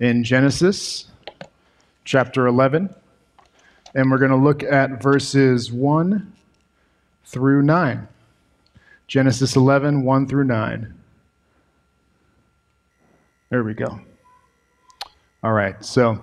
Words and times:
in 0.00 0.24
Genesis 0.24 1.06
chapter 2.04 2.46
11, 2.46 2.94
and 3.94 4.10
we're 4.10 4.18
going 4.18 4.30
to 4.30 4.36
look 4.36 4.62
at 4.62 5.02
verses 5.02 5.72
1 5.72 6.32
through 7.24 7.62
9. 7.62 8.08
Genesis 9.06 9.56
11, 9.56 10.02
1 10.02 10.28
through 10.28 10.44
9. 10.44 10.94
There 13.50 13.62
we 13.62 13.74
go. 13.74 14.00
All 15.42 15.52
right, 15.52 15.82
so 15.84 16.18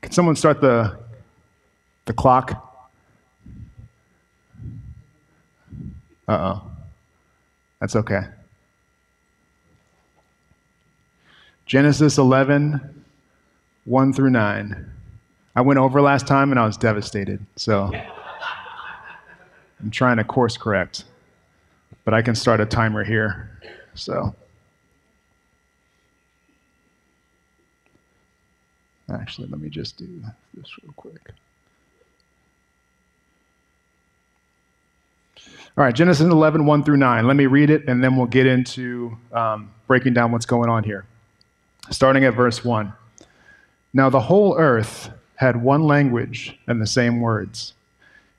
can 0.00 0.12
someone 0.12 0.36
start 0.36 0.60
the, 0.60 0.98
the 2.06 2.12
clock? 2.12 2.68
Uh 6.26 6.32
oh. 6.32 6.62
That's 7.82 7.96
okay. 7.96 8.22
Genesis 11.66 12.18
11, 12.18 13.04
1 13.84 14.12
through 14.12 14.30
9. 14.30 14.90
I 15.54 15.60
went 15.60 15.78
over 15.78 16.00
last 16.00 16.26
time 16.26 16.50
and 16.50 16.58
I 16.58 16.66
was 16.66 16.76
devastated. 16.76 17.44
So 17.56 17.90
I'm 19.80 19.90
trying 19.90 20.16
to 20.16 20.24
course 20.24 20.56
correct. 20.56 21.04
But 22.04 22.14
I 22.14 22.22
can 22.22 22.34
start 22.34 22.60
a 22.60 22.66
timer 22.66 23.04
here. 23.04 23.58
So 23.94 24.34
actually, 29.12 29.48
let 29.48 29.60
me 29.60 29.68
just 29.68 29.96
do 29.96 30.08
this 30.54 30.66
real 30.82 30.92
quick. 30.96 31.30
All 35.76 35.84
right, 35.84 35.94
Genesis 35.94 36.26
11, 36.26 36.66
1 36.66 36.84
through 36.84 36.98
9. 36.98 37.26
Let 37.26 37.36
me 37.36 37.46
read 37.46 37.70
it 37.70 37.88
and 37.88 38.02
then 38.02 38.16
we'll 38.16 38.26
get 38.26 38.46
into 38.46 39.16
um, 39.32 39.70
breaking 39.86 40.12
down 40.12 40.32
what's 40.32 40.44
going 40.44 40.68
on 40.68 40.84
here 40.84 41.06
starting 41.92 42.24
at 42.24 42.34
verse 42.34 42.64
1. 42.64 42.92
Now 43.92 44.08
the 44.08 44.20
whole 44.20 44.56
earth 44.58 45.10
had 45.36 45.62
one 45.62 45.84
language 45.84 46.58
and 46.66 46.80
the 46.80 46.86
same 46.86 47.20
words. 47.20 47.74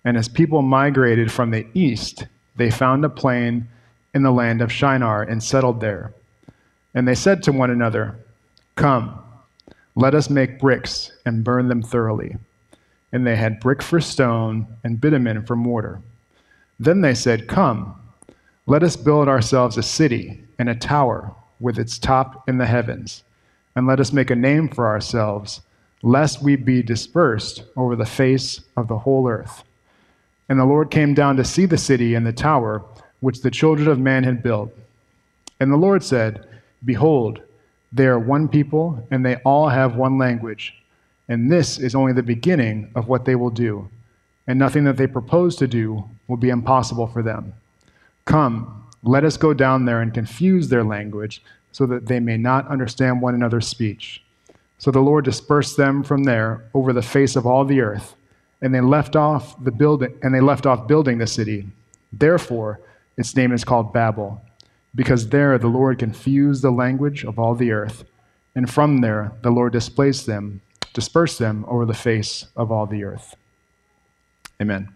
And 0.04 0.18
as 0.18 0.28
people 0.28 0.62
migrated 0.62 1.32
from 1.32 1.52
the 1.52 1.68
east, 1.74 2.26
they 2.56 2.72
found 2.72 3.06
a 3.06 3.10
plain 3.10 3.68
in 4.14 4.24
the 4.24 4.32
land 4.32 4.62
of 4.62 4.72
Shinar 4.72 5.24
and 5.24 5.42
settled 5.42 5.80
there. 5.80 6.14
And 6.94 7.08
they 7.08 7.16
said 7.16 7.44
to 7.44 7.52
one 7.52 7.70
another, 7.70 8.16
Come, 8.76 9.20
let 9.96 10.16
us 10.16 10.30
make 10.30 10.60
bricks 10.60 11.12
and 11.26 11.44
burn 11.44 11.68
them 11.68 11.82
thoroughly. 11.82 12.36
And 13.12 13.26
they 13.26 13.36
had 13.36 13.60
brick 13.60 13.82
for 13.84 14.02
stone 14.02 14.66
and 14.84 15.00
bitumen 15.00 15.46
for 15.46 15.56
mortar. 15.56 16.02
Then 16.80 17.02
they 17.02 17.14
said, 17.14 17.48
Come, 17.48 17.96
let 18.66 18.82
us 18.82 18.96
build 18.96 19.28
ourselves 19.28 19.78
a 19.78 19.84
city 19.84 20.44
and 20.58 20.70
a 20.70 20.76
tower 20.76 21.34
with 21.60 21.78
its 21.78 22.00
top 22.00 22.48
in 22.48 22.58
the 22.58 22.66
heavens 22.66 23.24
and 23.76 23.88
let 23.88 24.00
us 24.00 24.14
make 24.14 24.30
a 24.30 24.36
name 24.36 24.70
for 24.70 24.88
ourselves, 24.88 25.62
lest 26.02 26.44
we 26.44 26.56
be 26.56 26.84
dispersed 26.84 27.64
over 27.76 27.96
the 27.96 28.06
face 28.06 28.62
of 28.78 28.88
the 28.88 29.00
whole 29.00 29.28
earth. 29.28 29.64
And 30.50 30.60
the 30.60 30.66
Lord 30.66 30.92
came 30.92 31.14
down 31.14 31.38
to 31.38 31.44
see 31.44 31.66
the 31.66 31.78
city 31.78 32.16
and 32.16 32.26
the 32.26 32.34
tower 32.34 32.84
which 33.22 33.42
the 33.42 33.52
children 33.52 33.88
of 33.88 34.00
man 34.00 34.24
had 34.24 34.44
built. 34.44 34.72
And 35.60 35.72
the 35.72 35.78
Lord 35.78 36.04
said, 36.04 36.46
Behold, 36.84 37.42
they 37.92 38.06
are 38.08 38.20
one 38.20 38.48
people, 38.50 39.08
and 39.10 39.26
they 39.26 39.36
all 39.38 39.70
have 39.70 39.96
one 39.96 40.18
language. 40.18 40.76
And 41.30 41.52
this 41.52 41.80
is 41.80 41.96
only 41.96 42.12
the 42.12 42.24
beginning 42.24 42.92
of 42.96 43.08
what 43.08 43.26
they 43.26 43.36
will 43.36 43.50
do. 43.50 43.88
And 44.46 44.60
nothing 44.60 44.84
that 44.84 44.98
they 44.98 45.08
propose 45.08 45.56
to 45.58 45.68
do 45.68 46.04
will 46.28 46.38
be 46.38 46.50
impossible 46.50 47.08
for 47.08 47.24
them. 47.24 47.54
Come, 48.26 48.84
let 49.04 49.24
us 49.24 49.38
go 49.38 49.54
down 49.54 49.86
there 49.86 50.02
and 50.02 50.14
confuse 50.14 50.68
their 50.68 50.84
language 50.84 51.42
so 51.74 51.86
that 51.88 52.06
they 52.06 52.22
may 52.22 52.38
not 52.38 52.68
understand 52.70 53.22
one 53.22 53.36
another's 53.36 53.68
speech. 53.68 54.24
So 54.78 54.92
the 54.92 55.02
Lord 55.02 55.26
dispersed 55.26 55.76
them 55.76 56.04
from 56.04 56.24
there 56.24 56.64
over 56.74 56.94
the 56.94 57.02
face 57.02 57.36
of 57.36 57.46
all 57.46 57.66
the 57.66 57.82
earth, 57.82 58.16
and 58.62 58.74
they 58.74 58.80
left 58.80 59.16
off 59.16 59.62
the 59.64 59.72
building 59.72 60.14
and 60.22 60.34
they 60.34 60.40
left 60.40 60.66
off 60.66 60.88
building 60.88 61.18
the 61.18 61.28
city. 61.28 61.68
Therefore, 62.12 62.80
its 63.18 63.36
name 63.36 63.52
is 63.52 63.64
called 63.64 63.92
Babel, 63.92 64.42
because 64.96 65.30
there 65.30 65.58
the 65.58 65.68
Lord 65.68 66.00
confused 66.00 66.62
the 66.62 66.72
language 66.72 67.24
of 67.26 67.40
all 67.40 67.56
the 67.56 67.72
earth, 67.72 68.04
and 68.56 68.70
from 68.70 69.02
there 69.02 69.32
the 69.42 69.50
Lord 69.50 69.74
displaced 69.74 70.26
them, 70.26 70.62
dispersed 70.94 71.40
them 71.40 71.66
over 71.68 71.86
the 71.86 71.94
face 71.94 72.46
of 72.56 72.72
all 72.72 72.86
the 72.86 73.04
earth. 73.04 73.36
Amen. 74.62 74.90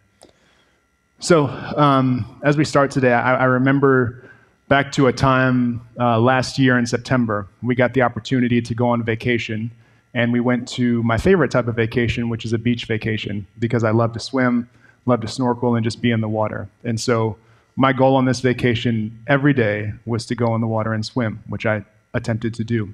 So, 1.19 1.47
um, 1.47 2.39
as 2.43 2.57
we 2.57 2.65
start 2.65 2.91
today, 2.91 3.13
I, 3.13 3.37
I 3.37 3.43
remember 3.45 4.26
back 4.67 4.91
to 4.91 5.07
a 5.07 5.13
time 5.13 5.81
uh, 5.99 6.19
last 6.19 6.59
year 6.59 6.77
in 6.77 6.85
September. 6.85 7.47
We 7.61 7.75
got 7.75 7.93
the 7.93 8.01
opportunity 8.01 8.61
to 8.61 8.75
go 8.75 8.89
on 8.89 9.03
vacation, 9.03 9.71
and 10.13 10.33
we 10.33 10.39
went 10.39 10.67
to 10.69 11.01
my 11.03 11.17
favorite 11.17 11.51
type 11.51 11.67
of 11.67 11.75
vacation, 11.75 12.29
which 12.29 12.45
is 12.45 12.53
a 12.53 12.57
beach 12.57 12.85
vacation, 12.85 13.47
because 13.59 13.83
I 13.83 13.91
love 13.91 14.13
to 14.13 14.19
swim, 14.19 14.69
love 15.05 15.21
to 15.21 15.27
snorkel, 15.27 15.75
and 15.75 15.83
just 15.83 16.01
be 16.01 16.11
in 16.11 16.21
the 16.21 16.27
water. 16.27 16.67
And 16.83 16.99
so, 16.99 17.37
my 17.75 17.93
goal 17.93 18.15
on 18.15 18.25
this 18.25 18.39
vacation 18.39 19.23
every 19.27 19.53
day 19.53 19.93
was 20.05 20.25
to 20.25 20.35
go 20.35 20.55
in 20.55 20.61
the 20.61 20.67
water 20.67 20.93
and 20.93 21.05
swim, 21.05 21.43
which 21.47 21.65
I 21.65 21.85
attempted 22.13 22.55
to 22.55 22.63
do. 22.63 22.91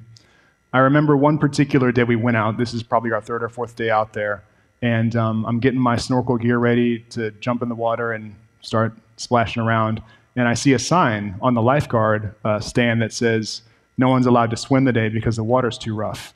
I 0.73 0.79
remember 0.79 1.15
one 1.15 1.37
particular 1.37 1.91
day 1.91 2.03
we 2.03 2.17
went 2.17 2.35
out. 2.35 2.57
This 2.57 2.73
is 2.73 2.83
probably 2.83 3.13
our 3.13 3.21
third 3.21 3.43
or 3.43 3.49
fourth 3.49 3.77
day 3.77 3.89
out 3.89 4.11
there. 4.11 4.43
And 4.81 5.15
um, 5.15 5.45
I'm 5.45 5.61
getting 5.61 5.79
my 5.79 5.95
snorkel 5.95 6.37
gear 6.37 6.57
ready 6.57 6.99
to 7.11 7.31
jump 7.31 7.61
in 7.61 7.69
the 7.69 7.75
water 7.75 8.11
and 8.11 8.35
start 8.59 8.93
splashing 9.15 9.63
around 9.63 10.01
and 10.35 10.47
I 10.47 10.53
see 10.53 10.73
a 10.73 10.79
sign 10.79 11.35
on 11.41 11.53
the 11.53 11.61
lifeguard 11.61 12.33
uh, 12.43 12.59
stand 12.59 13.01
that 13.01 13.13
says, 13.13 13.61
No 13.97 14.09
one's 14.09 14.25
allowed 14.25 14.49
to 14.51 14.57
swim 14.57 14.85
today 14.85 15.09
because 15.09 15.35
the 15.35 15.43
water's 15.43 15.77
too 15.77 15.95
rough. 15.95 16.33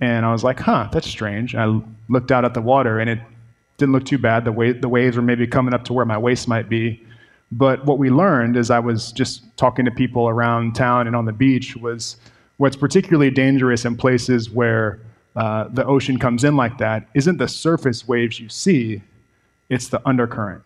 And 0.00 0.26
I 0.26 0.32
was 0.32 0.42
like, 0.42 0.60
Huh, 0.60 0.88
that's 0.92 1.08
strange. 1.08 1.54
I 1.54 1.80
looked 2.08 2.32
out 2.32 2.44
at 2.44 2.54
the 2.54 2.62
water 2.62 2.98
and 2.98 3.08
it 3.08 3.20
didn't 3.78 3.92
look 3.92 4.04
too 4.04 4.18
bad. 4.18 4.44
The, 4.44 4.52
wa- 4.52 4.72
the 4.78 4.88
waves 4.88 5.16
were 5.16 5.22
maybe 5.22 5.46
coming 5.46 5.74
up 5.74 5.84
to 5.84 5.92
where 5.92 6.04
my 6.04 6.18
waist 6.18 6.48
might 6.48 6.68
be. 6.68 7.04
But 7.52 7.84
what 7.84 7.98
we 7.98 8.10
learned 8.10 8.56
as 8.56 8.70
I 8.70 8.80
was 8.80 9.12
just 9.12 9.44
talking 9.56 9.84
to 9.84 9.90
people 9.90 10.28
around 10.28 10.74
town 10.74 11.06
and 11.06 11.14
on 11.14 11.24
the 11.24 11.32
beach 11.32 11.76
was 11.76 12.16
what's 12.56 12.76
particularly 12.76 13.30
dangerous 13.30 13.84
in 13.84 13.96
places 13.96 14.50
where 14.50 14.98
uh, 15.36 15.68
the 15.68 15.84
ocean 15.84 16.18
comes 16.18 16.44
in 16.44 16.56
like 16.56 16.78
that 16.78 17.08
isn't 17.14 17.38
the 17.38 17.48
surface 17.48 18.06
waves 18.06 18.38
you 18.38 18.48
see, 18.48 19.02
it's 19.68 19.88
the 19.88 20.00
undercurrent. 20.06 20.62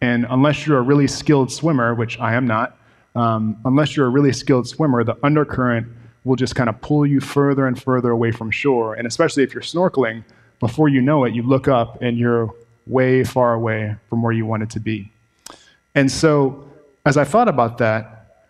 And 0.00 0.26
unless 0.30 0.66
you're 0.66 0.78
a 0.78 0.82
really 0.82 1.06
skilled 1.06 1.52
swimmer, 1.52 1.94
which 1.94 2.18
I 2.18 2.34
am 2.34 2.46
not, 2.46 2.78
um, 3.14 3.60
unless 3.64 3.96
you're 3.96 4.06
a 4.06 4.10
really 4.10 4.32
skilled 4.32 4.68
swimmer, 4.68 5.04
the 5.04 5.16
undercurrent 5.22 5.86
will 6.24 6.36
just 6.36 6.54
kind 6.54 6.68
of 6.68 6.80
pull 6.80 7.06
you 7.06 7.20
further 7.20 7.66
and 7.66 7.80
further 7.80 8.10
away 8.10 8.30
from 8.30 8.50
shore. 8.50 8.94
And 8.94 9.06
especially 9.06 9.42
if 9.42 9.52
you're 9.52 9.62
snorkeling, 9.62 10.24
before 10.58 10.88
you 10.88 11.00
know 11.00 11.24
it, 11.24 11.34
you 11.34 11.42
look 11.42 11.68
up 11.68 12.00
and 12.02 12.18
you're 12.18 12.54
way 12.86 13.24
far 13.24 13.54
away 13.54 13.96
from 14.08 14.22
where 14.22 14.32
you 14.32 14.46
wanted 14.46 14.70
to 14.70 14.80
be. 14.80 15.10
And 15.94 16.10
so, 16.10 16.64
as 17.06 17.16
I 17.16 17.24
thought 17.24 17.48
about 17.48 17.78
that, 17.78 18.44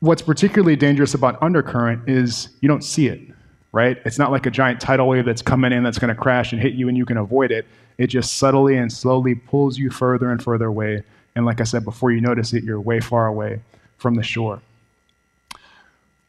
what's 0.00 0.22
particularly 0.22 0.76
dangerous 0.76 1.14
about 1.14 1.42
undercurrent 1.42 2.08
is 2.08 2.50
you 2.60 2.68
don't 2.68 2.84
see 2.84 3.08
it, 3.08 3.20
right? 3.72 3.98
It's 4.04 4.18
not 4.18 4.30
like 4.30 4.46
a 4.46 4.50
giant 4.50 4.80
tidal 4.80 5.08
wave 5.08 5.24
that's 5.24 5.42
coming 5.42 5.72
in 5.72 5.82
that's 5.82 5.98
going 5.98 6.14
to 6.14 6.20
crash 6.20 6.52
and 6.52 6.60
hit 6.60 6.74
you 6.74 6.88
and 6.88 6.96
you 6.96 7.06
can 7.06 7.16
avoid 7.16 7.50
it. 7.50 7.66
It 7.98 8.08
just 8.08 8.36
subtly 8.36 8.76
and 8.76 8.92
slowly 8.92 9.34
pulls 9.34 9.78
you 9.78 9.90
further 9.90 10.30
and 10.30 10.42
further 10.42 10.66
away. 10.66 11.02
And 11.34 11.46
like 11.46 11.60
I 11.60 11.64
said, 11.64 11.84
before 11.84 12.12
you 12.12 12.20
notice 12.20 12.52
it, 12.52 12.64
you're 12.64 12.80
way 12.80 13.00
far 13.00 13.26
away 13.26 13.60
from 13.96 14.14
the 14.14 14.22
shore. 14.22 14.60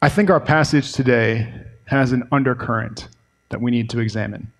I 0.00 0.08
think 0.08 0.30
our 0.30 0.40
passage 0.40 0.92
today 0.92 1.52
has 1.86 2.12
an 2.12 2.26
undercurrent 2.32 3.08
that 3.50 3.60
we 3.60 3.70
need 3.70 3.90
to 3.90 4.00
examine. 4.00 4.50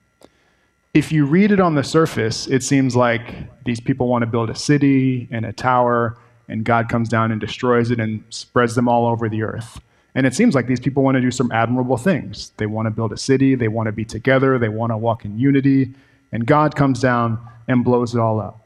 If 0.92 1.10
you 1.10 1.26
read 1.26 1.50
it 1.50 1.60
on 1.60 1.74
the 1.74 1.82
surface, 1.82 2.46
it 2.46 2.62
seems 2.62 2.94
like 2.94 3.34
these 3.64 3.80
people 3.80 4.08
want 4.08 4.22
to 4.22 4.26
build 4.26 4.48
a 4.48 4.54
city 4.54 5.26
and 5.30 5.44
a 5.44 5.52
tower, 5.52 6.16
and 6.48 6.64
God 6.64 6.88
comes 6.88 7.08
down 7.08 7.32
and 7.32 7.40
destroys 7.40 7.90
it 7.90 7.98
and 7.98 8.22
spreads 8.30 8.74
them 8.74 8.88
all 8.88 9.06
over 9.06 9.28
the 9.28 9.42
earth. 9.42 9.80
And 10.14 10.26
it 10.26 10.34
seems 10.34 10.54
like 10.54 10.66
these 10.66 10.80
people 10.80 11.02
want 11.02 11.16
to 11.16 11.20
do 11.20 11.30
some 11.30 11.50
admirable 11.50 11.96
things. 11.96 12.52
They 12.56 12.66
want 12.66 12.86
to 12.86 12.90
build 12.90 13.12
a 13.12 13.16
city, 13.16 13.54
they 13.54 13.68
want 13.68 13.86
to 13.86 13.92
be 13.92 14.04
together, 14.04 14.58
they 14.58 14.68
want 14.68 14.92
to 14.92 14.96
walk 14.96 15.24
in 15.24 15.38
unity, 15.38 15.92
and 16.32 16.46
God 16.46 16.76
comes 16.76 17.00
down 17.00 17.38
and 17.66 17.84
blows 17.84 18.14
it 18.14 18.20
all 18.20 18.40
up. 18.40 18.60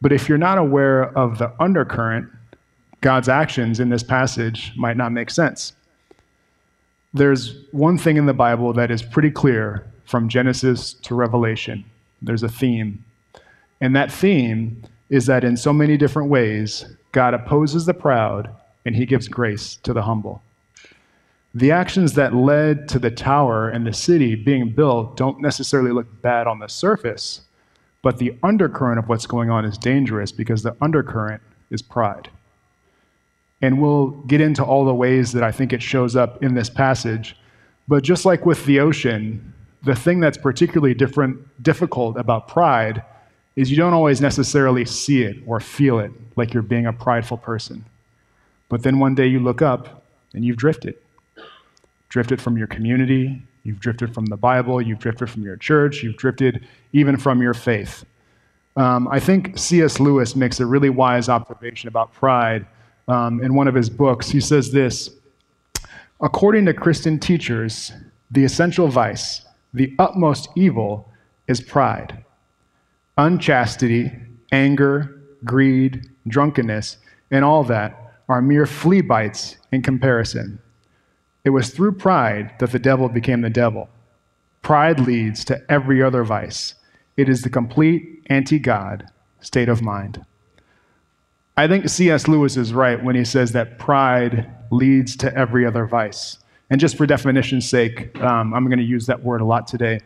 But 0.00 0.12
if 0.12 0.28
you're 0.28 0.38
not 0.38 0.58
aware 0.58 1.16
of 1.16 1.38
the 1.38 1.52
undercurrent, 1.60 2.28
God's 3.00 3.28
actions 3.28 3.80
in 3.80 3.88
this 3.88 4.02
passage 4.02 4.72
might 4.76 4.96
not 4.96 5.12
make 5.12 5.30
sense. 5.30 5.72
There's 7.14 7.56
one 7.72 7.98
thing 7.98 8.16
in 8.16 8.26
the 8.26 8.32
Bible 8.32 8.72
that 8.74 8.90
is 8.90 9.02
pretty 9.02 9.30
clear 9.30 9.86
from 10.04 10.28
Genesis 10.28 10.94
to 10.94 11.14
Revelation. 11.14 11.84
There's 12.20 12.42
a 12.42 12.48
theme. 12.48 13.04
And 13.80 13.94
that 13.96 14.12
theme 14.12 14.82
is 15.10 15.26
that 15.26 15.44
in 15.44 15.56
so 15.56 15.72
many 15.72 15.96
different 15.96 16.30
ways, 16.30 16.84
God 17.10 17.34
opposes 17.34 17.84
the 17.84 17.94
proud 17.94 18.48
and 18.84 18.96
he 18.96 19.04
gives 19.06 19.28
grace 19.28 19.76
to 19.82 19.92
the 19.92 20.02
humble. 20.02 20.42
The 21.54 21.70
actions 21.70 22.14
that 22.14 22.34
led 22.34 22.88
to 22.90 22.98
the 22.98 23.10
tower 23.10 23.68
and 23.68 23.86
the 23.86 23.92
city 23.92 24.34
being 24.34 24.70
built 24.70 25.16
don't 25.16 25.40
necessarily 25.40 25.92
look 25.92 26.22
bad 26.22 26.46
on 26.46 26.58
the 26.58 26.68
surface, 26.68 27.42
but 28.00 28.18
the 28.18 28.34
undercurrent 28.42 28.98
of 28.98 29.08
what's 29.08 29.26
going 29.26 29.50
on 29.50 29.64
is 29.64 29.76
dangerous 29.76 30.32
because 30.32 30.62
the 30.62 30.74
undercurrent 30.80 31.42
is 31.70 31.82
pride. 31.82 32.30
And 33.60 33.80
we'll 33.80 34.10
get 34.26 34.40
into 34.40 34.64
all 34.64 34.84
the 34.84 34.94
ways 34.94 35.32
that 35.32 35.42
I 35.42 35.52
think 35.52 35.72
it 35.72 35.82
shows 35.82 36.16
up 36.16 36.42
in 36.42 36.54
this 36.54 36.70
passage. 36.70 37.36
But 37.86 38.02
just 38.02 38.24
like 38.24 38.46
with 38.46 38.64
the 38.64 38.80
ocean, 38.80 39.52
the 39.84 39.94
thing 39.94 40.20
that's 40.20 40.38
particularly 40.38 40.94
different, 40.94 41.62
difficult 41.62 42.16
about 42.16 42.48
pride 42.48 43.02
is 43.56 43.70
you 43.70 43.76
don't 43.76 43.92
always 43.92 44.20
necessarily 44.20 44.84
see 44.84 45.22
it 45.22 45.36
or 45.46 45.60
feel 45.60 45.98
it 45.98 46.10
like 46.36 46.54
you're 46.54 46.62
being 46.62 46.86
a 46.86 46.92
prideful 46.92 47.36
person. 47.36 47.84
But 48.68 48.82
then 48.82 48.98
one 48.98 49.14
day 49.14 49.26
you 49.26 49.38
look 49.38 49.60
up 49.60 50.04
and 50.32 50.44
you've 50.44 50.56
drifted. 50.56 50.96
Drifted 52.12 52.42
from 52.42 52.58
your 52.58 52.66
community, 52.66 53.40
you've 53.62 53.80
drifted 53.80 54.12
from 54.12 54.26
the 54.26 54.36
Bible, 54.36 54.82
you've 54.82 54.98
drifted 54.98 55.30
from 55.30 55.44
your 55.44 55.56
church, 55.56 56.02
you've 56.02 56.18
drifted 56.18 56.68
even 56.92 57.16
from 57.16 57.40
your 57.40 57.54
faith. 57.54 58.04
Um, 58.76 59.08
I 59.08 59.18
think 59.18 59.56
C.S. 59.56 59.98
Lewis 59.98 60.36
makes 60.36 60.60
a 60.60 60.66
really 60.66 60.90
wise 60.90 61.30
observation 61.30 61.88
about 61.88 62.12
pride 62.12 62.66
um, 63.08 63.42
in 63.42 63.54
one 63.54 63.66
of 63.66 63.74
his 63.74 63.88
books. 63.88 64.28
He 64.28 64.40
says 64.40 64.70
this 64.70 65.08
According 66.20 66.66
to 66.66 66.74
Christian 66.74 67.18
teachers, 67.18 67.92
the 68.30 68.44
essential 68.44 68.88
vice, 68.88 69.46
the 69.72 69.94
utmost 69.98 70.50
evil, 70.54 71.10
is 71.48 71.62
pride. 71.62 72.22
Unchastity, 73.16 74.12
anger, 74.52 75.18
greed, 75.46 76.10
drunkenness, 76.28 76.98
and 77.30 77.42
all 77.42 77.64
that 77.64 78.18
are 78.28 78.42
mere 78.42 78.66
flea 78.66 79.00
bites 79.00 79.56
in 79.72 79.80
comparison. 79.80 80.58
It 81.44 81.50
was 81.50 81.70
through 81.70 81.92
pride 81.92 82.54
that 82.60 82.72
the 82.72 82.78
devil 82.78 83.08
became 83.08 83.40
the 83.40 83.50
devil. 83.50 83.88
Pride 84.62 85.00
leads 85.00 85.44
to 85.46 85.60
every 85.70 86.02
other 86.02 86.22
vice. 86.22 86.74
It 87.16 87.28
is 87.28 87.42
the 87.42 87.50
complete 87.50 88.22
anti 88.26 88.58
God 88.58 89.08
state 89.40 89.68
of 89.68 89.82
mind. 89.82 90.24
I 91.56 91.68
think 91.68 91.88
C.S. 91.88 92.28
Lewis 92.28 92.56
is 92.56 92.72
right 92.72 93.02
when 93.02 93.14
he 93.14 93.24
says 93.24 93.52
that 93.52 93.78
pride 93.78 94.50
leads 94.70 95.16
to 95.16 95.34
every 95.36 95.66
other 95.66 95.84
vice. 95.84 96.38
And 96.70 96.80
just 96.80 96.96
for 96.96 97.04
definition's 97.04 97.68
sake, 97.68 98.18
um, 98.20 98.54
I'm 98.54 98.66
going 98.66 98.78
to 98.78 98.84
use 98.84 99.06
that 99.06 99.22
word 99.22 99.42
a 99.42 99.44
lot 99.44 99.66
today. 99.66 100.00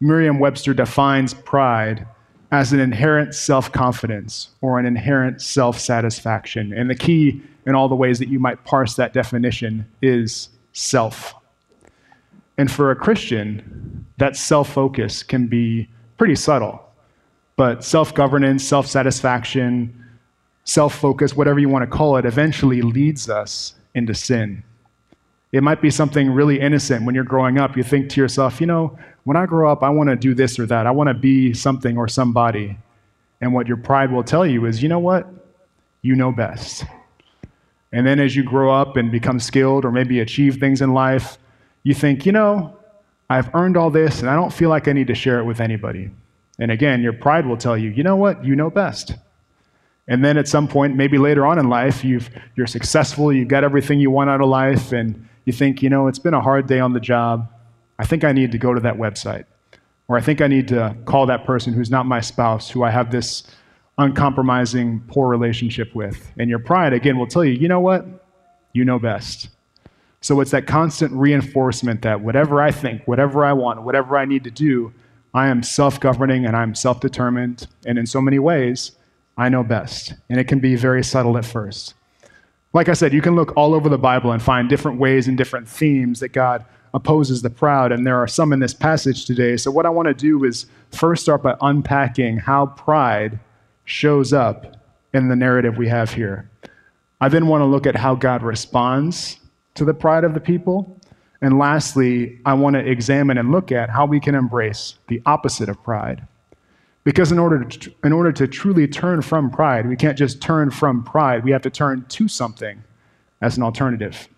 Merriam 0.00 0.38
Webster 0.38 0.74
defines 0.74 1.32
pride 1.32 2.06
as 2.50 2.72
an 2.72 2.80
inherent 2.80 3.34
self 3.34 3.72
confidence 3.72 4.50
or 4.60 4.78
an 4.78 4.84
inherent 4.84 5.40
self 5.40 5.78
satisfaction. 5.78 6.72
And 6.74 6.90
the 6.90 6.94
key 6.94 7.40
in 7.64 7.74
all 7.74 7.88
the 7.88 7.94
ways 7.94 8.18
that 8.18 8.28
you 8.28 8.38
might 8.38 8.62
parse 8.64 8.96
that 8.96 9.14
definition 9.14 9.88
is 10.02 10.50
self. 10.72 11.34
And 12.58 12.70
for 12.70 12.90
a 12.90 12.96
Christian, 12.96 14.06
that 14.18 14.36
self 14.36 14.72
focus 14.72 15.22
can 15.22 15.46
be 15.46 15.88
pretty 16.18 16.36
subtle. 16.36 16.82
But 17.56 17.84
self 17.84 18.14
governance, 18.14 18.64
self 18.64 18.86
satisfaction, 18.86 19.92
self 20.64 20.94
focus, 20.94 21.36
whatever 21.36 21.58
you 21.58 21.68
want 21.68 21.82
to 21.82 21.96
call 21.96 22.16
it, 22.16 22.24
eventually 22.24 22.82
leads 22.82 23.28
us 23.28 23.74
into 23.94 24.14
sin. 24.14 24.62
It 25.52 25.62
might 25.62 25.82
be 25.82 25.90
something 25.90 26.30
really 26.30 26.60
innocent 26.60 27.04
when 27.04 27.14
you're 27.14 27.24
growing 27.24 27.58
up. 27.58 27.76
You 27.76 27.82
think 27.82 28.08
to 28.10 28.20
yourself, 28.20 28.60
you 28.60 28.66
know, 28.66 28.98
when 29.24 29.36
I 29.36 29.44
grow 29.44 29.70
up, 29.70 29.82
I 29.82 29.90
want 29.90 30.08
to 30.08 30.16
do 30.16 30.34
this 30.34 30.58
or 30.58 30.66
that. 30.66 30.86
I 30.86 30.90
want 30.90 31.08
to 31.08 31.14
be 31.14 31.52
something 31.52 31.98
or 31.98 32.08
somebody. 32.08 32.76
And 33.40 33.52
what 33.52 33.66
your 33.66 33.76
pride 33.76 34.10
will 34.10 34.24
tell 34.24 34.46
you 34.46 34.64
is, 34.66 34.82
you 34.82 34.88
know 34.88 34.98
what? 34.98 35.28
You 36.00 36.16
know 36.16 36.32
best. 36.32 36.84
And 37.92 38.06
then 38.06 38.20
as 38.20 38.34
you 38.34 38.42
grow 38.42 38.72
up 38.72 38.96
and 38.96 39.10
become 39.10 39.38
skilled 39.38 39.84
or 39.84 39.92
maybe 39.92 40.20
achieve 40.20 40.56
things 40.56 40.80
in 40.80 40.94
life, 40.94 41.38
you 41.82 41.94
think, 41.94 42.24
you 42.24 42.32
know, 42.32 42.76
I've 43.28 43.54
earned 43.54 43.76
all 43.76 43.90
this 43.90 44.20
and 44.20 44.30
I 44.30 44.34
don't 44.34 44.52
feel 44.52 44.70
like 44.70 44.88
I 44.88 44.92
need 44.92 45.08
to 45.08 45.14
share 45.14 45.38
it 45.38 45.44
with 45.44 45.60
anybody. 45.60 46.10
And 46.58 46.70
again, 46.70 47.02
your 47.02 47.12
pride 47.12 47.46
will 47.46 47.56
tell 47.56 47.76
you, 47.76 47.90
you 47.90 48.02
know 48.02 48.16
what? 48.16 48.44
You 48.44 48.56
know 48.56 48.70
best. 48.70 49.14
And 50.08 50.24
then 50.24 50.36
at 50.36 50.48
some 50.48 50.68
point, 50.68 50.96
maybe 50.96 51.16
later 51.16 51.46
on 51.46 51.58
in 51.58 51.68
life, 51.68 52.04
you've, 52.04 52.28
you're 52.56 52.66
successful, 52.66 53.32
you've 53.32 53.48
got 53.48 53.64
everything 53.64 54.00
you 54.00 54.10
want 54.10 54.30
out 54.30 54.40
of 54.40 54.48
life, 54.48 54.92
and 54.92 55.28
you 55.44 55.52
think, 55.52 55.82
you 55.82 55.88
know, 55.88 56.08
it's 56.08 56.18
been 56.18 56.34
a 56.34 56.40
hard 56.40 56.66
day 56.66 56.80
on 56.80 56.92
the 56.92 57.00
job. 57.00 57.48
I 57.98 58.04
think 58.04 58.24
I 58.24 58.32
need 58.32 58.52
to 58.52 58.58
go 58.58 58.74
to 58.74 58.80
that 58.80 58.96
website. 58.96 59.44
Or 60.08 60.16
I 60.16 60.20
think 60.20 60.40
I 60.40 60.48
need 60.48 60.68
to 60.68 60.96
call 61.04 61.26
that 61.26 61.44
person 61.44 61.72
who's 61.72 61.90
not 61.90 62.04
my 62.04 62.20
spouse, 62.20 62.68
who 62.68 62.82
I 62.82 62.90
have 62.90 63.12
this 63.12 63.44
uncompromising, 64.02 65.00
poor 65.08 65.28
relationship 65.28 65.94
with. 65.94 66.32
And 66.38 66.50
your 66.50 66.58
pride, 66.58 66.92
again, 66.92 67.18
will 67.18 67.26
tell 67.26 67.44
you, 67.44 67.52
you 67.52 67.68
know 67.68 67.80
what? 67.80 68.04
You 68.72 68.84
know 68.84 68.98
best. 68.98 69.48
So 70.20 70.40
it's 70.40 70.52
that 70.52 70.66
constant 70.66 71.12
reinforcement 71.12 72.02
that 72.02 72.20
whatever 72.20 72.62
I 72.62 72.70
think, 72.70 73.06
whatever 73.06 73.44
I 73.44 73.52
want, 73.52 73.82
whatever 73.82 74.16
I 74.16 74.24
need 74.24 74.44
to 74.44 74.50
do, 74.50 74.92
I 75.34 75.48
am 75.48 75.62
self 75.62 75.98
governing 75.98 76.46
and 76.46 76.56
I'm 76.56 76.74
self 76.74 77.00
determined. 77.00 77.66
And 77.86 77.98
in 77.98 78.06
so 78.06 78.20
many 78.20 78.38
ways, 78.38 78.92
I 79.36 79.48
know 79.48 79.64
best. 79.64 80.14
And 80.28 80.38
it 80.38 80.44
can 80.44 80.60
be 80.60 80.76
very 80.76 81.02
subtle 81.02 81.36
at 81.38 81.44
first. 81.44 81.94
Like 82.72 82.88
I 82.88 82.94
said, 82.94 83.12
you 83.12 83.20
can 83.20 83.34
look 83.34 83.56
all 83.56 83.74
over 83.74 83.88
the 83.88 83.98
Bible 83.98 84.32
and 84.32 84.42
find 84.42 84.68
different 84.68 84.98
ways 84.98 85.28
and 85.28 85.36
different 85.36 85.68
themes 85.68 86.20
that 86.20 86.30
God 86.30 86.64
opposes 86.94 87.42
the 87.42 87.50
proud, 87.50 87.92
and 87.92 88.06
there 88.06 88.18
are 88.18 88.28
some 88.28 88.52
in 88.52 88.60
this 88.60 88.74
passage 88.74 89.24
today. 89.24 89.56
So, 89.56 89.70
what 89.70 89.86
I 89.86 89.90
want 89.90 90.08
to 90.08 90.14
do 90.14 90.44
is 90.44 90.66
first 90.90 91.22
start 91.22 91.42
by 91.42 91.56
unpacking 91.60 92.38
how 92.38 92.66
pride 92.66 93.40
shows 93.84 94.32
up 94.32 94.76
in 95.12 95.28
the 95.28 95.36
narrative 95.36 95.76
we 95.76 95.88
have 95.88 96.12
here. 96.12 96.48
I 97.20 97.28
then 97.28 97.46
want 97.46 97.62
to 97.62 97.66
look 97.66 97.86
at 97.86 97.96
how 97.96 98.14
God 98.14 98.42
responds 98.42 99.38
to 99.74 99.84
the 99.84 99.94
pride 99.94 100.24
of 100.24 100.34
the 100.34 100.40
people. 100.40 101.00
And 101.40 101.58
lastly, 101.58 102.40
I 102.44 102.54
want 102.54 102.74
to 102.74 102.80
examine 102.80 103.38
and 103.38 103.50
look 103.50 103.72
at 103.72 103.90
how 103.90 104.06
we 104.06 104.20
can 104.20 104.34
embrace 104.34 104.94
the 105.08 105.20
opposite 105.26 105.68
of 105.68 105.82
pride. 105.82 106.26
Because 107.04 107.32
in 107.32 107.38
order, 107.38 107.64
to, 107.64 107.92
in 108.04 108.12
order 108.12 108.30
to 108.32 108.46
truly 108.46 108.86
turn 108.86 109.22
from 109.22 109.50
pride, 109.50 109.88
we 109.88 109.96
can't 109.96 110.16
just 110.16 110.40
turn 110.40 110.70
from 110.70 111.02
pride, 111.02 111.42
we 111.42 111.50
have 111.50 111.62
to 111.62 111.70
turn 111.70 112.04
to 112.08 112.28
something 112.28 112.82
as 113.40 113.56
an 113.56 113.64
alternative. 113.64 114.28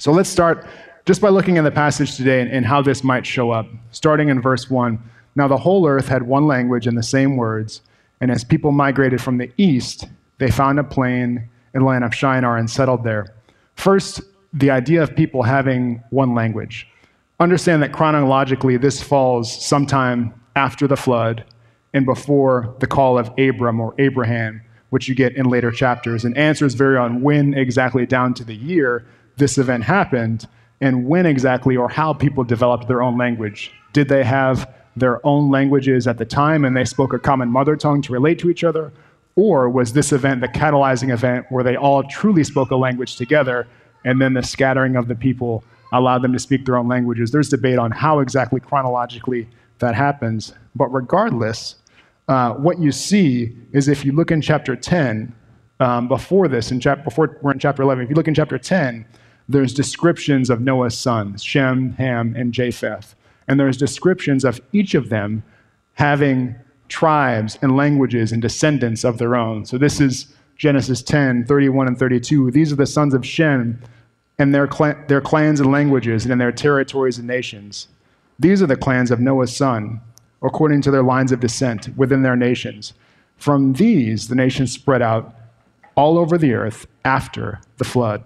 So 0.00 0.10
let's 0.10 0.28
start 0.28 0.66
just 1.06 1.20
by 1.20 1.28
looking 1.28 1.58
at 1.58 1.64
the 1.64 1.70
passage 1.70 2.16
today 2.16 2.40
and, 2.40 2.50
and 2.50 2.66
how 2.66 2.82
this 2.82 3.04
might 3.04 3.24
show 3.24 3.52
up. 3.52 3.66
Starting 3.92 4.28
in 4.28 4.40
verse 4.40 4.68
1 4.68 4.98
Now 5.36 5.46
the 5.46 5.56
whole 5.56 5.86
earth 5.86 6.08
had 6.08 6.22
one 6.22 6.46
language 6.46 6.86
and 6.86 6.98
the 6.98 7.02
same 7.02 7.36
words, 7.36 7.82
and 8.20 8.30
as 8.30 8.44
people 8.44 8.72
migrated 8.72 9.20
from 9.20 9.38
the 9.38 9.50
east, 9.56 10.06
they 10.38 10.50
found 10.50 10.78
a 10.78 10.84
plain 10.84 11.48
in 11.74 11.80
the 11.80 11.86
land 11.86 12.04
of 12.04 12.14
Shinar 12.14 12.56
and 12.56 12.68
settled 12.68 13.04
there. 13.04 13.34
First, 13.74 14.20
the 14.52 14.70
idea 14.70 15.02
of 15.02 15.14
people 15.14 15.42
having 15.42 16.02
one 16.10 16.34
language. 16.34 16.88
Understand 17.38 17.82
that 17.82 17.92
chronologically, 17.92 18.76
this 18.76 19.02
falls 19.02 19.64
sometime 19.64 20.34
after 20.56 20.86
the 20.86 20.96
flood 20.96 21.44
and 21.94 22.04
before 22.04 22.74
the 22.80 22.86
call 22.86 23.18
of 23.18 23.30
Abram 23.38 23.80
or 23.80 23.94
Abraham, 23.98 24.60
which 24.90 25.08
you 25.08 25.14
get 25.14 25.36
in 25.36 25.46
later 25.46 25.70
chapters. 25.70 26.24
And 26.24 26.36
answers 26.36 26.74
vary 26.74 26.98
on 26.98 27.22
when 27.22 27.54
exactly 27.54 28.04
down 28.06 28.34
to 28.34 28.44
the 28.44 28.54
year 28.54 29.06
this 29.36 29.56
event 29.56 29.84
happened 29.84 30.46
and 30.80 31.06
when 31.06 31.26
exactly 31.26 31.76
or 31.76 31.88
how 31.88 32.12
people 32.12 32.44
developed 32.44 32.88
their 32.88 33.02
own 33.02 33.16
language. 33.16 33.72
Did 33.92 34.08
they 34.08 34.24
have 34.24 34.72
their 34.96 35.24
own 35.26 35.50
languages 35.50 36.06
at 36.06 36.18
the 36.18 36.24
time 36.24 36.64
and 36.64 36.76
they 36.76 36.84
spoke 36.84 37.12
a 37.12 37.18
common 37.18 37.48
mother 37.48 37.76
tongue 37.76 38.02
to 38.02 38.12
relate 38.12 38.38
to 38.40 38.50
each 38.50 38.64
other? 38.64 38.92
Or 39.36 39.70
was 39.70 39.92
this 39.92 40.12
event 40.12 40.40
the 40.40 40.48
catalyzing 40.48 41.12
event 41.12 41.46
where 41.50 41.64
they 41.64 41.76
all 41.76 42.02
truly 42.02 42.44
spoke 42.44 42.70
a 42.70 42.76
language 42.76 43.16
together 43.16 43.66
and 44.04 44.20
then 44.20 44.34
the 44.34 44.42
scattering 44.42 44.96
of 44.96 45.08
the 45.08 45.14
people 45.14 45.64
allowed 45.92 46.22
them 46.22 46.32
to 46.32 46.38
speak 46.38 46.66
their 46.66 46.76
own 46.76 46.88
languages? 46.88 47.30
There's 47.30 47.48
debate 47.48 47.78
on 47.78 47.90
how 47.90 48.20
exactly 48.20 48.60
chronologically 48.60 49.48
that 49.78 49.94
happens. 49.94 50.52
But 50.74 50.88
regardless, 50.92 51.76
uh, 52.28 52.54
what 52.54 52.78
you 52.78 52.92
see 52.92 53.56
is 53.72 53.88
if 53.88 54.04
you 54.04 54.12
look 54.12 54.30
in 54.30 54.40
chapter 54.40 54.76
10, 54.76 55.34
um, 55.80 56.08
before 56.08 56.46
this, 56.46 56.70
in 56.70 56.78
chap- 56.78 57.04
before 57.04 57.38
we're 57.40 57.52
in 57.52 57.58
chapter 57.58 57.82
11, 57.82 58.04
if 58.04 58.10
you 58.10 58.16
look 58.16 58.28
in 58.28 58.34
chapter 58.34 58.58
10, 58.58 59.06
there's 59.48 59.74
descriptions 59.74 60.50
of 60.50 60.60
Noah's 60.60 60.96
sons, 60.96 61.42
Shem, 61.42 61.92
Ham, 61.94 62.34
and 62.36 62.52
Japheth. 62.52 63.14
And 63.50 63.58
there's 63.58 63.76
descriptions 63.76 64.44
of 64.44 64.60
each 64.72 64.94
of 64.94 65.08
them 65.08 65.42
having 65.94 66.54
tribes 66.86 67.58
and 67.60 67.76
languages 67.76 68.30
and 68.30 68.40
descendants 68.40 69.02
of 69.02 69.18
their 69.18 69.34
own. 69.34 69.64
So 69.64 69.76
this 69.76 70.00
is 70.00 70.32
Genesis 70.56 71.02
10, 71.02 71.46
31 71.46 71.88
and 71.88 71.98
32. 71.98 72.52
These 72.52 72.72
are 72.72 72.76
the 72.76 72.86
sons 72.86 73.12
of 73.12 73.26
Shem 73.26 73.80
and 74.38 74.54
their, 74.54 74.70
cl- 74.70 74.94
their 75.08 75.20
clans 75.20 75.58
and 75.58 75.72
languages 75.72 76.26
and 76.26 76.40
their 76.40 76.52
territories 76.52 77.18
and 77.18 77.26
nations. 77.26 77.88
These 78.38 78.62
are 78.62 78.68
the 78.68 78.76
clans 78.76 79.10
of 79.10 79.18
Noah's 79.18 79.54
son 79.54 80.00
according 80.42 80.82
to 80.82 80.92
their 80.92 81.02
lines 81.02 81.32
of 81.32 81.40
descent 81.40 81.88
within 81.96 82.22
their 82.22 82.36
nations. 82.36 82.92
From 83.36 83.72
these, 83.72 84.28
the 84.28 84.36
nations 84.36 84.70
spread 84.70 85.02
out 85.02 85.34
all 85.96 86.18
over 86.18 86.38
the 86.38 86.54
earth 86.54 86.86
after 87.04 87.60
the 87.78 87.84
flood. 87.84 88.22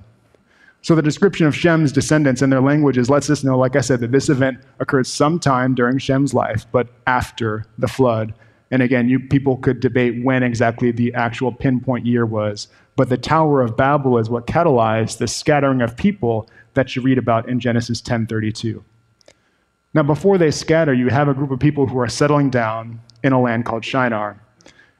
So 0.84 0.94
the 0.94 1.00
description 1.00 1.46
of 1.46 1.56
Shem's 1.56 1.92
descendants 1.92 2.42
and 2.42 2.52
their 2.52 2.60
languages 2.60 3.08
lets 3.08 3.30
us 3.30 3.42
know, 3.42 3.56
like 3.56 3.74
I 3.74 3.80
said, 3.80 4.00
that 4.00 4.12
this 4.12 4.28
event 4.28 4.58
occurred 4.80 5.06
sometime 5.06 5.74
during 5.74 5.96
Shem's 5.96 6.34
life, 6.34 6.66
but 6.72 6.88
after 7.06 7.64
the 7.78 7.88
flood. 7.88 8.34
And 8.70 8.82
again, 8.82 9.08
you, 9.08 9.18
people 9.18 9.56
could 9.56 9.80
debate 9.80 10.22
when 10.22 10.42
exactly 10.42 10.90
the 10.90 11.14
actual 11.14 11.52
pinpoint 11.52 12.04
year 12.04 12.26
was. 12.26 12.68
But 12.96 13.08
the 13.08 13.16
Tower 13.16 13.62
of 13.62 13.78
Babel 13.78 14.18
is 14.18 14.28
what 14.28 14.46
catalyzed 14.46 15.16
the 15.16 15.26
scattering 15.26 15.80
of 15.80 15.96
people 15.96 16.50
that 16.74 16.94
you 16.94 17.00
read 17.00 17.16
about 17.16 17.48
in 17.48 17.60
Genesis 17.60 18.02
10:32. 18.02 18.84
Now, 19.94 20.02
before 20.02 20.36
they 20.36 20.50
scatter, 20.50 20.92
you 20.92 21.08
have 21.08 21.28
a 21.28 21.34
group 21.34 21.50
of 21.50 21.60
people 21.60 21.86
who 21.86 21.98
are 21.98 22.08
settling 22.08 22.50
down 22.50 23.00
in 23.22 23.32
a 23.32 23.40
land 23.40 23.64
called 23.64 23.86
Shinar. 23.86 24.38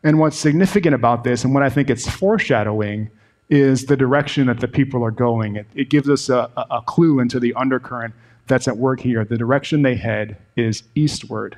And 0.03 0.19
what's 0.19 0.39
significant 0.39 0.95
about 0.95 1.25
this, 1.25 1.45
and 1.45 1.53
what 1.53 1.63
I 1.63 1.69
think 1.69 1.91
it's 1.91 2.09
foreshadowing, 2.09 3.11
is 3.55 3.87
the 3.87 3.97
direction 3.97 4.49
that 4.49 4.61
the 4.61 4.69
people 4.69 5.05
are 5.05 5.11
going. 5.11 5.57
It, 5.57 5.67
it 5.75 5.89
gives 5.89 6.11
us 6.11 6.29
a, 6.29 6.51
a 6.57 6.83
clue 6.85 7.21
into 7.21 7.39
the 7.39 7.55
undercurrent 7.55 8.13
that's 8.47 8.69
at 8.69 8.77
work 8.77 9.01
here. 9.01 9.25
The 9.25 9.39
direction 9.39 9.83
they 9.83 9.95
head 9.95 10.37
is 10.57 10.83
eastward. 10.95 11.57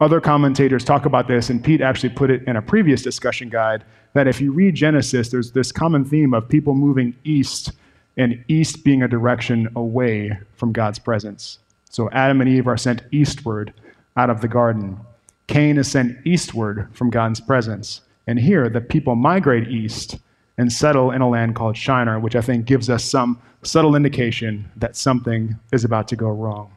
Other 0.00 0.20
commentators 0.20 0.84
talk 0.84 1.06
about 1.06 1.28
this, 1.28 1.48
and 1.48 1.62
Pete 1.62 1.80
actually 1.80 2.10
put 2.10 2.30
it 2.30 2.42
in 2.46 2.56
a 2.56 2.62
previous 2.62 3.02
discussion 3.02 3.48
guide 3.48 3.84
that 4.14 4.28
if 4.28 4.40
you 4.40 4.52
read 4.52 4.74
Genesis, 4.74 5.30
there's 5.30 5.52
this 5.52 5.72
common 5.72 6.04
theme 6.04 6.34
of 6.34 6.48
people 6.48 6.74
moving 6.74 7.14
east, 7.24 7.72
and 8.16 8.44
east 8.48 8.84
being 8.84 9.02
a 9.02 9.08
direction 9.08 9.68
away 9.74 10.38
from 10.56 10.72
God's 10.72 10.98
presence. 10.98 11.58
So 11.88 12.10
Adam 12.10 12.40
and 12.40 12.50
Eve 12.50 12.68
are 12.68 12.76
sent 12.76 13.02
eastward 13.10 13.72
out 14.16 14.28
of 14.28 14.40
the 14.40 14.48
garden. 14.48 14.98
Cain 15.46 15.78
is 15.78 15.90
sent 15.90 16.18
eastward 16.26 16.88
from 16.92 17.10
God's 17.10 17.40
presence. 17.40 18.02
And 18.26 18.38
here, 18.38 18.68
the 18.68 18.80
people 18.80 19.14
migrate 19.14 19.68
east 19.68 20.18
and 20.62 20.72
settle 20.72 21.10
in 21.10 21.20
a 21.20 21.28
land 21.28 21.56
called 21.56 21.76
Shinar, 21.76 22.20
which 22.20 22.36
I 22.36 22.40
think 22.40 22.66
gives 22.66 22.88
us 22.88 23.04
some 23.04 23.42
subtle 23.62 23.96
indication 23.96 24.70
that 24.76 24.96
something 24.96 25.58
is 25.72 25.84
about 25.84 26.06
to 26.08 26.16
go 26.16 26.28
wrong. 26.28 26.70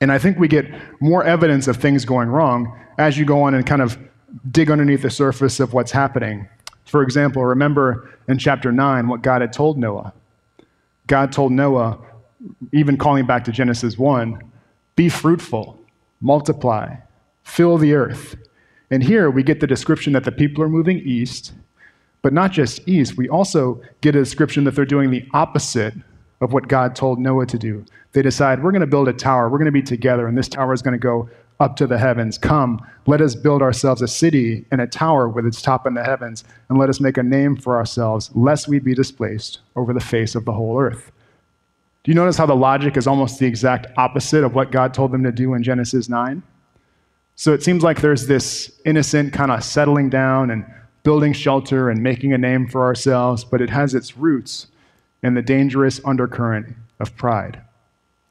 And 0.00 0.10
I 0.10 0.18
think 0.18 0.38
we 0.38 0.48
get 0.48 0.66
more 1.00 1.22
evidence 1.22 1.68
of 1.68 1.76
things 1.76 2.06
going 2.06 2.28
wrong 2.28 2.76
as 2.98 3.18
you 3.18 3.26
go 3.26 3.42
on 3.42 3.54
and 3.54 3.64
kind 3.66 3.82
of 3.82 3.98
dig 4.50 4.70
underneath 4.70 5.02
the 5.02 5.10
surface 5.10 5.60
of 5.60 5.74
what's 5.74 5.92
happening. 5.92 6.48
For 6.86 7.02
example, 7.02 7.44
remember 7.44 8.10
in 8.26 8.38
chapter 8.38 8.72
9 8.72 9.06
what 9.06 9.20
God 9.20 9.42
had 9.42 9.52
told 9.52 9.78
Noah. 9.78 10.14
God 11.06 11.30
told 11.30 11.52
Noah, 11.52 11.98
even 12.72 12.96
calling 12.96 13.26
back 13.26 13.44
to 13.44 13.52
Genesis 13.52 13.98
1, 13.98 14.42
be 14.96 15.10
fruitful, 15.10 15.78
multiply, 16.22 16.96
fill 17.42 17.76
the 17.76 17.92
earth. 17.92 18.36
And 18.90 19.02
here 19.02 19.30
we 19.30 19.42
get 19.42 19.60
the 19.60 19.66
description 19.66 20.14
that 20.14 20.24
the 20.24 20.32
people 20.32 20.64
are 20.64 20.68
moving 20.70 20.98
east, 21.00 21.52
but 22.24 22.32
not 22.32 22.50
just 22.50 22.88
east. 22.88 23.18
We 23.18 23.28
also 23.28 23.82
get 24.00 24.16
a 24.16 24.18
description 24.18 24.64
that 24.64 24.74
they're 24.74 24.86
doing 24.86 25.10
the 25.10 25.28
opposite 25.34 25.92
of 26.40 26.54
what 26.54 26.68
God 26.68 26.96
told 26.96 27.18
Noah 27.18 27.44
to 27.44 27.58
do. 27.58 27.84
They 28.12 28.22
decide, 28.22 28.62
we're 28.62 28.72
going 28.72 28.80
to 28.80 28.86
build 28.86 29.08
a 29.08 29.12
tower, 29.12 29.50
we're 29.50 29.58
going 29.58 29.66
to 29.66 29.72
be 29.72 29.82
together, 29.82 30.26
and 30.26 30.36
this 30.36 30.48
tower 30.48 30.72
is 30.72 30.80
going 30.80 30.94
to 30.94 30.98
go 30.98 31.28
up 31.60 31.76
to 31.76 31.86
the 31.86 31.98
heavens. 31.98 32.38
Come, 32.38 32.80
let 33.06 33.20
us 33.20 33.34
build 33.34 33.60
ourselves 33.60 34.00
a 34.00 34.08
city 34.08 34.64
and 34.70 34.80
a 34.80 34.86
tower 34.86 35.28
with 35.28 35.44
its 35.44 35.60
top 35.60 35.86
in 35.86 35.92
the 35.92 36.02
heavens, 36.02 36.44
and 36.70 36.78
let 36.78 36.88
us 36.88 36.98
make 36.98 37.18
a 37.18 37.22
name 37.22 37.58
for 37.58 37.76
ourselves, 37.76 38.30
lest 38.34 38.68
we 38.68 38.78
be 38.78 38.94
displaced 38.94 39.58
over 39.76 39.92
the 39.92 40.00
face 40.00 40.34
of 40.34 40.46
the 40.46 40.52
whole 40.52 40.80
earth. 40.80 41.12
Do 42.04 42.10
you 42.10 42.14
notice 42.14 42.38
how 42.38 42.46
the 42.46 42.56
logic 42.56 42.96
is 42.96 43.06
almost 43.06 43.38
the 43.38 43.46
exact 43.46 43.88
opposite 43.98 44.44
of 44.44 44.54
what 44.54 44.72
God 44.72 44.94
told 44.94 45.12
them 45.12 45.24
to 45.24 45.32
do 45.32 45.52
in 45.52 45.62
Genesis 45.62 46.08
9? 46.08 46.42
So 47.36 47.52
it 47.52 47.62
seems 47.62 47.82
like 47.82 48.00
there's 48.00 48.26
this 48.26 48.80
innocent 48.86 49.34
kind 49.34 49.50
of 49.50 49.62
settling 49.62 50.08
down 50.08 50.50
and 50.50 50.64
building 51.04 51.32
shelter 51.32 51.90
and 51.90 52.02
making 52.02 52.32
a 52.32 52.38
name 52.38 52.66
for 52.66 52.82
ourselves, 52.82 53.44
but 53.44 53.60
it 53.60 53.70
has 53.70 53.94
its 53.94 54.16
roots 54.16 54.66
in 55.22 55.34
the 55.34 55.42
dangerous 55.42 56.00
undercurrent 56.04 56.74
of 56.98 57.14
pride. 57.16 57.60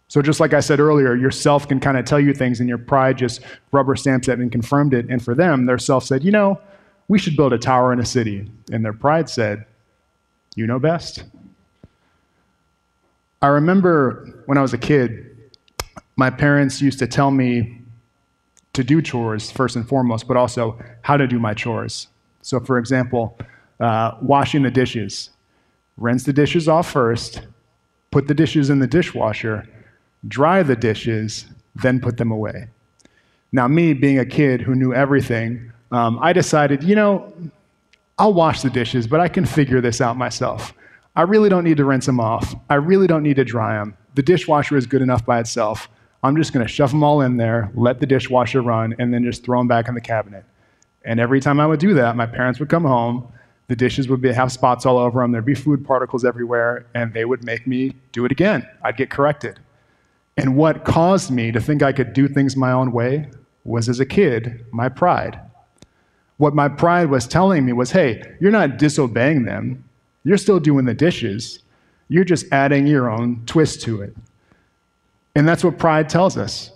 So, 0.09 0.21
just 0.21 0.39
like 0.39 0.53
I 0.53 0.59
said 0.59 0.79
earlier, 0.79 1.15
yourself 1.15 1.67
can 1.67 1.79
kind 1.79 1.97
of 1.97 2.05
tell 2.05 2.19
you 2.19 2.33
things, 2.33 2.59
and 2.59 2.69
your 2.69 2.77
pride 2.77 3.17
just 3.17 3.41
rubber 3.71 3.95
stamps 3.95 4.27
it 4.27 4.37
and 4.37 4.51
confirmed 4.51 4.93
it. 4.93 5.07
And 5.09 5.23
for 5.23 5.33
them, 5.33 5.65
their 5.65 5.79
self 5.79 6.03
said, 6.03 6.23
You 6.23 6.31
know, 6.31 6.59
we 7.07 7.17
should 7.17 7.35
build 7.35 7.53
a 7.53 7.57
tower 7.57 7.93
in 7.93 7.99
a 7.99 8.05
city. 8.05 8.51
And 8.71 8.83
their 8.83 8.93
pride 8.93 9.29
said, 9.29 9.65
You 10.55 10.67
know 10.67 10.77
best. 10.77 11.23
I 13.41 13.47
remember 13.47 14.43
when 14.45 14.57
I 14.57 14.61
was 14.61 14.73
a 14.73 14.77
kid, 14.77 15.35
my 16.15 16.29
parents 16.29 16.81
used 16.81 16.99
to 16.99 17.07
tell 17.07 17.31
me 17.31 17.81
to 18.73 18.83
do 18.83 19.01
chores 19.01 19.51
first 19.51 19.75
and 19.75 19.87
foremost, 19.87 20.27
but 20.27 20.37
also 20.37 20.79
how 21.01 21.17
to 21.17 21.27
do 21.27 21.39
my 21.39 21.53
chores. 21.53 22.07
So, 22.43 22.59
for 22.59 22.77
example, 22.77 23.37
uh, 23.79 24.11
washing 24.21 24.61
the 24.61 24.71
dishes. 24.71 25.31
Rinse 25.97 26.23
the 26.23 26.33
dishes 26.33 26.67
off 26.67 26.91
first, 26.91 27.41
put 28.11 28.27
the 28.27 28.33
dishes 28.33 28.69
in 28.69 28.79
the 28.79 28.87
dishwasher, 28.87 29.67
dry 30.27 30.61
the 30.63 30.75
dishes, 30.75 31.45
then 31.75 31.99
put 31.99 32.17
them 32.17 32.31
away. 32.31 32.67
Now, 33.51 33.67
me 33.67 33.93
being 33.93 34.19
a 34.19 34.25
kid 34.25 34.61
who 34.61 34.75
knew 34.75 34.93
everything, 34.93 35.71
um, 35.91 36.19
I 36.21 36.33
decided, 36.33 36.83
you 36.83 36.95
know, 36.95 37.33
I'll 38.17 38.33
wash 38.33 38.61
the 38.61 38.69
dishes, 38.69 39.07
but 39.07 39.19
I 39.19 39.27
can 39.27 39.45
figure 39.45 39.81
this 39.81 40.01
out 40.01 40.17
myself. 40.17 40.73
I 41.15 41.21
really 41.21 41.49
don't 41.49 41.63
need 41.63 41.77
to 41.77 41.85
rinse 41.85 42.05
them 42.05 42.19
off. 42.19 42.55
I 42.69 42.75
really 42.75 43.07
don't 43.07 43.23
need 43.23 43.35
to 43.35 43.45
dry 43.45 43.75
them. 43.75 43.95
The 44.15 44.23
dishwasher 44.23 44.77
is 44.77 44.85
good 44.85 45.01
enough 45.01 45.25
by 45.25 45.39
itself. 45.39 45.87
I'm 46.23 46.35
just 46.35 46.53
going 46.53 46.65
to 46.65 46.71
shove 46.71 46.91
them 46.91 47.03
all 47.03 47.21
in 47.21 47.37
there, 47.37 47.71
let 47.75 47.99
the 47.99 48.05
dishwasher 48.05 48.61
run, 48.61 48.95
and 48.97 49.13
then 49.13 49.23
just 49.23 49.43
throw 49.43 49.59
them 49.59 49.67
back 49.67 49.87
in 49.87 49.93
the 49.93 50.01
cabinet. 50.01 50.45
And 51.05 51.19
every 51.19 51.39
time 51.39 51.59
I 51.59 51.67
would 51.67 51.79
do 51.79 51.93
that, 51.95 52.15
my 52.15 52.25
parents 52.25 52.59
would 52.59 52.69
come 52.69 52.83
home, 52.83 53.27
the 53.67 53.75
dishes 53.75 54.07
would 54.09 54.21
be, 54.21 54.31
have 54.31 54.51
spots 54.51 54.85
all 54.85 54.97
over 54.97 55.21
them, 55.21 55.31
there'd 55.31 55.45
be 55.45 55.55
food 55.55 55.85
particles 55.85 56.25
everywhere, 56.25 56.85
and 56.93 57.13
they 57.13 57.25
would 57.25 57.43
make 57.43 57.65
me 57.65 57.93
do 58.11 58.25
it 58.25 58.31
again. 58.31 58.67
I'd 58.83 58.97
get 58.97 59.09
corrected. 59.09 59.59
And 60.37 60.55
what 60.57 60.83
caused 60.83 61.31
me 61.31 61.51
to 61.51 61.61
think 61.61 61.83
I 61.83 61.93
could 61.93 62.13
do 62.13 62.27
things 62.27 62.55
my 62.55 62.71
own 62.71 62.91
way 62.91 63.29
was, 63.63 63.87
as 63.87 63.99
a 63.99 64.05
kid, 64.05 64.65
my 64.71 64.89
pride. 64.89 65.39
What 66.37 66.53
my 66.53 66.67
pride 66.67 67.09
was 67.09 67.27
telling 67.27 67.65
me 67.65 67.73
was 67.73 67.91
hey, 67.91 68.21
you're 68.41 68.51
not 68.51 68.77
disobeying 68.77 69.45
them, 69.45 69.83
you're 70.23 70.37
still 70.37 70.59
doing 70.59 70.85
the 70.85 70.93
dishes, 70.93 71.59
you're 72.09 72.23
just 72.25 72.45
adding 72.51 72.85
your 72.87 73.09
own 73.09 73.43
twist 73.45 73.81
to 73.83 74.01
it. 74.01 74.15
And 75.35 75.47
that's 75.47 75.63
what 75.63 75.77
pride 75.77 76.09
tells 76.09 76.37
us. 76.37 76.72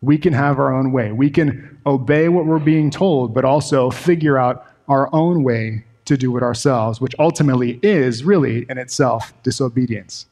We 0.00 0.18
can 0.18 0.32
have 0.32 0.58
our 0.58 0.74
own 0.74 0.92
way. 0.92 1.12
We 1.12 1.30
can 1.30 1.78
obey 1.86 2.28
what 2.28 2.46
we're 2.46 2.58
being 2.58 2.90
told, 2.90 3.34
but 3.34 3.44
also 3.44 3.90
figure 3.90 4.38
out 4.38 4.66
our 4.88 5.12
own 5.12 5.42
way 5.42 5.84
to 6.04 6.16
do 6.16 6.36
it 6.36 6.42
ourselves, 6.42 7.00
which 7.00 7.14
ultimately 7.18 7.78
is 7.82 8.24
really 8.24 8.64
in 8.70 8.78
itself 8.78 9.32
disobedience. 9.42 10.26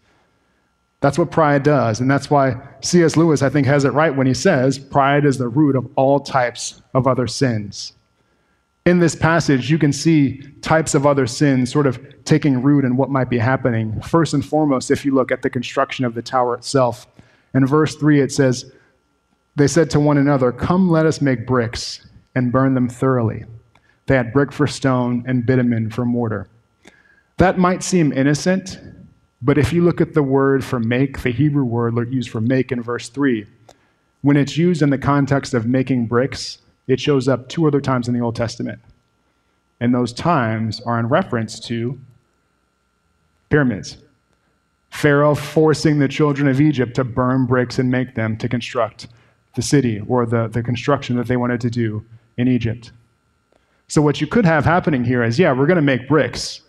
That's 1.01 1.19
what 1.19 1.31
pride 1.31 1.63
does. 1.63 2.01
And 2.01 2.11
that's 2.11 2.31
why 2.31 2.57
C.S. 2.81 3.17
Lewis, 3.17 3.43
I 3.43 3.51
think, 3.51 3.67
has 3.67 3.85
it 3.85 3.91
right 3.91 4.15
when 4.15 4.27
he 4.27 4.35
says 4.35 4.79
pride 4.79 5.25
is 5.25 5.39
the 5.39 5.49
root 5.49 5.77
of 5.77 5.89
all 5.97 6.21
types 6.21 6.83
of 6.95 7.07
other 7.07 7.27
sins. 7.27 7.93
In 8.87 9.01
this 9.01 9.15
passage, 9.15 9.71
you 9.71 9.79
can 9.79 9.93
see 9.93 10.43
types 10.63 10.95
of 10.95 11.07
other 11.07 11.27
sins 11.27 11.71
sort 11.73 11.87
of 11.87 12.01
taking 12.25 12.63
root 12.63 12.85
in 12.85 12.97
what 12.97 13.11
might 13.11 13.29
be 13.29 13.39
happening. 13.39 14.01
First 14.01 14.33
and 14.33 14.45
foremost, 14.45 14.91
if 14.91 15.05
you 15.05 15.13
look 15.13 15.31
at 15.31 15.43
the 15.43 15.51
construction 15.51 16.05
of 16.05 16.15
the 16.15 16.23
tower 16.23 16.55
itself. 16.55 17.07
In 17.53 17.67
verse 17.67 17.97
3, 17.97 18.21
it 18.21 18.33
says, 18.33 18.73
They 19.57 19.67
said 19.67 19.91
to 19.91 20.01
one 20.01 20.19
another, 20.19 20.53
Come, 20.53 20.91
let 20.91 21.07
us 21.07 21.21
make 21.21 21.47
bricks 21.47 22.07
and 22.35 22.53
burn 22.53 22.75
them 22.75 22.89
thoroughly. 22.89 23.45
They 24.07 24.15
had 24.15 24.33
brick 24.33 24.53
for 24.53 24.67
stone 24.67 25.25
and 25.27 25.45
bitumen 25.45 25.91
for 25.91 26.05
mortar. 26.05 26.49
That 27.39 27.59
might 27.59 27.83
seem 27.83 28.13
innocent, 28.13 28.79
but 29.43 29.59
if 29.59 29.73
you 29.73 29.83
look 29.83 30.01
at 30.01 30.15
the 30.15 30.23
word 30.23 30.65
for 30.65 30.79
make, 30.79 31.23
the 31.23 31.31
Hebrew 31.31 31.65
word 31.65 32.13
used 32.13 32.31
for 32.31 32.41
make 32.41 32.71
in 32.71 32.83
verse 32.83 33.09
3, 33.09 33.47
when 34.23 34.37
it's 34.37 34.57
used 34.57 34.83
in 34.83 34.91
the 34.91 34.99
context 34.99 35.55
of 35.55 35.67
making 35.67 36.07
bricks, 36.07 36.59
it 36.87 37.01
shows 37.01 37.27
up 37.27 37.49
two 37.49 37.67
other 37.67 37.81
times 37.81 38.09
in 38.09 38.15
the 38.15 38.21
Old 38.21 38.37
Testament. 38.37 38.81
And 39.81 39.95
those 39.95 40.13
times 40.13 40.81
are 40.81 40.99
in 40.99 41.09
reference 41.09 41.61
to 41.61 41.99
pyramids. 43.51 43.99
Pharaoh 44.91 45.35
forcing 45.35 45.99
the 45.99 46.09
children 46.09 46.49
of 46.49 46.61
Egypt 46.61 46.95
to 46.95 47.05
burn 47.05 47.45
bricks 47.45 47.79
and 47.79 47.91
make 47.91 48.15
them 48.15 48.37
to 48.39 48.49
construct 48.49 49.09
the 49.57 49.63
city 49.63 50.01
or 50.07 50.25
the, 50.25 50.47
the 50.49 50.63
construction 50.63 51.17
that 51.17 51.27
they 51.27 51.37
wanted 51.37 51.61
to 51.63 51.71
do 51.71 52.05
in 52.37 52.47
Egypt. 52.47 52.93
So, 53.89 54.01
what 54.01 54.21
you 54.21 54.27
could 54.27 54.45
have 54.45 54.65
happening 54.65 55.05
here 55.05 55.25
is 55.25 55.39
yeah, 55.39 55.53
we're 55.53 55.67
going 55.67 55.77
to 55.77 55.83
make 55.83 56.09
bricks, 56.09 56.61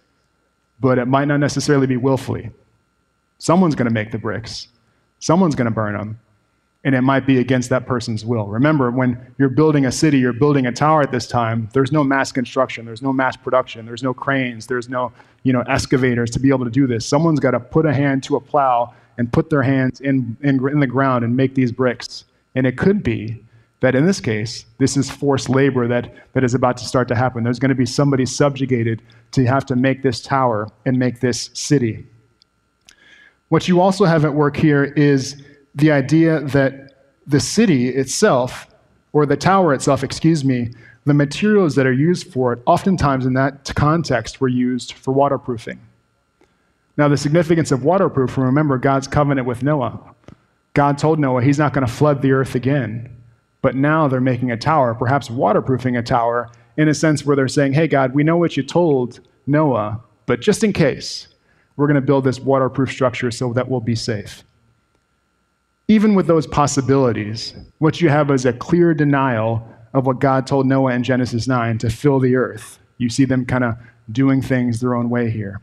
but 0.79 0.97
it 0.97 1.05
might 1.05 1.25
not 1.25 1.37
necessarily 1.37 1.85
be 1.85 1.97
willfully. 1.97 2.49
Someone's 3.37 3.75
going 3.75 3.87
to 3.87 3.93
make 3.93 4.11
the 4.11 4.17
bricks, 4.17 4.67
someone's 5.19 5.53
going 5.53 5.65
to 5.65 5.71
burn 5.71 5.95
them, 5.95 6.19
and 6.83 6.95
it 6.95 7.01
might 7.01 7.27
be 7.27 7.37
against 7.37 7.69
that 7.69 7.85
person's 7.85 8.25
will. 8.25 8.47
Remember, 8.47 8.89
when 8.89 9.19
you're 9.37 9.49
building 9.49 9.85
a 9.85 9.91
city, 9.91 10.17
you're 10.17 10.33
building 10.33 10.65
a 10.65 10.71
tower 10.71 11.01
at 11.01 11.11
this 11.11 11.27
time, 11.27 11.69
there's 11.73 11.91
no 11.91 12.03
mass 12.03 12.31
construction, 12.31 12.85
there's 12.85 13.01
no 13.01 13.13
mass 13.13 13.35
production, 13.37 13.85
there's 13.85 14.03
no 14.03 14.13
cranes, 14.13 14.65
there's 14.65 14.89
no 14.89 15.11
you 15.47 15.53
know, 15.53 15.61
excavators 15.61 16.29
to 16.31 16.39
be 16.39 16.49
able 16.49 16.65
to 16.65 16.71
do 16.71 16.87
this. 16.87 17.05
Someone's 17.05 17.39
got 17.39 17.51
to 17.51 17.59
put 17.59 17.85
a 17.85 17.93
hand 17.93 18.21
to 18.23 18.35
a 18.35 18.39
plow 18.39 18.93
and 19.17 19.31
put 19.31 19.49
their 19.49 19.63
hands 19.63 20.01
in, 20.01 20.35
in, 20.41 20.55
in 20.67 20.79
the 20.81 20.87
ground 20.87 21.23
and 21.23 21.35
make 21.35 21.55
these 21.55 21.71
bricks. 21.71 22.25
And 22.57 22.65
it 22.65 22.75
could 22.75 23.03
be 23.03 23.45
that 23.81 23.93
in 23.93 24.07
this 24.07 24.19
case, 24.19 24.65
this 24.79 24.97
is 24.97 25.11
forced 25.11 25.47
labor 25.47 25.87
that, 25.87 26.11
that 26.33 26.43
is 26.43 26.55
about 26.55 26.75
to 26.77 26.85
start 26.85 27.07
to 27.09 27.15
happen. 27.15 27.43
There's 27.43 27.59
going 27.59 27.69
to 27.69 27.75
be 27.75 27.85
somebody 27.85 28.25
subjugated 28.25 29.03
to 29.33 29.45
have 29.45 29.63
to 29.67 29.75
make 29.75 30.01
this 30.01 30.21
tower 30.21 30.67
and 30.83 30.97
make 30.97 31.19
this 31.19 31.51
city. 31.53 32.07
What 33.49 33.67
you 33.67 33.79
also 33.79 34.05
have 34.05 34.25
at 34.25 34.33
work 34.33 34.57
here 34.57 34.85
is 34.85 35.43
the 35.75 35.91
idea 35.91 36.39
that 36.45 36.95
the 37.27 37.39
city 37.39 37.89
itself, 37.89 38.65
or 39.13 39.27
the 39.27 39.37
tower 39.37 39.71
itself, 39.75 40.03
excuse 40.03 40.43
me, 40.43 40.71
the 41.05 41.13
materials 41.13 41.75
that 41.75 41.85
are 41.85 41.93
used 41.93 42.33
for 42.33 42.53
it, 42.53 42.59
oftentimes 42.65 43.27
in 43.27 43.33
that 43.33 43.71
context, 43.75 44.41
were 44.41 44.47
used 44.47 44.93
for 44.93 45.11
waterproofing. 45.11 45.79
Now, 46.97 47.07
the 47.07 47.17
significance 47.17 47.71
of 47.71 47.83
waterproofing, 47.83 48.43
remember 48.43 48.79
God's 48.79 49.07
covenant 49.07 49.45
with 49.45 49.61
Noah. 49.61 50.15
God 50.77 50.99
told 50.99 51.17
Noah 51.17 51.41
he's 51.41 51.57
not 51.57 51.73
going 51.73 51.87
to 51.87 51.91
flood 51.91 52.21
the 52.21 52.33
earth 52.33 52.53
again. 52.53 53.09
But 53.63 53.75
now 53.75 54.07
they're 54.07 54.21
making 54.21 54.51
a 54.51 54.57
tower, 54.57 54.93
perhaps 54.93 55.27
waterproofing 55.27 55.97
a 55.97 56.03
tower, 56.03 56.51
in 56.77 56.87
a 56.87 56.93
sense 56.93 57.25
where 57.25 57.35
they're 57.35 57.47
saying, 57.47 57.73
hey, 57.73 57.87
God, 57.87 58.13
we 58.13 58.23
know 58.23 58.37
what 58.37 58.55
you 58.55 58.61
told 58.61 59.19
Noah, 59.47 59.99
but 60.27 60.39
just 60.39 60.63
in 60.63 60.73
case, 60.73 61.29
we're 61.77 61.87
going 61.87 61.95
to 61.95 62.01
build 62.01 62.25
this 62.25 62.39
waterproof 62.39 62.91
structure 62.91 63.31
so 63.31 63.53
that 63.53 63.67
we'll 63.67 63.81
be 63.81 63.95
safe. 63.95 64.43
even 65.87 66.15
with 66.15 66.27
those 66.27 66.45
possibilities, 66.47 67.53
what 67.79 68.01
you 68.01 68.09
have 68.09 68.29
is 68.31 68.45
a 68.45 68.53
clear 68.53 68.93
denial 68.93 69.67
of 69.93 70.05
what 70.05 70.19
God 70.19 70.45
told 70.45 70.65
Noah 70.65 70.93
in 70.93 71.03
Genesis 71.03 71.47
9 71.47 71.77
to 71.79 71.89
fill 71.89 72.19
the 72.19 72.35
earth. 72.35 72.79
You 72.97 73.09
see 73.09 73.25
them 73.25 73.45
kind 73.45 73.63
of 73.63 73.75
doing 74.11 74.41
things 74.41 74.79
their 74.79 74.95
own 74.95 75.09
way 75.09 75.29
here. 75.29 75.61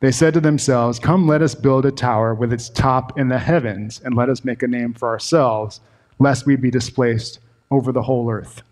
They 0.00 0.10
said 0.10 0.32
to 0.34 0.40
themselves, 0.40 0.98
Come, 0.98 1.28
let 1.28 1.42
us 1.42 1.54
build 1.54 1.84
a 1.84 1.92
tower 1.92 2.34
with 2.34 2.52
its 2.52 2.70
top 2.70 3.18
in 3.18 3.28
the 3.28 3.38
heavens, 3.38 4.00
and 4.02 4.14
let 4.14 4.30
us 4.30 4.44
make 4.44 4.62
a 4.62 4.68
name 4.68 4.94
for 4.94 5.08
ourselves, 5.08 5.80
lest 6.18 6.46
we 6.46 6.56
be 6.56 6.70
displaced 6.70 7.38
over 7.70 7.92
the 7.92 8.02
whole 8.02 8.30
earth. 8.30 8.62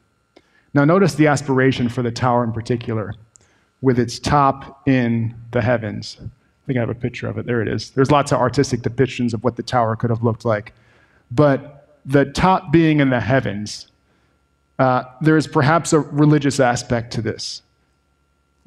Now, 0.72 0.84
notice 0.84 1.14
the 1.14 1.26
aspiration 1.26 1.88
for 1.88 2.02
the 2.02 2.10
tower 2.10 2.44
in 2.44 2.52
particular, 2.52 3.14
with 3.82 3.98
its 3.98 4.18
top 4.18 4.88
in 4.88 5.34
the 5.50 5.60
heavens. 5.60 6.16
I 6.20 6.66
think 6.66 6.78
I 6.78 6.80
have 6.80 6.90
a 6.90 6.94
picture 6.94 7.28
of 7.28 7.38
it. 7.38 7.46
There 7.46 7.62
it 7.62 7.68
is. 7.68 7.90
There's 7.90 8.10
lots 8.10 8.32
of 8.32 8.38
artistic 8.38 8.80
depictions 8.80 9.34
of 9.34 9.44
what 9.44 9.56
the 9.56 9.62
tower 9.62 9.96
could 9.96 10.10
have 10.10 10.22
looked 10.22 10.44
like. 10.44 10.72
But 11.30 12.00
the 12.04 12.24
top 12.24 12.72
being 12.72 13.00
in 13.00 13.10
the 13.10 13.20
heavens, 13.20 13.88
uh, 14.78 15.04
there 15.20 15.36
is 15.36 15.46
perhaps 15.46 15.92
a 15.92 16.00
religious 16.00 16.58
aspect 16.58 17.12
to 17.14 17.22
this. 17.22 17.62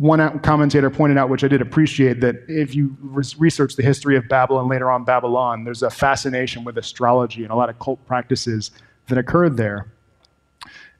One 0.01 0.39
commentator 0.39 0.89
pointed 0.89 1.19
out, 1.19 1.29
which 1.29 1.43
I 1.43 1.47
did 1.47 1.61
appreciate, 1.61 2.21
that 2.21 2.37
if 2.47 2.73
you 2.73 2.97
research 3.01 3.75
the 3.75 3.83
history 3.83 4.17
of 4.17 4.27
Babylon, 4.27 4.67
later 4.67 4.89
on 4.89 5.03
Babylon, 5.03 5.63
there's 5.63 5.83
a 5.83 5.91
fascination 5.91 6.63
with 6.63 6.79
astrology 6.79 7.43
and 7.43 7.51
a 7.51 7.55
lot 7.55 7.69
of 7.69 7.77
cult 7.77 8.03
practices 8.07 8.71
that 9.09 9.19
occurred 9.19 9.57
there. 9.57 9.91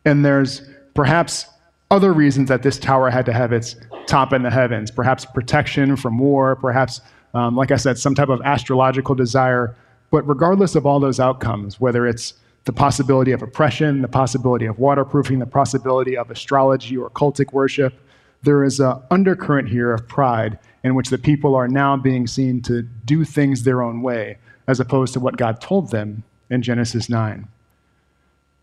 And 0.06 0.24
there's 0.24 0.62
perhaps 0.94 1.48
other 1.90 2.14
reasons 2.14 2.48
that 2.50 2.62
this 2.62 2.78
tower 2.78 3.10
had 3.10 3.26
to 3.26 3.34
have 3.34 3.52
its 3.52 3.76
top 4.06 4.34
in 4.34 4.44
the 4.44 4.52
heavens, 4.52 4.92
perhaps 4.92 5.26
protection 5.26 5.96
from 5.96 6.20
war, 6.20 6.56
perhaps, 6.56 7.02
um, 7.34 7.56
like 7.56 7.72
I 7.72 7.78
said, 7.78 7.98
some 7.98 8.14
type 8.14 8.30
of 8.30 8.40
astrological 8.44 9.16
desire. 9.16 9.76
But 10.12 10.28
regardless 10.28 10.76
of 10.76 10.86
all 10.86 11.00
those 11.00 11.20
outcomes, 11.20 11.80
whether 11.80 12.06
it's 12.06 12.36
the 12.66 12.74
possibility 12.74 13.32
of 13.32 13.42
oppression, 13.42 14.04
the 14.04 14.08
possibility 14.08 14.68
of 14.68 14.78
waterproofing, 14.78 15.40
the 15.40 15.48
possibility 15.48 16.16
of 16.16 16.30
astrology 16.30 16.96
or 16.98 17.10
cultic 17.10 17.52
worship, 17.52 17.96
there 18.44 18.64
is 18.64 18.80
an 18.80 19.02
undercurrent 19.12 19.70
here 19.70 19.94
of 19.94 20.08
pride 20.08 20.58
in 20.84 20.96
which 20.96 21.10
the 21.10 21.18
people 21.18 21.56
are 21.56 21.68
now 21.68 21.96
being 21.96 22.26
seen 22.28 22.62
to 22.64 22.82
do 22.82 23.24
things 23.24 23.64
their 23.64 23.82
own 23.82 24.02
way, 24.02 24.38
as 24.68 24.80
opposed 24.80 25.14
to 25.14 25.20
what 25.20 25.38
God 25.38 25.62
told 25.62 25.92
them 25.92 26.24
in 26.50 26.62
Genesis 26.62 27.10
9. 27.10 27.48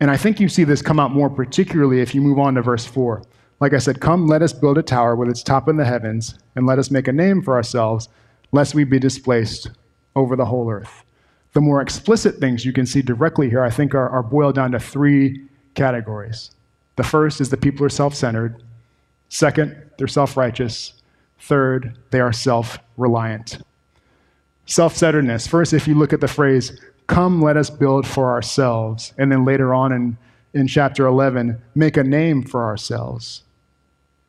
And 0.01 0.11
I 0.11 0.17
think 0.17 0.39
you 0.39 0.49
see 0.49 0.63
this 0.63 0.81
come 0.81 0.99
out 0.99 1.11
more 1.11 1.29
particularly 1.29 2.01
if 2.01 2.15
you 2.15 2.21
move 2.21 2.39
on 2.39 2.55
to 2.55 2.61
verse 2.61 2.85
4. 2.85 3.23
Like 3.59 3.73
I 3.73 3.79
said, 3.79 3.99
come, 3.99 4.27
let 4.27 4.41
us 4.41 4.53
build 4.53 4.77
a 4.77 4.83
tower 4.83 5.15
with 5.15 5.29
its 5.29 5.43
top 5.43 5.67
in 5.67 5.75
the 5.75 5.85
heavens, 5.85 6.35
and 6.55 6.65
let 6.65 6.79
us 6.79 6.91
make 6.91 7.07
a 7.07 7.13
name 7.13 7.41
for 7.41 7.55
ourselves, 7.55 8.07
lest 8.51 8.73
we 8.73 8.85
be 8.85 8.99
displaced 8.99 9.69
over 10.15 10.35
the 10.35 10.45
whole 10.45 10.69
earth. 10.69 11.03
The 11.53 11.61
more 11.61 11.81
explicit 11.81 12.35
things 12.35 12.63
you 12.63 12.71
can 12.71 12.85
see 12.85 13.01
directly 13.01 13.49
here, 13.49 13.63
I 13.63 13.69
think, 13.69 13.93
are, 13.93 14.09
are 14.09 14.23
boiled 14.23 14.55
down 14.55 14.71
to 14.71 14.79
three 14.79 15.45
categories. 15.73 16.51
The 16.95 17.03
first 17.03 17.41
is 17.41 17.49
the 17.49 17.57
people 17.57 17.85
are 17.85 17.89
self 17.89 18.13
centered. 18.13 18.61
Second, 19.29 19.75
they're 19.97 20.07
self 20.07 20.35
righteous. 20.35 20.93
Third, 21.39 21.97
they 22.11 22.19
are 22.19 22.33
self 22.33 22.79
reliant. 22.97 23.59
Self 24.65 24.95
centeredness. 24.95 25.47
First, 25.47 25.73
if 25.73 25.87
you 25.87 25.95
look 25.95 26.13
at 26.13 26.21
the 26.21 26.27
phrase, 26.27 26.79
Come, 27.09 27.41
let 27.41 27.57
us 27.57 27.71
build 27.71 28.05
for 28.05 28.29
ourselves. 28.31 29.13
And 29.17 29.31
then 29.31 29.43
later 29.43 29.73
on 29.73 29.91
in, 29.91 30.17
in 30.53 30.67
chapter 30.67 31.07
11, 31.07 31.59
make 31.73 31.97
a 31.97 32.03
name 32.03 32.43
for 32.43 32.63
ourselves. 32.63 33.41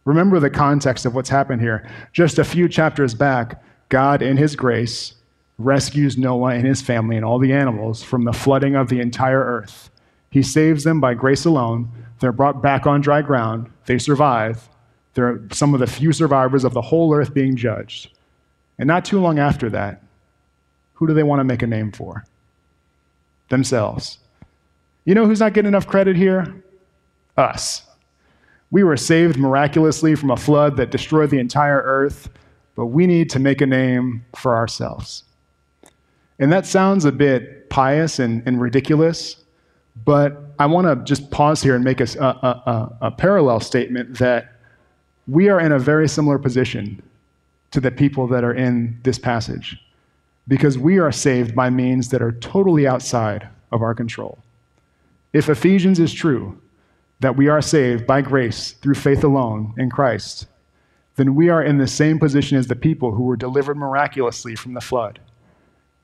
Remember 0.06 0.40
the 0.40 0.48
context 0.48 1.04
of 1.04 1.14
what's 1.14 1.28
happened 1.28 1.60
here. 1.60 1.86
Just 2.14 2.38
a 2.38 2.44
few 2.44 2.70
chapters 2.70 3.14
back, 3.14 3.62
God, 3.90 4.22
in 4.22 4.38
His 4.38 4.56
grace, 4.56 5.12
rescues 5.58 6.16
Noah 6.16 6.54
and 6.54 6.66
his 6.66 6.80
family 6.80 7.16
and 7.16 7.24
all 7.24 7.38
the 7.38 7.52
animals 7.52 8.02
from 8.02 8.24
the 8.24 8.32
flooding 8.32 8.74
of 8.74 8.88
the 8.88 8.98
entire 8.98 9.44
earth. 9.44 9.90
He 10.30 10.42
saves 10.42 10.84
them 10.84 11.00
by 11.00 11.12
grace 11.12 11.44
alone. 11.44 11.90
They're 12.18 12.32
brought 12.32 12.62
back 12.62 12.86
on 12.86 13.02
dry 13.02 13.20
ground. 13.20 13.70
They 13.84 13.98
survive. 13.98 14.68
They're 15.14 15.40
some 15.52 15.74
of 15.74 15.80
the 15.80 15.86
few 15.86 16.12
survivors 16.12 16.64
of 16.64 16.74
the 16.74 16.82
whole 16.82 17.12
earth 17.14 17.34
being 17.34 17.56
judged. 17.56 18.10
And 18.78 18.86
not 18.86 19.04
too 19.04 19.20
long 19.20 19.38
after 19.38 19.68
that, 19.70 20.02
who 20.94 21.06
do 21.06 21.14
they 21.14 21.22
want 21.22 21.40
to 21.40 21.44
make 21.44 21.62
a 21.62 21.66
name 21.66 21.92
for? 21.92 22.24
themselves. 23.50 24.18
You 25.04 25.14
know 25.14 25.26
who's 25.26 25.40
not 25.40 25.52
getting 25.52 25.68
enough 25.68 25.86
credit 25.86 26.16
here? 26.16 26.62
Us. 27.36 27.82
We 28.70 28.82
were 28.84 28.96
saved 28.96 29.36
miraculously 29.36 30.14
from 30.14 30.30
a 30.30 30.36
flood 30.36 30.76
that 30.78 30.90
destroyed 30.90 31.30
the 31.30 31.38
entire 31.38 31.82
earth, 31.82 32.30
but 32.76 32.86
we 32.86 33.06
need 33.06 33.28
to 33.30 33.38
make 33.38 33.60
a 33.60 33.66
name 33.66 34.24
for 34.36 34.56
ourselves. 34.56 35.24
And 36.38 36.50
that 36.52 36.64
sounds 36.64 37.04
a 37.04 37.12
bit 37.12 37.68
pious 37.68 38.18
and, 38.18 38.42
and 38.46 38.60
ridiculous, 38.60 39.36
but 40.04 40.54
I 40.58 40.66
want 40.66 40.86
to 40.86 41.04
just 41.04 41.30
pause 41.30 41.62
here 41.62 41.74
and 41.74 41.84
make 41.84 42.00
a, 42.00 42.06
a, 42.18 42.24
a, 42.24 42.96
a 43.02 43.10
parallel 43.10 43.60
statement 43.60 44.18
that 44.18 44.49
we 45.30 45.48
are 45.48 45.60
in 45.60 45.70
a 45.70 45.78
very 45.78 46.08
similar 46.08 46.38
position 46.38 47.00
to 47.70 47.80
the 47.80 47.90
people 47.90 48.26
that 48.26 48.42
are 48.42 48.52
in 48.52 48.98
this 49.04 49.18
passage 49.18 49.80
because 50.48 50.76
we 50.76 50.98
are 50.98 51.12
saved 51.12 51.54
by 51.54 51.70
means 51.70 52.08
that 52.08 52.20
are 52.20 52.32
totally 52.32 52.86
outside 52.86 53.48
of 53.70 53.80
our 53.80 53.94
control. 53.94 54.38
If 55.32 55.48
Ephesians 55.48 56.00
is 56.00 56.12
true, 56.12 56.60
that 57.20 57.36
we 57.36 57.48
are 57.48 57.62
saved 57.62 58.06
by 58.06 58.22
grace 58.22 58.72
through 58.72 58.94
faith 58.94 59.22
alone 59.22 59.72
in 59.78 59.90
Christ, 59.90 60.46
then 61.14 61.36
we 61.36 61.48
are 61.48 61.62
in 61.62 61.78
the 61.78 61.86
same 61.86 62.18
position 62.18 62.58
as 62.58 62.66
the 62.66 62.74
people 62.74 63.12
who 63.12 63.22
were 63.22 63.36
delivered 63.36 63.76
miraculously 63.76 64.56
from 64.56 64.74
the 64.74 64.80
flood. 64.80 65.20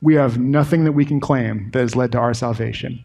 We 0.01 0.15
have 0.15 0.39
nothing 0.39 0.85
that 0.85 0.93
we 0.93 1.05
can 1.05 1.19
claim 1.19 1.71
that 1.73 1.81
has 1.81 1.97
led 1.97 2.13
to 2.13 2.19
our 2.19 2.35
salvation. 2.35 3.03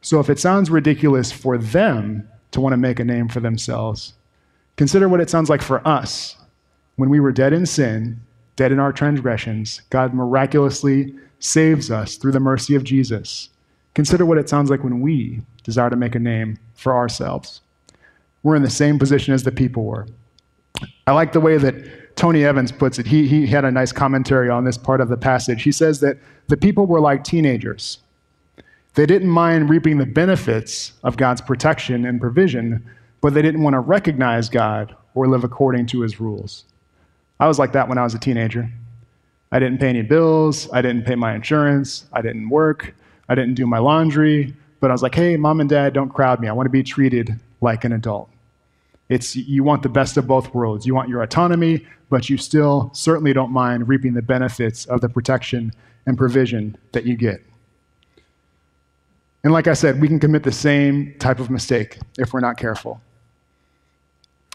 So 0.00 0.20
if 0.20 0.30
it 0.30 0.38
sounds 0.38 0.70
ridiculous 0.70 1.32
for 1.32 1.58
them 1.58 2.28
to 2.52 2.60
want 2.60 2.74
to 2.74 2.76
make 2.76 3.00
a 3.00 3.04
name 3.04 3.28
for 3.28 3.40
themselves, 3.40 4.12
consider 4.76 5.08
what 5.08 5.20
it 5.20 5.30
sounds 5.30 5.48
like 5.48 5.62
for 5.62 5.86
us 5.86 6.36
when 6.96 7.10
we 7.10 7.20
were 7.20 7.32
dead 7.32 7.52
in 7.52 7.66
sin 7.66 8.20
dead 8.56 8.72
in 8.72 8.78
our 8.78 8.92
transgressions, 8.92 9.82
God 9.90 10.14
miraculously 10.14 11.14
saves 11.40 11.90
us 11.90 12.16
through 12.16 12.32
the 12.32 12.40
mercy 12.40 12.74
of 12.74 12.84
Jesus. 12.84 13.50
Consider 13.94 14.24
what 14.24 14.38
it 14.38 14.48
sounds 14.48 14.70
like 14.70 14.82
when 14.82 15.00
we 15.00 15.40
desire 15.62 15.90
to 15.90 15.96
make 15.96 16.14
a 16.14 16.20
name 16.20 16.58
for 16.74 16.94
ourselves. 16.94 17.60
We're 18.42 18.56
in 18.56 18.62
the 18.62 18.70
same 18.70 18.98
position 18.98 19.34
as 19.34 19.42
the 19.42 19.52
people 19.52 19.84
were. 19.84 20.06
I 21.06 21.12
like 21.12 21.32
the 21.32 21.40
way 21.40 21.56
that 21.58 22.16
Tony 22.16 22.44
Evans 22.44 22.70
puts 22.70 22.98
it. 22.98 23.06
He, 23.06 23.26
he 23.26 23.46
had 23.46 23.64
a 23.64 23.70
nice 23.70 23.92
commentary 23.92 24.48
on 24.48 24.64
this 24.64 24.78
part 24.78 25.00
of 25.00 25.08
the 25.08 25.16
passage. 25.16 25.62
He 25.62 25.72
says 25.72 26.00
that 26.00 26.18
the 26.48 26.56
people 26.56 26.86
were 26.86 27.00
like 27.00 27.24
teenagers. 27.24 27.98
They 28.94 29.06
didn't 29.06 29.30
mind 29.30 29.70
reaping 29.70 29.98
the 29.98 30.06
benefits 30.06 30.92
of 31.02 31.16
God's 31.16 31.40
protection 31.40 32.04
and 32.04 32.20
provision, 32.20 32.84
but 33.24 33.32
they 33.32 33.40
didn't 33.40 33.62
want 33.62 33.72
to 33.72 33.80
recognize 33.80 34.50
God 34.50 34.94
or 35.14 35.26
live 35.26 35.44
according 35.44 35.86
to 35.86 36.02
his 36.02 36.20
rules. 36.20 36.64
I 37.40 37.48
was 37.48 37.58
like 37.58 37.72
that 37.72 37.88
when 37.88 37.96
I 37.96 38.02
was 38.02 38.12
a 38.12 38.18
teenager. 38.18 38.70
I 39.50 39.58
didn't 39.58 39.78
pay 39.78 39.88
any 39.88 40.02
bills, 40.02 40.68
I 40.74 40.82
didn't 40.82 41.06
pay 41.06 41.14
my 41.14 41.34
insurance, 41.34 42.04
I 42.12 42.20
didn't 42.20 42.50
work, 42.50 42.94
I 43.30 43.34
didn't 43.34 43.54
do 43.54 43.66
my 43.66 43.78
laundry, 43.78 44.52
but 44.78 44.90
I 44.90 44.92
was 44.92 45.02
like, 45.02 45.14
hey, 45.14 45.38
mom 45.38 45.60
and 45.60 45.70
dad, 45.70 45.94
don't 45.94 46.10
crowd 46.10 46.38
me. 46.38 46.48
I 46.48 46.52
want 46.52 46.66
to 46.66 46.70
be 46.70 46.82
treated 46.82 47.40
like 47.62 47.84
an 47.84 47.94
adult. 47.94 48.28
It's 49.08 49.34
you 49.34 49.64
want 49.64 49.82
the 49.82 49.88
best 49.88 50.18
of 50.18 50.26
both 50.26 50.52
worlds. 50.52 50.84
You 50.84 50.94
want 50.94 51.08
your 51.08 51.22
autonomy, 51.22 51.86
but 52.10 52.28
you 52.28 52.36
still 52.36 52.90
certainly 52.92 53.32
don't 53.32 53.52
mind 53.52 53.88
reaping 53.88 54.12
the 54.12 54.20
benefits 54.20 54.84
of 54.84 55.00
the 55.00 55.08
protection 55.08 55.72
and 56.04 56.18
provision 56.18 56.76
that 56.92 57.06
you 57.06 57.16
get. 57.16 57.42
And 59.44 59.50
like 59.54 59.66
I 59.66 59.72
said, 59.72 59.98
we 59.98 60.08
can 60.08 60.20
commit 60.20 60.42
the 60.42 60.52
same 60.52 61.14
type 61.18 61.40
of 61.40 61.48
mistake 61.48 62.00
if 62.18 62.34
we're 62.34 62.40
not 62.40 62.58
careful. 62.58 63.00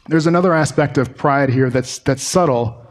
There's 0.10 0.28
another 0.28 0.54
aspect 0.54 0.98
of 0.98 1.16
pride 1.16 1.50
here 1.50 1.70
that's, 1.70 2.00
that's 2.00 2.24
subtle. 2.24 2.86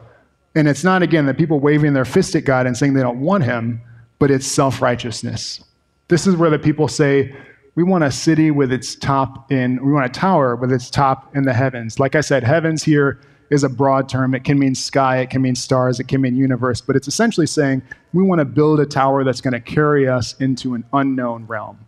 And 0.54 0.68
it's 0.68 0.84
not, 0.84 1.02
again, 1.02 1.26
that 1.26 1.36
people 1.36 1.58
waving 1.58 1.92
their 1.92 2.04
fist 2.04 2.34
at 2.36 2.44
God 2.44 2.66
and 2.66 2.76
saying 2.76 2.94
they 2.94 3.02
don't 3.02 3.20
want 3.20 3.44
Him, 3.44 3.82
but 4.18 4.30
it's 4.30 4.46
self 4.46 4.80
righteousness. 4.80 5.62
This 6.06 6.26
is 6.26 6.36
where 6.36 6.48
the 6.48 6.58
people 6.58 6.88
say, 6.88 7.34
we 7.74 7.82
want 7.82 8.04
a 8.04 8.10
city 8.10 8.50
with 8.50 8.72
its 8.72 8.94
top 8.94 9.52
in, 9.52 9.84
we 9.84 9.92
want 9.92 10.06
a 10.06 10.08
tower 10.08 10.56
with 10.56 10.72
its 10.72 10.90
top 10.90 11.34
in 11.36 11.44
the 11.44 11.52
heavens. 11.52 12.00
Like 12.00 12.14
I 12.14 12.20
said, 12.20 12.42
heavens 12.42 12.82
here 12.82 13.20
is 13.50 13.64
a 13.64 13.68
broad 13.68 14.08
term. 14.08 14.34
It 14.34 14.44
can 14.44 14.58
mean 14.58 14.74
sky, 14.74 15.18
it 15.18 15.30
can 15.30 15.42
mean 15.42 15.54
stars, 15.54 16.00
it 16.00 16.08
can 16.08 16.20
mean 16.20 16.36
universe, 16.36 16.80
but 16.80 16.96
it's 16.96 17.08
essentially 17.08 17.46
saying 17.46 17.82
we 18.12 18.22
want 18.22 18.40
to 18.40 18.44
build 18.44 18.80
a 18.80 18.86
tower 18.86 19.24
that's 19.24 19.40
going 19.40 19.54
to 19.54 19.60
carry 19.60 20.08
us 20.08 20.34
into 20.40 20.74
an 20.74 20.84
unknown 20.92 21.46
realm. 21.46 21.78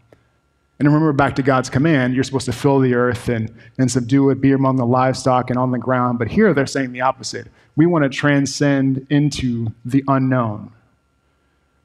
And 0.80 0.88
remember 0.88 1.12
back 1.12 1.36
to 1.36 1.42
God's 1.42 1.68
command, 1.68 2.14
you're 2.14 2.24
supposed 2.24 2.46
to 2.46 2.52
fill 2.52 2.80
the 2.80 2.94
earth 2.94 3.28
and, 3.28 3.54
and 3.78 3.90
subdue 3.90 4.30
it, 4.30 4.40
be 4.40 4.52
among 4.52 4.76
the 4.76 4.86
livestock 4.86 5.50
and 5.50 5.58
on 5.58 5.70
the 5.70 5.78
ground. 5.78 6.18
But 6.18 6.28
here 6.28 6.54
they're 6.54 6.66
saying 6.66 6.92
the 6.92 7.02
opposite. 7.02 7.48
We 7.76 7.84
want 7.84 8.04
to 8.04 8.08
transcend 8.08 9.06
into 9.10 9.72
the 9.84 10.02
unknown. 10.08 10.72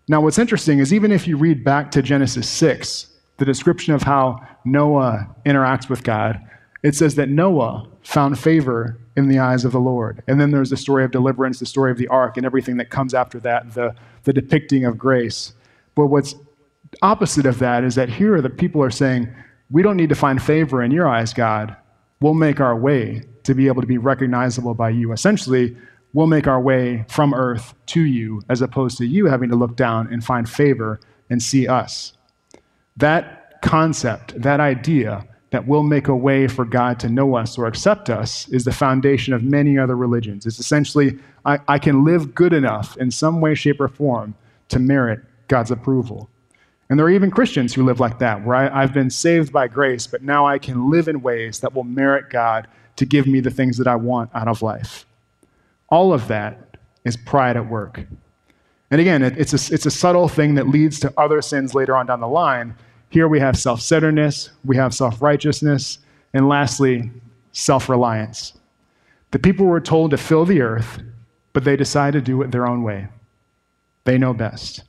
Now, 0.08 0.22
what's 0.22 0.40
interesting 0.40 0.80
is 0.80 0.94
even 0.94 1.12
if 1.12 1.28
you 1.28 1.36
read 1.36 1.62
back 1.62 1.92
to 1.92 2.02
Genesis 2.02 2.48
6, 2.50 3.08
the 3.36 3.44
description 3.44 3.94
of 3.94 4.04
how 4.04 4.48
Noah 4.64 5.28
interacts 5.46 5.90
with 5.90 6.04
God, 6.04 6.40
it 6.82 6.96
says 6.96 7.16
that 7.16 7.28
Noah 7.28 7.90
found 8.02 8.40
favor 8.40 8.98
in 9.18 9.28
the 9.28 9.40
eyes 9.40 9.66
of 9.66 9.74
the 9.74 9.80
Lord. 9.80 10.24
And 10.28 10.40
then 10.40 10.52
there's 10.52 10.70
the 10.70 10.78
story 10.78 11.04
of 11.04 11.12
deliverance, 11.12 11.60
the 11.60 11.66
story 11.66 11.92
of 11.92 11.98
the 11.98 12.08
ark, 12.08 12.38
and 12.38 12.46
everything 12.46 12.78
that 12.78 12.92
comes 12.92 13.14
after 13.14 13.42
that, 13.42 13.74
the, 13.74 13.94
the 14.24 14.32
depicting 14.32 14.86
of 14.86 14.98
grace. 14.98 15.54
But 15.96 16.08
what's 16.08 16.36
opposite 17.02 17.46
of 17.46 17.60
that 17.60 17.84
is 17.84 17.96
that 17.96 18.10
here 18.10 18.42
the 18.42 18.50
people 18.50 18.82
are 18.84 18.92
saying, 18.92 19.34
We 19.72 19.82
don't 19.82 19.98
need 19.98 20.10
to 20.10 20.16
find 20.16 20.42
favor 20.42 20.84
in 20.84 20.92
your 20.92 21.08
eyes, 21.08 21.34
God. 21.34 21.76
We'll 22.22 22.34
make 22.34 22.60
our 22.60 22.76
way 22.76 23.24
to 23.44 23.54
be 23.54 23.68
able 23.68 23.82
to 23.82 23.88
be 23.88 23.98
recognizable 23.98 24.74
by 24.74 24.90
you. 24.90 25.12
Essentially, 25.12 25.76
we'll 26.14 26.28
make 26.28 26.48
our 26.48 26.60
way 26.60 27.06
from 27.10 27.34
earth 27.34 27.74
to 27.88 28.02
you, 28.02 28.42
as 28.50 28.62
opposed 28.62 28.98
to 28.98 29.06
you 29.06 29.26
having 29.26 29.50
to 29.50 29.56
look 29.56 29.76
down 29.76 30.12
and 30.12 30.24
find 30.24 30.50
favor 30.50 31.00
and 31.30 31.42
see 31.42 31.68
us. 31.68 32.14
That 32.98 33.62
concept, 33.62 34.40
that 34.42 34.60
idea 34.60 35.26
that 35.52 35.68
we'll 35.68 35.84
make 35.84 36.08
a 36.08 36.16
way 36.16 36.48
for 36.48 36.66
God 36.66 37.00
to 37.00 37.10
know 37.10 37.36
us 37.36 37.58
or 37.58 37.66
accept 37.66 38.10
us, 38.10 38.48
is 38.50 38.66
the 38.66 38.72
foundation 38.72 39.34
of 39.34 39.44
many 39.44 39.78
other 39.78 39.96
religions. 39.96 40.46
It's 40.46 40.60
essentially, 40.60 41.18
I, 41.46 41.60
I 41.68 41.80
can 41.80 42.04
live 42.04 42.36
good 42.36 42.54
enough 42.54 42.98
in 42.98 43.12
some 43.12 43.42
way, 43.42 43.56
shape, 43.56 43.80
or 43.80 43.88
form 43.88 44.36
to 44.70 44.80
merit 44.80 45.20
God's 45.48 45.72
approval. 45.72 46.30
And 46.90 47.00
there 47.00 47.06
are 47.08 47.12
even 47.12 47.32
Christians 47.32 47.74
who 47.74 47.84
live 47.84 48.00
like 48.00 48.20
that, 48.20 48.44
where 48.46 48.56
I, 48.56 48.82
have 48.82 48.94
been 48.94 49.10
saved 49.10 49.52
by 49.52 49.68
grace, 49.68 50.06
but 50.06 50.22
now 50.22 50.46
I 50.46 50.60
can 50.60 50.90
live 50.92 51.08
in 51.08 51.22
ways 51.22 51.60
that 51.62 51.74
will 51.74 51.84
merit 51.84 52.30
God 52.30 52.68
to 52.98 53.06
give 53.06 53.26
me 53.26 53.40
the 53.40 53.50
things 53.50 53.78
that 53.78 53.88
I 53.88 53.96
want 53.96 54.30
out 54.36 54.48
of 54.48 54.62
life. 54.62 55.06
All 55.90 56.14
of 56.14 56.28
that 56.28 56.78
is 57.04 57.18
pride 57.18 57.58
at 57.58 57.68
work. 57.68 58.06
And 58.92 59.02
again, 59.02 59.24
it, 59.24 59.38
it's, 59.38 59.54
a, 59.54 59.74
it's 59.74 59.86
a 59.88 59.92
subtle 59.92 60.28
thing 60.28 60.56
that 60.56 60.68
leads 60.68 61.00
to 61.00 61.14
other 61.18 61.42
sins 61.42 61.74
later 61.74 61.96
on 61.96 62.06
down 62.06 62.20
the 62.22 62.28
line. 62.28 62.76
Here 63.10 63.28
we 63.28 63.40
have 63.40 63.58
self 63.58 63.82
centeredness, 63.82 64.52
we 64.64 64.76
have 64.76 64.94
self 64.94 65.22
righteousness, 65.22 66.00
and 66.34 66.48
lastly, 66.48 67.12
self 67.52 67.90
reliance. 67.90 68.54
The 69.32 69.40
people 69.40 69.66
were 69.66 69.82
told 69.82 70.12
to 70.12 70.18
fill 70.18 70.46
the 70.46 70.62
earth, 70.62 71.02
but 71.54 71.64
they 71.64 71.76
decide 71.76 72.14
to 72.14 72.22
do 72.22 72.42
it 72.42 72.52
their 72.52 72.68
own 72.68 72.84
way. 72.84 73.08
They 74.04 74.18
know 74.18 74.34
best. 74.34 74.84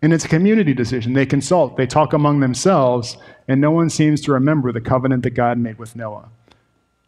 And 0.00 0.12
it's 0.12 0.24
a 0.24 0.28
community 0.28 0.74
decision. 0.74 1.12
They 1.12 1.26
consult, 1.26 1.76
they 1.76 1.86
talk 1.86 2.12
among 2.12 2.40
themselves, 2.40 3.16
and 3.48 3.60
no 3.60 3.70
one 3.70 3.90
seems 3.90 4.20
to 4.22 4.32
remember 4.32 4.70
the 4.70 4.80
covenant 4.80 5.24
that 5.24 5.30
God 5.30 5.58
made 5.58 5.78
with 5.78 5.96
Noah. 5.96 6.28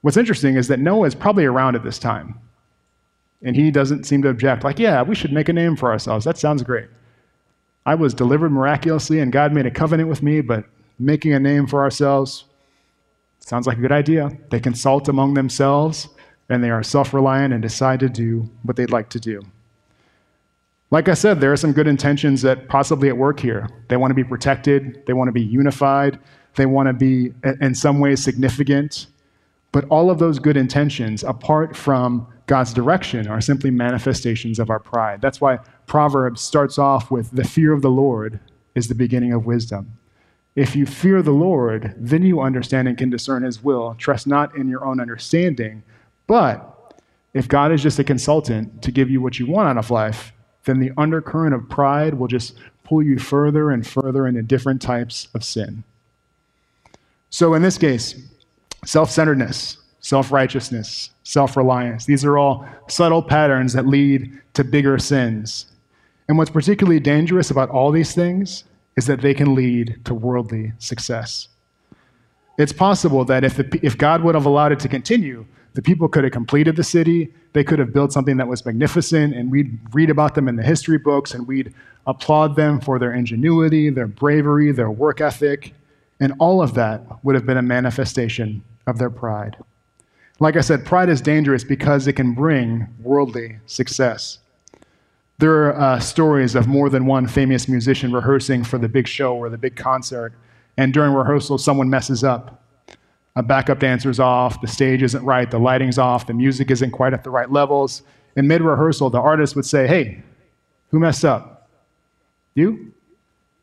What's 0.00 0.16
interesting 0.16 0.56
is 0.56 0.68
that 0.68 0.80
Noah 0.80 1.06
is 1.06 1.14
probably 1.14 1.44
around 1.44 1.76
at 1.76 1.84
this 1.84 1.98
time. 1.98 2.38
And 3.42 3.54
he 3.54 3.70
doesn't 3.70 4.04
seem 4.04 4.22
to 4.22 4.28
object, 4.28 4.64
like, 4.64 4.78
yeah, 4.78 5.02
we 5.02 5.14
should 5.14 5.32
make 5.32 5.48
a 5.48 5.52
name 5.52 5.76
for 5.76 5.90
ourselves. 5.90 6.24
That 6.24 6.36
sounds 6.36 6.62
great. 6.62 6.88
I 7.86 7.94
was 7.94 8.12
delivered 8.12 8.50
miraculously, 8.50 9.20
and 9.20 9.32
God 9.32 9.52
made 9.52 9.66
a 9.66 9.70
covenant 9.70 10.08
with 10.08 10.22
me, 10.22 10.40
but 10.40 10.64
making 10.98 11.32
a 11.32 11.40
name 11.40 11.66
for 11.66 11.80
ourselves 11.80 12.44
sounds 13.38 13.66
like 13.66 13.78
a 13.78 13.80
good 13.80 13.92
idea. 13.92 14.30
They 14.50 14.60
consult 14.60 15.08
among 15.08 15.34
themselves, 15.34 16.08
and 16.48 16.62
they 16.62 16.70
are 16.70 16.82
self 16.82 17.14
reliant 17.14 17.54
and 17.54 17.62
decide 17.62 18.00
to 18.00 18.08
do 18.08 18.50
what 18.64 18.76
they'd 18.76 18.90
like 18.90 19.08
to 19.10 19.20
do. 19.20 19.42
Like 20.92 21.08
I 21.08 21.14
said, 21.14 21.40
there 21.40 21.52
are 21.52 21.56
some 21.56 21.72
good 21.72 21.86
intentions 21.86 22.42
that 22.42 22.68
possibly 22.68 23.08
at 23.08 23.16
work 23.16 23.38
here. 23.38 23.68
They 23.88 23.96
want 23.96 24.10
to 24.10 24.14
be 24.14 24.24
protected, 24.24 25.04
they 25.06 25.12
want 25.12 25.28
to 25.28 25.32
be 25.32 25.42
unified, 25.42 26.18
they 26.56 26.66
want 26.66 26.88
to 26.88 26.92
be 26.92 27.32
in 27.60 27.74
some 27.74 28.00
ways 28.00 28.22
significant. 28.22 29.06
But 29.72 29.84
all 29.84 30.10
of 30.10 30.18
those 30.18 30.40
good 30.40 30.56
intentions, 30.56 31.22
apart 31.22 31.76
from 31.76 32.26
God's 32.46 32.72
direction, 32.72 33.28
are 33.28 33.40
simply 33.40 33.70
manifestations 33.70 34.58
of 34.58 34.68
our 34.68 34.80
pride. 34.80 35.20
That's 35.20 35.40
why 35.40 35.58
Proverbs 35.86 36.40
starts 36.40 36.76
off 36.76 37.08
with 37.08 37.30
the 37.30 37.44
fear 37.44 37.72
of 37.72 37.82
the 37.82 37.90
Lord 37.90 38.40
is 38.74 38.88
the 38.88 38.96
beginning 38.96 39.32
of 39.32 39.46
wisdom. 39.46 39.96
If 40.56 40.74
you 40.74 40.86
fear 40.86 41.22
the 41.22 41.30
Lord, 41.30 41.94
then 41.96 42.24
you 42.24 42.40
understand 42.40 42.88
and 42.88 42.98
can 42.98 43.10
discern 43.10 43.44
his 43.44 43.62
will. 43.62 43.94
Trust 43.96 44.26
not 44.26 44.56
in 44.56 44.68
your 44.68 44.84
own 44.84 45.00
understanding. 45.00 45.84
But 46.26 46.94
if 47.32 47.46
God 47.46 47.70
is 47.70 47.80
just 47.80 48.00
a 48.00 48.04
consultant 48.04 48.82
to 48.82 48.90
give 48.90 49.08
you 49.08 49.20
what 49.20 49.38
you 49.38 49.46
want 49.46 49.68
out 49.68 49.78
of 49.78 49.92
life, 49.92 50.32
then 50.64 50.78
the 50.78 50.92
undercurrent 50.96 51.54
of 51.54 51.68
pride 51.68 52.14
will 52.14 52.28
just 52.28 52.54
pull 52.84 53.02
you 53.02 53.18
further 53.18 53.70
and 53.70 53.86
further 53.86 54.26
into 54.26 54.42
different 54.42 54.82
types 54.82 55.28
of 55.34 55.44
sin. 55.44 55.84
So, 57.30 57.54
in 57.54 57.62
this 57.62 57.78
case, 57.78 58.20
self 58.84 59.10
centeredness, 59.10 59.78
self 60.00 60.32
righteousness, 60.32 61.10
self 61.22 61.56
reliance, 61.56 62.04
these 62.04 62.24
are 62.24 62.36
all 62.36 62.66
subtle 62.88 63.22
patterns 63.22 63.72
that 63.72 63.86
lead 63.86 64.38
to 64.54 64.64
bigger 64.64 64.98
sins. 64.98 65.66
And 66.28 66.38
what's 66.38 66.50
particularly 66.50 67.00
dangerous 67.00 67.50
about 67.50 67.70
all 67.70 67.90
these 67.90 68.14
things 68.14 68.64
is 68.96 69.06
that 69.06 69.20
they 69.20 69.34
can 69.34 69.54
lead 69.54 70.00
to 70.04 70.14
worldly 70.14 70.72
success. 70.78 71.48
It's 72.58 72.72
possible 72.72 73.24
that 73.24 73.42
if, 73.44 73.56
the, 73.56 73.80
if 73.82 73.96
God 73.96 74.22
would 74.22 74.34
have 74.34 74.46
allowed 74.46 74.72
it 74.72 74.80
to 74.80 74.88
continue, 74.88 75.46
the 75.74 75.82
people 75.82 76.08
could 76.08 76.24
have 76.24 76.32
completed 76.32 76.76
the 76.76 76.84
city. 76.84 77.32
They 77.52 77.64
could 77.64 77.78
have 77.78 77.92
built 77.92 78.12
something 78.12 78.36
that 78.38 78.48
was 78.48 78.64
magnificent, 78.64 79.34
and 79.34 79.50
we'd 79.50 79.78
read 79.92 80.10
about 80.10 80.34
them 80.34 80.48
in 80.48 80.56
the 80.56 80.62
history 80.62 80.98
books, 80.98 81.34
and 81.34 81.46
we'd 81.46 81.74
applaud 82.06 82.56
them 82.56 82.80
for 82.80 82.98
their 82.98 83.12
ingenuity, 83.12 83.90
their 83.90 84.06
bravery, 84.06 84.72
their 84.72 84.90
work 84.90 85.20
ethic, 85.20 85.74
and 86.18 86.32
all 86.38 86.60
of 86.62 86.74
that 86.74 87.02
would 87.24 87.34
have 87.34 87.46
been 87.46 87.56
a 87.56 87.62
manifestation 87.62 88.62
of 88.86 88.98
their 88.98 89.10
pride. 89.10 89.56
Like 90.38 90.56
I 90.56 90.60
said, 90.60 90.84
pride 90.84 91.08
is 91.08 91.20
dangerous 91.20 91.64
because 91.64 92.06
it 92.06 92.14
can 92.14 92.32
bring 92.32 92.86
worldly 93.00 93.58
success. 93.66 94.38
There 95.38 95.66
are 95.66 95.80
uh, 95.80 96.00
stories 96.00 96.54
of 96.54 96.66
more 96.66 96.90
than 96.90 97.06
one 97.06 97.26
famous 97.26 97.68
musician 97.68 98.12
rehearsing 98.12 98.64
for 98.64 98.78
the 98.78 98.88
big 98.88 99.06
show 99.06 99.36
or 99.36 99.48
the 99.48 99.58
big 99.58 99.76
concert, 99.76 100.32
and 100.76 100.92
during 100.92 101.12
rehearsal, 101.12 101.58
someone 101.58 101.88
messes 101.88 102.24
up 102.24 102.62
a 103.36 103.42
backup 103.42 103.78
dancer's 103.78 104.20
off, 104.20 104.60
the 104.60 104.66
stage 104.66 105.02
isn't 105.02 105.24
right, 105.24 105.50
the 105.50 105.58
lighting's 105.58 105.98
off, 105.98 106.26
the 106.26 106.34
music 106.34 106.70
isn't 106.70 106.90
quite 106.90 107.12
at 107.12 107.24
the 107.24 107.30
right 107.30 107.50
levels. 107.50 108.02
In 108.36 108.46
mid 108.46 108.62
rehearsal, 108.62 109.10
the 109.10 109.20
artist 109.20 109.56
would 109.56 109.66
say, 109.66 109.86
Hey, 109.86 110.22
who 110.90 110.98
messed 110.98 111.24
up? 111.24 111.68
You? 112.54 112.92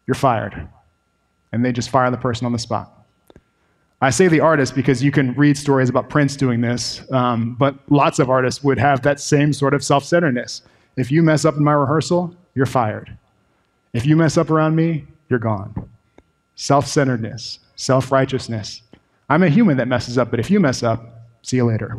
You're 0.06 0.16
fired. 0.16 0.68
And 1.52 1.64
they 1.64 1.72
just 1.72 1.90
fire 1.90 2.10
the 2.12 2.18
person 2.18 2.46
on 2.46 2.54
the 2.54 2.60
spot. 2.60 2.94
I 4.00 4.12
say 4.12 4.28
the 4.28 4.42
artist 4.42 4.76
because 4.76 5.04
you 5.04 5.12
can 5.12 5.34
read 5.34 5.58
stories 5.58 5.90
about 5.90 6.10
Prince 6.10 6.36
doing 6.36 6.62
this, 6.62 7.02
um, 7.12 7.56
but 7.56 7.76
lots 7.90 8.20
of 8.20 8.30
artists 8.30 8.64
would 8.64 8.78
have 8.78 9.02
that 9.02 9.20
same 9.20 9.52
sort 9.52 9.74
of 9.74 9.84
self 9.84 10.04
centeredness. 10.04 10.62
If 10.98 11.12
you 11.12 11.24
mess 11.24 11.46
up 11.46 11.58
in 11.58 11.64
my 11.64 11.74
rehearsal, 11.74 12.36
you're 12.54 12.68
fired. 12.68 13.16
If 13.94 14.06
you 14.06 14.16
mess 14.16 14.38
up 14.38 14.52
around 14.52 14.76
me, 14.76 15.06
you're 15.30 15.40
gone. 15.40 15.90
Self 16.56 16.86
centeredness, 16.86 17.60
self 17.76 18.12
righteousness, 18.12 18.84
I'm 19.30 19.44
a 19.44 19.50
human 19.50 19.78
that 19.78 19.88
messes 19.88 20.18
up, 20.18 20.32
but 20.32 20.40
if 20.40 20.50
you 20.50 20.60
mess 20.60 20.84
up, 20.84 21.28
see 21.42 21.58
you 21.58 21.66
later. 21.66 21.98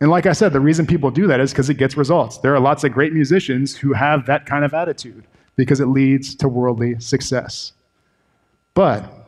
And 0.00 0.10
like 0.10 0.26
I 0.26 0.32
said, 0.32 0.52
the 0.52 0.60
reason 0.60 0.86
people 0.86 1.10
do 1.10 1.26
that 1.28 1.40
is 1.40 1.52
because 1.52 1.70
it 1.70 1.74
gets 1.74 1.96
results. 1.96 2.38
There 2.38 2.54
are 2.54 2.60
lots 2.60 2.82
of 2.84 2.92
great 2.92 3.12
musicians 3.12 3.76
who 3.76 3.92
have 3.92 4.26
that 4.26 4.46
kind 4.46 4.64
of 4.64 4.74
attitude 4.74 5.24
because 5.56 5.80
it 5.80 5.86
leads 5.86 6.34
to 6.36 6.48
worldly 6.48 6.98
success. 6.98 7.72
But 8.74 9.22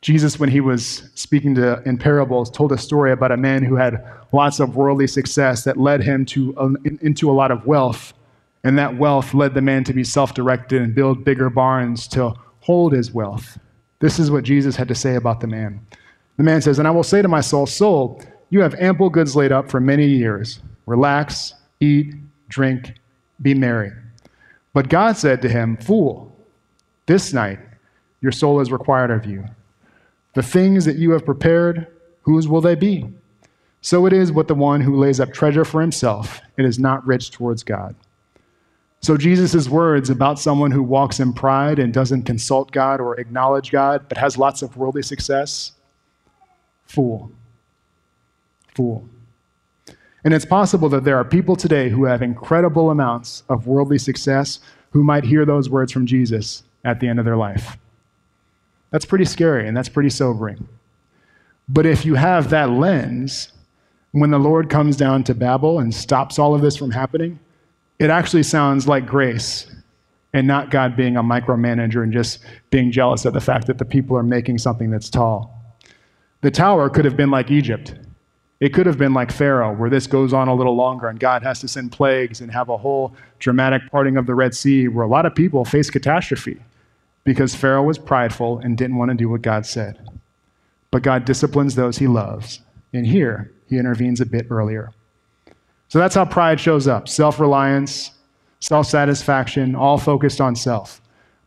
Jesus, 0.00 0.38
when 0.38 0.48
he 0.48 0.60
was 0.60 1.10
speaking 1.14 1.54
to, 1.56 1.82
in 1.84 1.98
parables, 1.98 2.50
told 2.50 2.70
a 2.70 2.78
story 2.78 3.10
about 3.10 3.32
a 3.32 3.36
man 3.36 3.64
who 3.64 3.74
had 3.74 4.04
lots 4.32 4.60
of 4.60 4.76
worldly 4.76 5.06
success 5.06 5.64
that 5.64 5.76
led 5.76 6.02
him 6.02 6.24
to, 6.26 6.56
uh, 6.56 6.70
into 7.00 7.30
a 7.30 7.32
lot 7.32 7.50
of 7.50 7.66
wealth. 7.66 8.12
And 8.62 8.78
that 8.78 8.96
wealth 8.96 9.34
led 9.34 9.54
the 9.54 9.60
man 9.60 9.82
to 9.84 9.92
be 9.92 10.04
self 10.04 10.34
directed 10.34 10.82
and 10.82 10.94
build 10.94 11.24
bigger 11.24 11.50
barns 11.50 12.06
to 12.08 12.34
hold 12.60 12.92
his 12.92 13.12
wealth. 13.12 13.58
This 14.00 14.18
is 14.18 14.30
what 14.30 14.44
Jesus 14.44 14.76
had 14.76 14.88
to 14.88 14.94
say 14.94 15.16
about 15.16 15.40
the 15.40 15.46
man. 15.46 15.84
The 16.36 16.44
man 16.44 16.62
says, 16.62 16.78
And 16.78 16.86
I 16.86 16.92
will 16.92 17.02
say 17.02 17.20
to 17.20 17.28
my 17.28 17.40
soul, 17.40 17.66
Soul, 17.66 18.22
you 18.50 18.60
have 18.60 18.74
ample 18.76 19.10
goods 19.10 19.34
laid 19.36 19.52
up 19.52 19.70
for 19.70 19.80
many 19.80 20.06
years. 20.06 20.60
Relax, 20.86 21.54
eat, 21.80 22.14
drink, 22.48 22.94
be 23.42 23.54
merry. 23.54 23.92
But 24.72 24.88
God 24.88 25.16
said 25.16 25.42
to 25.42 25.48
him, 25.48 25.76
Fool, 25.76 26.34
this 27.06 27.32
night 27.32 27.58
your 28.20 28.32
soul 28.32 28.60
is 28.60 28.72
required 28.72 29.10
of 29.10 29.26
you. 29.26 29.44
The 30.34 30.42
things 30.42 30.84
that 30.84 30.96
you 30.96 31.10
have 31.12 31.24
prepared, 31.24 31.88
whose 32.22 32.46
will 32.46 32.60
they 32.60 32.74
be? 32.74 33.06
So 33.80 34.06
it 34.06 34.12
is 34.12 34.32
with 34.32 34.48
the 34.48 34.54
one 34.54 34.80
who 34.80 34.96
lays 34.96 35.20
up 35.20 35.32
treasure 35.32 35.64
for 35.64 35.80
himself 35.80 36.40
and 36.56 36.66
is 36.66 36.78
not 36.78 37.06
rich 37.06 37.30
towards 37.30 37.62
God. 37.62 37.94
So, 39.00 39.16
Jesus' 39.16 39.68
words 39.68 40.10
about 40.10 40.38
someone 40.38 40.70
who 40.70 40.82
walks 40.82 41.20
in 41.20 41.32
pride 41.32 41.78
and 41.78 41.94
doesn't 41.94 42.24
consult 42.24 42.72
God 42.72 43.00
or 43.00 43.18
acknowledge 43.20 43.70
God, 43.70 44.06
but 44.08 44.18
has 44.18 44.36
lots 44.36 44.60
of 44.62 44.76
worldly 44.76 45.02
success 45.02 45.72
fool. 46.86 47.30
Fool. 48.74 49.08
And 50.24 50.34
it's 50.34 50.44
possible 50.44 50.88
that 50.88 51.04
there 51.04 51.16
are 51.16 51.24
people 51.24 51.54
today 51.54 51.88
who 51.88 52.04
have 52.04 52.22
incredible 52.22 52.90
amounts 52.90 53.44
of 53.48 53.66
worldly 53.66 53.98
success 53.98 54.58
who 54.90 55.04
might 55.04 55.24
hear 55.24 55.44
those 55.44 55.70
words 55.70 55.92
from 55.92 56.06
Jesus 56.06 56.64
at 56.84 56.98
the 57.00 57.08
end 57.08 57.18
of 57.18 57.24
their 57.24 57.36
life. 57.36 57.78
That's 58.90 59.04
pretty 59.04 59.26
scary 59.26 59.68
and 59.68 59.76
that's 59.76 59.88
pretty 59.88 60.10
sobering. 60.10 60.66
But 61.68 61.86
if 61.86 62.04
you 62.04 62.14
have 62.14 62.50
that 62.50 62.70
lens, 62.70 63.52
when 64.12 64.30
the 64.30 64.38
Lord 64.38 64.70
comes 64.70 64.96
down 64.96 65.24
to 65.24 65.34
Babel 65.34 65.78
and 65.78 65.94
stops 65.94 66.38
all 66.38 66.54
of 66.54 66.62
this 66.62 66.76
from 66.76 66.90
happening, 66.90 67.38
it 67.98 68.10
actually 68.10 68.42
sounds 68.42 68.86
like 68.86 69.06
grace 69.06 69.66
and 70.32 70.46
not 70.46 70.70
God 70.70 70.96
being 70.96 71.16
a 71.16 71.22
micromanager 71.22 72.02
and 72.02 72.12
just 72.12 72.40
being 72.70 72.92
jealous 72.92 73.24
of 73.24 73.32
the 73.32 73.40
fact 73.40 73.66
that 73.66 73.78
the 73.78 73.84
people 73.84 74.16
are 74.16 74.22
making 74.22 74.58
something 74.58 74.90
that's 74.90 75.10
tall. 75.10 75.54
The 76.42 76.50
tower 76.50 76.88
could 76.88 77.04
have 77.04 77.16
been 77.16 77.30
like 77.30 77.50
Egypt. 77.50 77.94
It 78.60 78.74
could 78.74 78.86
have 78.86 78.98
been 78.98 79.14
like 79.14 79.32
Pharaoh, 79.32 79.74
where 79.74 79.90
this 79.90 80.06
goes 80.06 80.32
on 80.32 80.48
a 80.48 80.54
little 80.54 80.76
longer 80.76 81.08
and 81.08 81.18
God 81.18 81.42
has 81.42 81.60
to 81.60 81.68
send 81.68 81.92
plagues 81.92 82.40
and 82.40 82.50
have 82.50 82.68
a 82.68 82.76
whole 82.76 83.14
dramatic 83.38 83.82
parting 83.90 84.16
of 84.16 84.26
the 84.26 84.34
Red 84.34 84.54
Sea 84.54 84.88
where 84.88 85.04
a 85.04 85.08
lot 85.08 85.26
of 85.26 85.34
people 85.34 85.64
face 85.64 85.90
catastrophe 85.90 86.60
because 87.24 87.54
Pharaoh 87.54 87.82
was 87.82 87.98
prideful 87.98 88.58
and 88.58 88.76
didn't 88.76 88.96
want 88.96 89.10
to 89.10 89.16
do 89.16 89.28
what 89.28 89.42
God 89.42 89.64
said. 89.64 89.98
But 90.90 91.02
God 91.02 91.24
disciplines 91.24 91.74
those 91.74 91.98
he 91.98 92.06
loves. 92.06 92.60
And 92.92 93.06
here, 93.06 93.52
he 93.68 93.78
intervenes 93.78 94.20
a 94.20 94.26
bit 94.26 94.46
earlier. 94.50 94.92
So 95.88 95.98
that's 95.98 96.14
how 96.14 96.24
pride 96.24 96.60
shows 96.60 96.86
up 96.86 97.08
self 97.08 97.40
reliance, 97.40 98.12
self 98.60 98.86
satisfaction, 98.86 99.74
all 99.74 99.98
focused 99.98 100.40
on 100.40 100.54
self. 100.54 101.00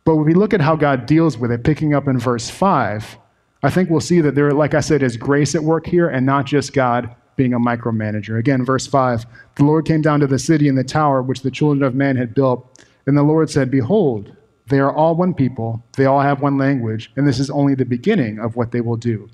But 0.04 0.16
when 0.16 0.26
we 0.26 0.34
look 0.34 0.52
at 0.52 0.60
how 0.60 0.76
God 0.76 1.06
deals 1.06 1.38
with 1.38 1.52
it, 1.52 1.62
picking 1.62 1.94
up 1.94 2.08
in 2.08 2.18
verse 2.18 2.50
5, 2.50 3.18
I 3.62 3.70
think 3.70 3.88
we'll 3.88 4.00
see 4.00 4.20
that 4.20 4.34
there, 4.34 4.52
like 4.52 4.74
I 4.74 4.80
said, 4.80 5.02
is 5.02 5.16
grace 5.16 5.54
at 5.54 5.62
work 5.62 5.86
here 5.86 6.08
and 6.08 6.26
not 6.26 6.44
just 6.44 6.72
God 6.72 7.14
being 7.36 7.54
a 7.54 7.60
micromanager. 7.60 8.38
Again, 8.38 8.64
verse 8.64 8.86
5 8.86 9.24
The 9.56 9.64
Lord 9.64 9.86
came 9.86 10.02
down 10.02 10.20
to 10.20 10.26
the 10.26 10.38
city 10.38 10.68
and 10.68 10.76
the 10.76 10.84
tower 10.84 11.22
which 11.22 11.42
the 11.42 11.50
children 11.50 11.84
of 11.84 11.94
man 11.94 12.16
had 12.16 12.34
built, 12.34 12.84
and 13.06 13.16
the 13.16 13.22
Lord 13.22 13.48
said, 13.48 13.70
Behold, 13.70 14.36
they 14.66 14.80
are 14.80 14.94
all 14.94 15.14
one 15.14 15.34
people, 15.34 15.84
they 15.96 16.06
all 16.06 16.20
have 16.20 16.40
one 16.40 16.58
language, 16.58 17.12
and 17.16 17.26
this 17.26 17.38
is 17.38 17.50
only 17.50 17.74
the 17.74 17.84
beginning 17.84 18.38
of 18.38 18.56
what 18.56 18.72
they 18.72 18.80
will 18.80 18.96
do. 18.96 19.28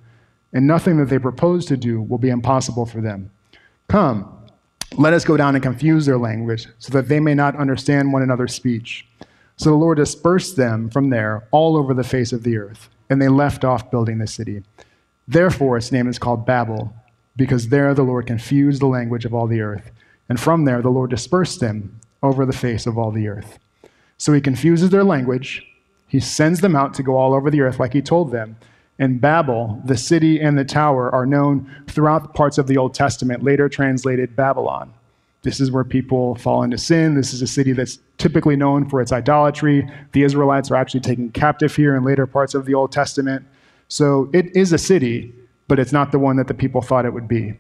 And 0.53 0.67
nothing 0.67 0.97
that 0.99 1.07
they 1.07 1.19
propose 1.19 1.67
to 1.67 1.77
do 1.77 2.03
will 2.03 2.19
be 2.19 2.31
impossible 2.31 2.87
for 2.87 3.01
them. 3.01 3.31
Come, 3.89 4.38
let 4.97 5.13
us 5.13 5.25
go 5.25 5.37
down 5.37 5.55
and 5.55 5.63
confuse 5.63 6.07
their 6.07 6.19
language, 6.19 6.67
so 6.79 6.93
that 6.93 7.09
they 7.09 7.21
may 7.21 7.35
not 7.35 7.57
understand 7.57 8.13
one 8.13 8.23
another's 8.23 8.55
speech. 8.55 9.07
So 9.57 9.71
the 9.71 9.77
Lord 9.77 9.99
dispersed 9.99 10.57
them 10.57 10.89
from 10.89 11.11
there 11.11 11.45
all 11.51 11.77
over 11.77 11.93
the 11.95 12.05
face 12.05 12.33
of 12.33 12.43
the 12.43 12.57
earth, 12.57 12.89
and 13.11 13.21
they 13.21 13.29
left 13.29 13.65
off 13.65 13.91
building 13.91 14.19
the 14.19 14.27
city. 14.27 14.63
Therefore, 15.27 15.77
its 15.77 15.93
name 15.93 16.09
is 16.09 16.19
called 16.19 16.47
Babel, 16.47 16.93
because 17.37 17.69
there 17.69 17.95
the 17.95 18.03
Lord 18.03 18.27
confused 18.27 18.81
the 18.81 18.87
language 18.87 19.25
of 19.25 19.35
all 19.35 19.47
the 19.47 19.61
earth. 19.61 19.91
And 20.29 20.41
from 20.41 20.65
there 20.65 20.83
the 20.83 20.91
Lord 20.91 21.11
dispersed 21.11 21.61
them 21.61 22.01
over 22.23 22.45
the 22.45 22.53
face 22.53 22.87
of 22.87 22.99
all 22.99 23.11
the 23.11 23.29
earth. 23.29 23.59
So 24.17 24.33
he 24.33 24.41
confuses 24.41 24.91
their 24.91 25.05
language. 25.05 25.65
He 26.09 26.19
sends 26.19 26.61
them 26.61 26.75
out 26.75 26.95
to 26.95 27.03
go 27.03 27.17
all 27.17 27.35
over 27.35 27.51
the 27.51 27.61
earth, 27.61 27.79
like 27.79 27.93
he 27.93 28.03
told 28.03 28.33
them. 28.33 28.57
And 28.99 29.21
Babel, 29.21 29.81
the 29.85 29.97
city 29.97 30.41
and 30.41 30.59
the 30.59 30.65
tower, 30.65 31.15
are 31.15 31.27
known 31.27 31.85
throughout 31.87 32.35
parts 32.35 32.59
of 32.59 32.67
the 32.67 32.77
Old 32.77 32.95
Testament, 32.95 33.45
later 33.45 33.69
translated 33.69 34.35
Babylon. 34.35 34.93
This 35.43 35.61
is 35.61 35.71
where 35.71 35.85
people 35.85 36.35
fall 36.35 36.65
into 36.65 36.79
sin. 36.79 37.15
This 37.15 37.33
is 37.33 37.43
a 37.43 37.47
city 37.47 37.73
that's 37.73 38.01
typically 38.19 38.57
known 38.57 38.89
for 38.89 39.01
its 39.01 39.13
idolatry. 39.13 39.89
The 40.13 40.25
Israelites 40.25 40.71
are 40.71 40.77
actually 40.77 41.01
taken 41.01 41.31
captive 41.31 41.75
here 41.75 41.95
in 41.97 42.05
later 42.05 42.27
parts 42.27 42.55
of 42.55 42.67
the 42.67 42.75
Old 42.75 42.91
Testament. 42.91 43.47
So 43.87 44.29
it 44.33 44.55
is 44.57 44.73
a 44.73 44.79
city, 44.79 45.33
but 45.69 45.79
it's 45.79 45.93
not 45.93 46.11
the 46.11 46.19
one 46.19 46.37
that 46.37 46.49
the 46.49 46.55
people 46.55 46.83
thought 46.83 47.07
it 47.07 47.13
would 47.15 47.29
be. 47.29 47.55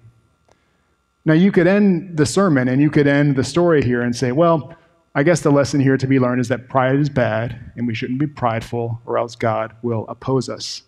Now, 1.25 1.35
you 1.35 1.53
could 1.53 1.67
end 1.67 2.17
the 2.17 2.27
sermon 2.27 2.69
and 2.69 2.81
you 2.81 2.91
could 2.91 3.07
end 3.07 3.37
the 3.37 3.45
story 3.45 3.83
here 3.83 4.03
and 4.03 4.17
say, 4.17 4.33
well, 4.33 4.75
I 5.15 5.23
guess 5.23 5.41
the 5.41 5.51
lesson 5.51 5.81
here 5.81 5.97
to 5.97 6.07
be 6.07 6.19
learned 6.19 6.41
is 6.41 6.49
that 6.49 6.69
pride 6.69 6.97
is 6.97 7.09
bad 7.09 7.59
and 7.77 7.87
we 7.87 7.95
shouldn't 7.95 8.19
be 8.19 8.27
prideful 8.27 9.01
or 9.07 9.19
else 9.19 9.37
God 9.37 9.75
will 9.83 10.05
oppose 10.09 10.49
us. 10.49 10.83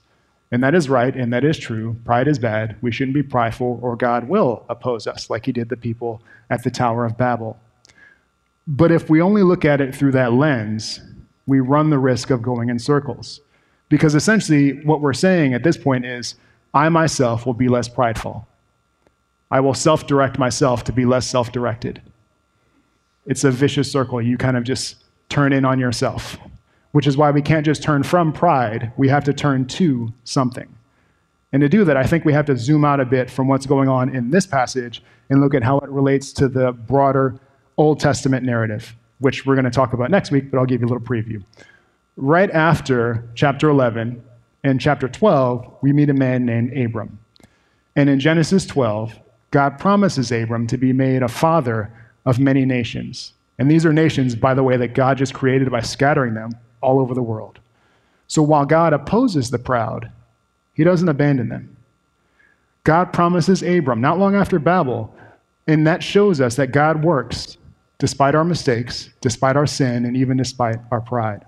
And 0.52 0.62
that 0.64 0.74
is 0.74 0.88
right 0.88 1.14
and 1.14 1.32
that 1.32 1.44
is 1.44 1.58
true. 1.58 1.96
Pride 2.04 2.26
is 2.26 2.38
bad. 2.38 2.76
We 2.80 2.90
shouldn't 2.90 3.14
be 3.14 3.22
prideful 3.22 3.78
or 3.82 3.96
God 3.96 4.28
will 4.28 4.64
oppose 4.68 5.06
us 5.06 5.30
like 5.30 5.46
he 5.46 5.52
did 5.52 5.68
the 5.68 5.76
people 5.76 6.22
at 6.50 6.64
the 6.64 6.70
Tower 6.70 7.04
of 7.04 7.16
Babel. 7.16 7.58
But 8.66 8.90
if 8.90 9.08
we 9.08 9.20
only 9.22 9.42
look 9.42 9.64
at 9.64 9.80
it 9.80 9.94
through 9.94 10.12
that 10.12 10.32
lens, 10.32 11.00
we 11.46 11.60
run 11.60 11.90
the 11.90 11.98
risk 11.98 12.30
of 12.30 12.42
going 12.42 12.68
in 12.68 12.78
circles. 12.78 13.40
Because 13.88 14.14
essentially, 14.14 14.84
what 14.84 15.00
we're 15.00 15.12
saying 15.12 15.54
at 15.54 15.64
this 15.64 15.76
point 15.76 16.04
is, 16.04 16.36
I 16.72 16.88
myself 16.88 17.44
will 17.44 17.54
be 17.54 17.68
less 17.68 17.88
prideful. 17.88 18.46
I 19.50 19.58
will 19.58 19.74
self 19.74 20.06
direct 20.06 20.38
myself 20.38 20.84
to 20.84 20.92
be 20.92 21.04
less 21.04 21.26
self 21.26 21.50
directed 21.50 22.00
it's 23.26 23.44
a 23.44 23.50
vicious 23.50 23.90
circle. 23.90 24.20
You 24.20 24.36
kind 24.36 24.56
of 24.56 24.64
just 24.64 24.96
turn 25.28 25.52
in 25.52 25.64
on 25.64 25.78
yourself, 25.78 26.36
which 26.92 27.06
is 27.06 27.16
why 27.16 27.30
we 27.30 27.42
can't 27.42 27.64
just 27.64 27.82
turn 27.82 28.02
from 28.02 28.32
pride. 28.32 28.92
We 28.96 29.08
have 29.08 29.24
to 29.24 29.32
turn 29.32 29.66
to 29.66 30.12
something. 30.24 30.68
And 31.52 31.60
to 31.62 31.68
do 31.68 31.84
that, 31.84 31.96
I 31.96 32.04
think 32.04 32.24
we 32.24 32.32
have 32.32 32.46
to 32.46 32.56
zoom 32.56 32.84
out 32.84 33.00
a 33.00 33.04
bit 33.04 33.30
from 33.30 33.48
what's 33.48 33.66
going 33.66 33.88
on 33.88 34.14
in 34.14 34.30
this 34.30 34.46
passage 34.46 35.02
and 35.28 35.40
look 35.40 35.54
at 35.54 35.62
how 35.62 35.78
it 35.78 35.90
relates 35.90 36.32
to 36.34 36.48
the 36.48 36.72
broader 36.72 37.38
Old 37.76 37.98
Testament 37.98 38.44
narrative, 38.44 38.94
which 39.18 39.46
we're 39.46 39.54
going 39.54 39.64
to 39.64 39.70
talk 39.70 39.92
about 39.92 40.10
next 40.10 40.30
week, 40.30 40.50
but 40.50 40.58
I'll 40.58 40.66
give 40.66 40.80
you 40.80 40.86
a 40.86 40.90
little 40.90 41.02
preview. 41.02 41.42
Right 42.16 42.50
after 42.50 43.24
chapter 43.34 43.68
11 43.68 44.22
and 44.64 44.80
chapter 44.80 45.08
12, 45.08 45.78
we 45.82 45.92
meet 45.92 46.10
a 46.10 46.14
man 46.14 46.44
named 46.44 46.76
Abram. 46.76 47.18
And 47.96 48.08
in 48.08 48.20
Genesis 48.20 48.66
12, 48.66 49.18
God 49.50 49.78
promises 49.78 50.30
Abram 50.30 50.66
to 50.68 50.76
be 50.76 50.92
made 50.92 51.22
a 51.22 51.28
father 51.28 51.92
of 52.26 52.38
many 52.38 52.64
nations. 52.64 53.32
And 53.58 53.70
these 53.70 53.84
are 53.84 53.92
nations, 53.92 54.34
by 54.34 54.54
the 54.54 54.62
way, 54.62 54.76
that 54.76 54.94
God 54.94 55.18
just 55.18 55.34
created 55.34 55.70
by 55.70 55.80
scattering 55.80 56.34
them 56.34 56.52
all 56.80 57.00
over 57.00 57.14
the 57.14 57.22
world. 57.22 57.58
So 58.26 58.42
while 58.42 58.64
God 58.64 58.92
opposes 58.92 59.50
the 59.50 59.58
proud, 59.58 60.10
he 60.74 60.84
doesn't 60.84 61.08
abandon 61.08 61.48
them. 61.48 61.76
God 62.84 63.12
promises 63.12 63.62
Abram, 63.62 64.00
not 64.00 64.18
long 64.18 64.34
after 64.34 64.58
Babel, 64.58 65.14
and 65.66 65.86
that 65.86 66.02
shows 66.02 66.40
us 66.40 66.56
that 66.56 66.72
God 66.72 67.04
works 67.04 67.58
despite 67.98 68.34
our 68.34 68.44
mistakes, 68.44 69.10
despite 69.20 69.56
our 69.56 69.66
sin, 69.66 70.06
and 70.06 70.16
even 70.16 70.36
despite 70.36 70.78
our 70.90 71.00
pride. 71.00 71.44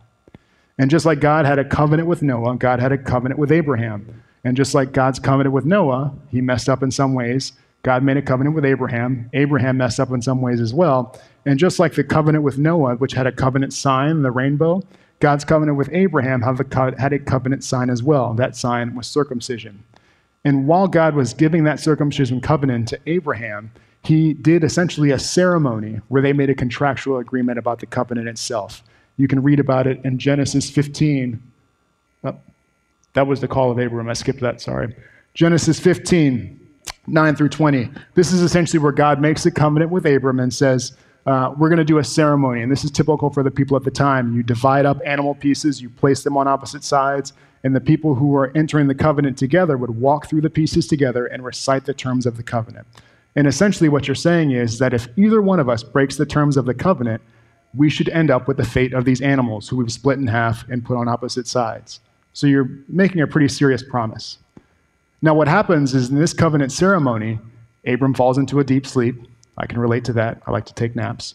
And 0.79 0.91
just 0.91 1.07
like 1.07 1.21
God 1.21 1.47
had 1.47 1.59
a 1.59 1.65
covenant 1.65 2.09
with 2.09 2.23
Noah, 2.23 2.57
God 2.57 2.79
had 2.81 2.93
a 2.93 2.99
covenant 2.99 3.39
with 3.39 3.51
Abraham. 3.51 4.23
And 4.45 4.57
just 4.57 4.75
like 4.75 4.93
God's 4.93 5.19
covenant 5.19 5.55
with 5.55 5.65
Noah, 5.65 6.13
he 6.29 6.41
messed 6.41 6.69
up 6.69 6.83
in 6.83 6.91
some 6.91 7.15
ways, 7.15 7.53
God 7.83 8.03
made 8.03 8.17
a 8.17 8.23
covenant 8.23 8.55
with 8.55 8.65
Abraham. 8.65 9.29
Abraham 9.33 9.77
messed 9.77 9.99
up 9.99 10.11
in 10.11 10.23
some 10.23 10.41
ways 10.41 10.61
as 10.61 10.73
well. 10.73 11.19
And 11.47 11.59
just 11.59 11.79
like 11.79 11.95
the 11.95 12.05
covenant 12.05 12.45
with 12.45 12.59
Noah, 12.59 12.97
which 12.97 13.13
had 13.13 13.27
a 13.27 13.33
covenant 13.33 13.73
sign, 13.73 14.23
the 14.23 14.31
rainbow, 14.31 14.83
God's 15.23 15.45
covenant 15.45 15.79
with 15.79 15.89
Abraham 15.93 16.43
had 16.43 17.13
a 17.13 17.19
covenant 17.21 17.63
sign 17.63 17.91
as 17.91 18.03
well. 18.03 18.35
That 18.35 18.57
sign 18.57 18.97
was 18.97 19.07
circumcision. 19.07 19.85
And 20.45 20.67
while 20.67 20.89
God 20.89 21.15
was 21.15 21.33
giving 21.33 21.63
that 21.63 21.79
circumcision 21.79 22.41
covenant 22.41 22.89
to 22.89 22.99
Abraham, 23.07 23.71
he 24.03 24.33
did 24.35 24.65
essentially 24.65 25.13
a 25.13 25.21
ceremony 25.21 26.01
where 26.09 26.23
they 26.23 26.33
made 26.33 26.51
a 26.51 26.57
contractual 26.57 27.19
agreement 27.19 27.57
about 27.57 27.79
the 27.79 27.87
covenant 27.87 28.27
itself. 28.27 28.83
You 29.17 29.29
can 29.29 29.45
read 29.45 29.61
about 29.61 29.87
it 29.87 30.05
in 30.05 30.19
Genesis 30.19 30.69
15. 30.69 31.41
Oh, 32.25 32.37
that 33.13 33.29
was 33.29 33.41
the 33.41 33.47
call 33.47 33.71
of 33.71 33.79
Abraham. 33.79 34.11
I 34.11 34.15
skipped 34.15 34.41
that, 34.41 34.61
sorry. 34.61 34.93
Genesis 35.35 35.79
15, 35.79 36.59
9 37.07 37.37
through 37.37 37.51
20. 37.51 37.89
This 38.15 38.33
is 38.33 38.43
essentially 38.43 38.81
where 38.81 38.91
God 38.91 39.21
makes 39.21 39.47
a 39.47 39.53
covenant 39.53 39.93
with 39.93 40.05
Abram 40.05 40.41
and 40.41 40.53
says, 40.53 40.97
uh, 41.27 41.55
We're 41.57 41.69
going 41.69 41.79
to 41.79 41.85
do 41.85 41.99
a 41.99 42.05
ceremony. 42.05 42.63
And 42.63 42.71
this 42.71 42.85
is 42.85 42.91
typical 42.91 43.31
for 43.31 43.43
the 43.43 43.51
people 43.51 43.77
at 43.77 43.85
the 43.85 43.91
time. 43.91 44.35
You 44.35 44.43
divide 44.43 44.87
up 44.87 44.99
animal 45.05 45.35
pieces, 45.35 45.81
you 45.81 45.91
place 45.91 46.23
them 46.23 46.37
on 46.37 46.49
opposite 46.49 46.85
sides, 46.85 47.33
and 47.65 47.75
the 47.77 47.81
people 47.81 48.15
who 48.15 48.35
are 48.37 48.51
entering 48.57 48.89
the 48.89 48.95
covenant 48.95 49.39
together 49.39 49.77
would 49.77 49.91
walk 49.91 50.29
through 50.29 50.41
the 50.41 50.51
pieces 50.51 50.87
together 50.87 51.27
and 51.27 51.45
recite 51.45 51.85
the 51.85 51.95
terms 51.95 52.27
of 52.27 52.37
the 52.37 52.43
covenant. 52.43 52.87
And 53.37 53.47
essentially, 53.47 53.89
what 53.89 54.07
you're 54.07 54.15
saying 54.15 54.51
is 54.51 54.79
that 54.79 54.93
if 54.93 55.09
either 55.17 55.41
one 55.41 55.61
of 55.61 55.69
us 55.69 55.83
breaks 55.83 56.17
the 56.17 56.27
terms 56.27 56.57
of 56.57 56.67
the 56.67 56.75
covenant, 56.75 57.23
we 57.75 57.89
should 57.89 58.09
end 58.11 58.31
up 58.31 58.47
with 58.49 58.59
the 58.59 58.65
fate 58.65 58.93
of 58.93 59.05
these 59.05 59.23
animals 59.23 59.69
who 59.69 59.77
we've 59.77 59.93
split 59.93 60.19
in 60.19 60.27
half 60.27 60.69
and 60.69 60.85
put 60.85 60.97
on 60.97 61.09
opposite 61.09 61.47
sides. 61.47 62.01
So 62.35 62.47
you're 62.47 62.69
making 62.89 63.23
a 63.23 63.27
pretty 63.27 63.49
serious 63.49 63.83
promise. 63.83 64.39
Now, 65.23 65.35
what 65.35 65.49
happens 65.49 65.95
is 65.95 66.11
in 66.11 66.19
this 66.19 66.33
covenant 66.33 66.73
ceremony, 66.73 67.39
Abram 67.87 68.13
falls 68.13 68.39
into 68.39 68.61
a 68.61 68.65
deep 68.65 68.87
sleep. 68.87 69.17
I 69.57 69.67
can 69.67 69.79
relate 69.79 70.05
to 70.07 70.13
that. 70.15 70.43
I 70.47 70.51
like 70.51 70.67
to 70.67 70.75
take 70.75 70.97
naps. 70.97 71.35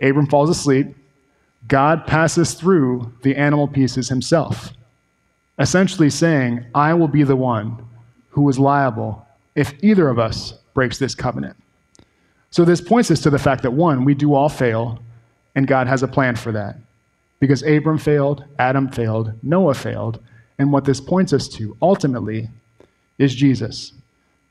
Abram 0.00 0.26
falls 0.26 0.50
asleep. 0.50 0.94
God 1.68 2.06
passes 2.06 2.54
through 2.54 3.12
the 3.22 3.36
animal 3.36 3.68
pieces 3.68 4.08
himself, 4.08 4.72
essentially 5.58 6.10
saying, 6.10 6.64
I 6.74 6.94
will 6.94 7.08
be 7.08 7.22
the 7.22 7.36
one 7.36 7.84
who 8.30 8.48
is 8.48 8.58
liable 8.58 9.26
if 9.54 9.74
either 9.82 10.08
of 10.08 10.18
us 10.18 10.54
breaks 10.74 10.98
this 10.98 11.14
covenant. 11.14 11.56
So, 12.50 12.64
this 12.64 12.80
points 12.80 13.10
us 13.10 13.20
to 13.20 13.30
the 13.30 13.38
fact 13.38 13.62
that 13.62 13.72
one, 13.72 14.04
we 14.04 14.14
do 14.14 14.34
all 14.34 14.48
fail, 14.48 14.98
and 15.54 15.66
God 15.66 15.86
has 15.86 16.02
a 16.02 16.08
plan 16.08 16.34
for 16.34 16.50
that. 16.52 16.76
Because 17.38 17.62
Abram 17.62 17.98
failed, 17.98 18.44
Adam 18.58 18.88
failed, 18.88 19.32
Noah 19.42 19.74
failed, 19.74 20.20
and 20.58 20.72
what 20.72 20.84
this 20.84 21.00
points 21.00 21.32
us 21.32 21.48
to 21.48 21.76
ultimately 21.80 22.48
is 23.18 23.34
Jesus, 23.34 23.92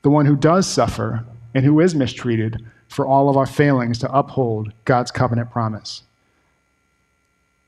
the 0.02 0.10
one 0.10 0.26
who 0.26 0.36
does 0.36 0.66
suffer 0.66 1.24
and 1.54 1.64
who 1.64 1.80
is 1.80 1.94
mistreated 1.94 2.64
for 2.90 3.06
all 3.06 3.28
of 3.28 3.36
our 3.36 3.46
failings 3.46 3.98
to 4.00 4.12
uphold 4.12 4.72
God's 4.84 5.10
covenant 5.10 5.50
promise. 5.50 6.02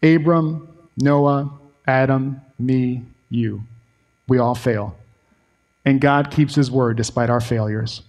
Abram, 0.02 0.68
Noah, 0.96 1.50
Adam, 1.86 2.40
me, 2.58 3.02
you, 3.30 3.62
we 4.28 4.38
all 4.38 4.54
fail. 4.54 4.96
And 5.84 6.00
God 6.00 6.30
keeps 6.30 6.54
his 6.54 6.70
word 6.70 6.96
despite 6.96 7.30
our 7.30 7.40
failures. 7.40 8.02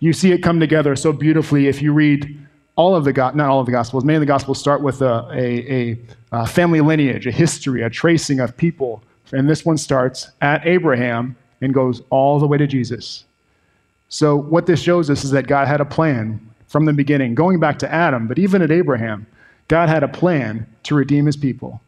You 0.00 0.12
see 0.12 0.32
it 0.32 0.42
come 0.42 0.58
together 0.60 0.96
so 0.96 1.12
beautifully 1.12 1.68
if 1.68 1.80
you 1.80 1.92
read 1.92 2.38
all 2.74 2.94
of 2.94 3.04
the 3.04 3.12
not 3.12 3.40
all 3.40 3.60
of 3.60 3.66
the 3.66 3.72
gospels 3.72 4.04
many 4.04 4.16
of 4.16 4.20
the 4.20 4.26
gospels 4.26 4.58
start 4.58 4.82
with 4.82 5.00
a, 5.00 5.26
a, 5.32 5.98
a, 6.30 6.46
family 6.46 6.82
lineage 6.82 7.26
a 7.26 7.30
history 7.30 7.80
a 7.80 7.88
tracing 7.88 8.38
of 8.38 8.54
people 8.54 9.02
and 9.32 9.48
this 9.48 9.64
one 9.64 9.78
starts 9.78 10.30
at 10.42 10.66
abraham 10.66 11.34
and 11.60 11.72
goes 11.72 12.02
all 12.10 12.38
the 12.38 12.46
way 12.46 12.58
to 12.58 12.66
Jesus. 12.66 13.24
So, 14.08 14.36
what 14.36 14.66
this 14.66 14.80
shows 14.80 15.10
us 15.10 15.24
is 15.24 15.30
that 15.32 15.46
God 15.46 15.66
had 15.66 15.80
a 15.80 15.84
plan 15.84 16.40
from 16.68 16.84
the 16.84 16.92
beginning, 16.92 17.34
going 17.34 17.58
back 17.58 17.78
to 17.80 17.92
Adam, 17.92 18.26
but 18.26 18.38
even 18.38 18.62
at 18.62 18.70
Abraham, 18.70 19.26
God 19.68 19.88
had 19.88 20.02
a 20.02 20.08
plan 20.08 20.66
to 20.84 20.94
redeem 20.94 21.26
his 21.26 21.36
people. 21.36 21.80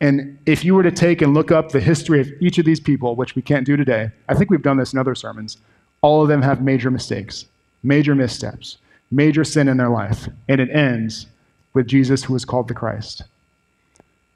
And 0.00 0.38
if 0.46 0.64
you 0.64 0.74
were 0.74 0.82
to 0.82 0.92
take 0.92 1.22
and 1.22 1.34
look 1.34 1.50
up 1.50 1.70
the 1.70 1.80
history 1.80 2.20
of 2.20 2.30
each 2.40 2.58
of 2.58 2.64
these 2.64 2.80
people, 2.80 3.16
which 3.16 3.34
we 3.34 3.42
can't 3.42 3.66
do 3.66 3.76
today, 3.76 4.10
I 4.28 4.34
think 4.34 4.50
we've 4.50 4.62
done 4.62 4.76
this 4.76 4.92
in 4.92 4.98
other 4.98 5.14
sermons, 5.14 5.58
all 6.02 6.22
of 6.22 6.28
them 6.28 6.42
have 6.42 6.62
major 6.62 6.90
mistakes, 6.90 7.46
major 7.82 8.14
missteps, 8.14 8.78
major 9.10 9.44
sin 9.44 9.68
in 9.68 9.76
their 9.76 9.88
life. 9.88 10.28
And 10.48 10.60
it 10.60 10.70
ends 10.70 11.26
with 11.74 11.88
Jesus, 11.88 12.24
who 12.24 12.34
is 12.36 12.44
called 12.44 12.68
the 12.68 12.74
Christ. 12.74 13.24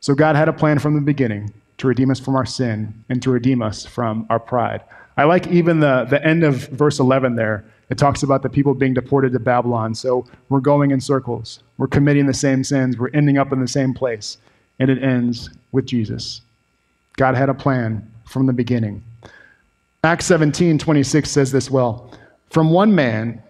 So 0.01 0.15
God 0.15 0.35
had 0.35 0.49
a 0.49 0.53
plan 0.53 0.81
from 0.81 0.95
the 0.95 1.01
beginning 1.01 1.53
to 1.79 1.87
redeem 1.87 2.11
us 2.11 2.21
from 2.21 2.35
our 2.35 2.47
sin 2.47 2.93
and 3.09 3.23
to 3.23 3.31
redeem 3.31 3.63
us 3.63 3.87
from 3.87 4.27
our 4.31 4.41
pride. 4.41 4.83
I 5.17 5.25
like 5.25 5.47
even 5.49 5.81
the, 5.81 6.07
the 6.09 6.25
end 6.25 6.45
of 6.45 6.69
verse 6.69 6.99
11 6.99 7.37
there. 7.37 7.65
It 7.91 7.99
talks 7.99 8.23
about 8.23 8.43
the 8.43 8.49
people 8.49 8.73
being 8.75 8.95
deported 8.95 9.33
to 9.33 9.39
Babylon. 9.39 9.95
So 9.95 10.27
we're 10.49 10.61
going 10.61 10.91
in 10.91 11.01
circles. 11.01 11.63
We're 11.77 11.89
committing 11.89 12.27
the 12.27 12.35
same 12.35 12.65
sins. 12.65 12.99
We're 12.99 13.11
ending 13.13 13.37
up 13.37 13.53
in 13.53 13.61
the 13.61 13.69
same 13.69 13.93
place. 13.93 14.39
And 14.79 14.91
it 14.91 15.03
ends 15.03 15.51
with 15.73 15.85
Jesus. 15.85 16.41
God 17.17 17.35
had 17.35 17.51
a 17.51 17.55
plan 17.55 18.11
from 18.25 18.47
the 18.47 18.53
beginning. 18.53 19.03
Acts 20.05 20.25
17 20.27 20.79
26 20.79 21.31
says 21.31 21.53
this 21.53 21.71
well 21.71 22.11
From 22.51 22.71
one 22.71 22.95
man, 22.95 23.43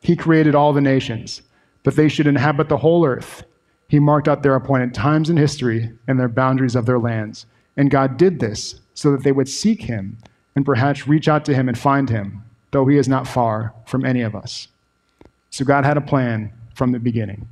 he 0.00 0.14
created 0.16 0.54
all 0.54 0.72
the 0.72 0.80
nations, 0.80 1.42
that 1.82 1.96
they 1.96 2.08
should 2.08 2.26
inhabit 2.26 2.68
the 2.68 2.76
whole 2.76 3.04
earth. 3.04 3.42
He 3.88 3.98
marked 3.98 4.28
out 4.28 4.42
their 4.42 4.54
appointed 4.54 4.94
times 4.94 5.28
in 5.30 5.36
history 5.36 5.90
and 6.06 6.20
their 6.20 6.28
boundaries 6.28 6.76
of 6.76 6.86
their 6.86 6.98
lands. 6.98 7.46
And 7.76 7.90
God 7.90 8.16
did 8.16 8.38
this 8.38 8.80
so 8.94 9.10
that 9.12 9.22
they 9.22 9.32
would 9.32 9.48
seek 9.48 9.82
him 9.82 10.18
and 10.58 10.66
perhaps 10.66 11.06
reach 11.06 11.28
out 11.28 11.44
to 11.44 11.54
him 11.54 11.68
and 11.68 11.78
find 11.78 12.10
him, 12.10 12.42
though 12.72 12.84
he 12.84 12.98
is 12.98 13.06
not 13.06 13.28
far 13.28 13.72
from 13.86 14.04
any 14.04 14.22
of 14.22 14.34
us. 14.34 14.66
So 15.50 15.64
God 15.64 15.84
had 15.84 15.96
a 15.96 16.00
plan 16.00 16.52
from 16.74 16.90
the 16.90 16.98
beginning. 16.98 17.46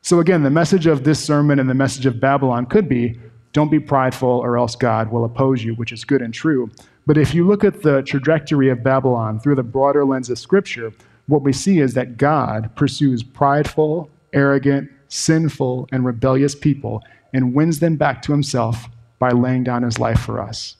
So, 0.00 0.18
again, 0.18 0.42
the 0.42 0.48
message 0.48 0.86
of 0.86 1.04
this 1.04 1.22
sermon 1.22 1.58
and 1.58 1.68
the 1.68 1.74
message 1.74 2.06
of 2.06 2.18
Babylon 2.18 2.64
could 2.64 2.88
be 2.88 3.20
don't 3.52 3.70
be 3.70 3.78
prideful, 3.78 4.30
or 4.30 4.56
else 4.56 4.74
God 4.74 5.12
will 5.12 5.26
oppose 5.26 5.62
you, 5.62 5.74
which 5.74 5.92
is 5.92 6.02
good 6.06 6.22
and 6.22 6.32
true. 6.32 6.70
But 7.06 7.18
if 7.18 7.34
you 7.34 7.46
look 7.46 7.62
at 7.62 7.82
the 7.82 8.00
trajectory 8.00 8.70
of 8.70 8.82
Babylon 8.82 9.38
through 9.38 9.56
the 9.56 9.62
broader 9.62 10.06
lens 10.06 10.30
of 10.30 10.38
Scripture, 10.38 10.94
what 11.26 11.42
we 11.42 11.52
see 11.52 11.78
is 11.78 11.92
that 11.92 12.16
God 12.16 12.74
pursues 12.74 13.22
prideful, 13.22 14.08
arrogant, 14.32 14.90
sinful, 15.08 15.88
and 15.92 16.06
rebellious 16.06 16.54
people 16.54 17.02
and 17.34 17.52
wins 17.52 17.80
them 17.80 17.96
back 17.96 18.22
to 18.22 18.32
himself 18.32 18.88
by 19.18 19.30
laying 19.30 19.62
down 19.62 19.82
his 19.82 19.98
life 19.98 20.20
for 20.20 20.40
us. 20.40 20.76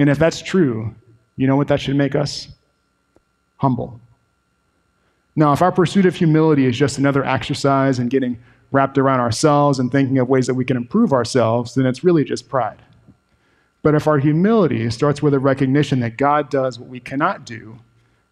And 0.00 0.08
if 0.08 0.18
that's 0.18 0.40
true, 0.40 0.94
you 1.36 1.46
know 1.46 1.56
what 1.56 1.68
that 1.68 1.78
should 1.78 1.94
make 1.94 2.14
us? 2.14 2.48
Humble. 3.58 4.00
Now, 5.36 5.52
if 5.52 5.60
our 5.60 5.70
pursuit 5.70 6.06
of 6.06 6.14
humility 6.14 6.64
is 6.64 6.78
just 6.78 6.96
another 6.96 7.22
exercise 7.22 7.98
in 7.98 8.08
getting 8.08 8.38
wrapped 8.72 8.96
around 8.96 9.20
ourselves 9.20 9.78
and 9.78 9.92
thinking 9.92 10.16
of 10.16 10.26
ways 10.26 10.46
that 10.46 10.54
we 10.54 10.64
can 10.64 10.78
improve 10.78 11.12
ourselves, 11.12 11.74
then 11.74 11.84
it's 11.84 12.02
really 12.02 12.24
just 12.24 12.48
pride. 12.48 12.80
But 13.82 13.94
if 13.94 14.06
our 14.06 14.16
humility 14.16 14.88
starts 14.88 15.20
with 15.20 15.34
a 15.34 15.38
recognition 15.38 16.00
that 16.00 16.16
God 16.16 16.48
does 16.48 16.78
what 16.78 16.88
we 16.88 17.00
cannot 17.00 17.44
do, 17.44 17.78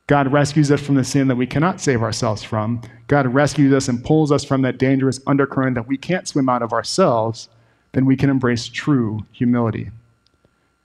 God 0.07 0.33
rescues 0.33 0.73
us 0.73 0.81
from 0.81 0.95
the 0.95 1.05
sin 1.05 1.29
that 1.29 1.37
we 1.37 1.47
cannot 1.47 1.83
save 1.83 2.03
ourselves 2.03 2.43
from, 2.43 2.81
God 3.09 3.27
rescues 3.27 3.75
us 3.75 3.89
and 3.89 4.03
pulls 4.03 4.33
us 4.33 4.43
from 4.43 4.63
that 4.63 4.79
dangerous 4.79 5.21
undercurrent 5.27 5.75
that 5.75 5.87
we 5.87 5.99
can't 5.99 6.27
swim 6.27 6.49
out 6.49 6.63
of 6.63 6.73
ourselves, 6.73 7.51
then 7.93 8.07
we 8.07 8.17
can 8.17 8.31
embrace 8.31 8.69
true 8.69 9.27
humility. 9.33 9.91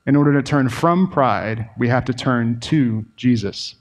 In 0.06 0.16
order 0.16 0.34
to 0.34 0.44
turn 0.44 0.68
from 0.70 1.10
pride, 1.10 1.70
we 1.78 1.88
have 1.88 2.06
to 2.06 2.14
turn 2.14 2.60
to 2.62 3.06
Jesus. 3.16 3.76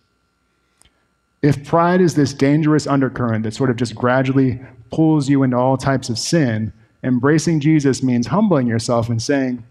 If 1.43 1.67
pride 1.67 2.01
is 2.01 2.15
this 2.15 2.33
dangerous 2.33 2.87
undercurrent 2.87 3.43
that 3.43 3.55
sort 3.55 3.71
of 3.71 3.77
just 3.77 3.97
gradually 3.97 4.61
pulls 4.93 5.29
you 5.29 5.43
into 5.43 5.57
all 5.57 5.77
types 5.77 6.09
of 6.09 6.19
sin, 6.19 6.73
embracing 7.03 7.59
Jesus 7.59 8.03
means 8.03 8.29
humbling 8.29 8.69
yourself 8.69 9.09
and 9.09 9.21
saying, 9.21 9.65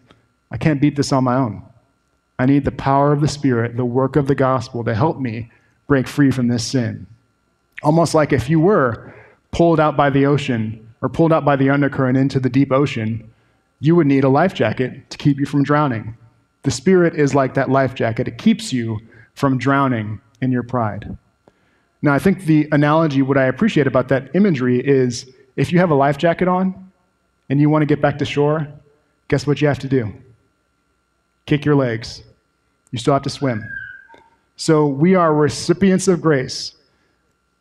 I 0.52 0.58
can't 0.58 0.82
beat 0.82 0.98
this 0.98 1.14
on 1.14 1.24
my 1.24 1.36
own. 1.36 1.64
I 2.38 2.46
need 2.46 2.66
the 2.66 2.72
power 2.72 3.14
of 3.14 3.22
the 3.22 3.28
Spirit, 3.28 3.78
the 3.78 3.86
work 3.86 4.18
of 4.18 4.28
the 4.28 4.36
gospel 4.36 4.84
to 4.84 4.94
help 4.94 5.20
me 5.20 5.50
break 5.88 6.08
free 6.08 6.32
from 6.32 6.50
this 6.50 6.66
sin. 6.66 7.08
Almost 7.84 8.14
like 8.14 8.34
if 8.34 8.50
you 8.50 8.60
were 8.60 9.14
pulled 9.52 9.80
out 9.80 9.96
by 9.96 10.10
the 10.10 10.26
ocean 10.26 10.88
or 11.02 11.08
pulled 11.08 11.32
out 11.32 11.46
by 11.46 11.56
the 11.56 11.70
undercurrent 11.70 12.18
into 12.18 12.40
the 12.40 12.50
deep 12.50 12.72
ocean, 12.72 13.32
you 13.80 13.96
would 13.96 14.08
need 14.08 14.26
a 14.26 14.30
life 14.30 14.54
jacket 14.54 15.10
to 15.10 15.18
keep 15.18 15.40
you 15.40 15.46
from 15.46 15.64
drowning. 15.64 16.18
The 16.64 16.72
Spirit 16.72 17.16
is 17.16 17.34
like 17.34 17.54
that 17.56 17.70
life 17.70 17.96
jacket, 17.96 18.28
it 18.28 18.38
keeps 18.38 18.72
you 18.72 19.00
from 19.34 19.58
drowning 19.58 20.22
in 20.42 20.52
your 20.52 20.64
pride. 20.64 21.18
Now, 22.02 22.14
I 22.14 22.20
think 22.20 22.46
the 22.46 22.68
analogy, 22.72 23.22
what 23.22 23.38
I 23.38 23.46
appreciate 23.46 23.88
about 23.88 24.08
that 24.10 24.36
imagery 24.36 24.80
is 24.86 25.30
if 25.56 25.72
you 25.72 25.80
have 25.80 25.92
a 25.92 25.96
life 25.96 26.18
jacket 26.18 26.48
on 26.48 26.92
and 27.50 27.60
you 27.60 27.70
want 27.70 27.84
to 27.84 27.86
get 27.86 28.02
back 28.02 28.18
to 28.20 28.26
shore, 28.26 28.68
guess 29.28 29.46
what 29.46 29.62
you 29.62 29.68
have 29.68 29.80
to 29.80 29.88
do? 29.88 30.12
Kick 31.46 31.66
your 31.66 31.76
legs. 31.76 32.24
You 32.92 32.98
still 32.98 33.14
have 33.14 33.24
to 33.24 33.30
swim. 33.30 33.64
So 34.56 34.88
we 34.88 35.16
are 35.16 35.34
recipients 35.34 36.08
of 36.08 36.22
grace. 36.22 36.74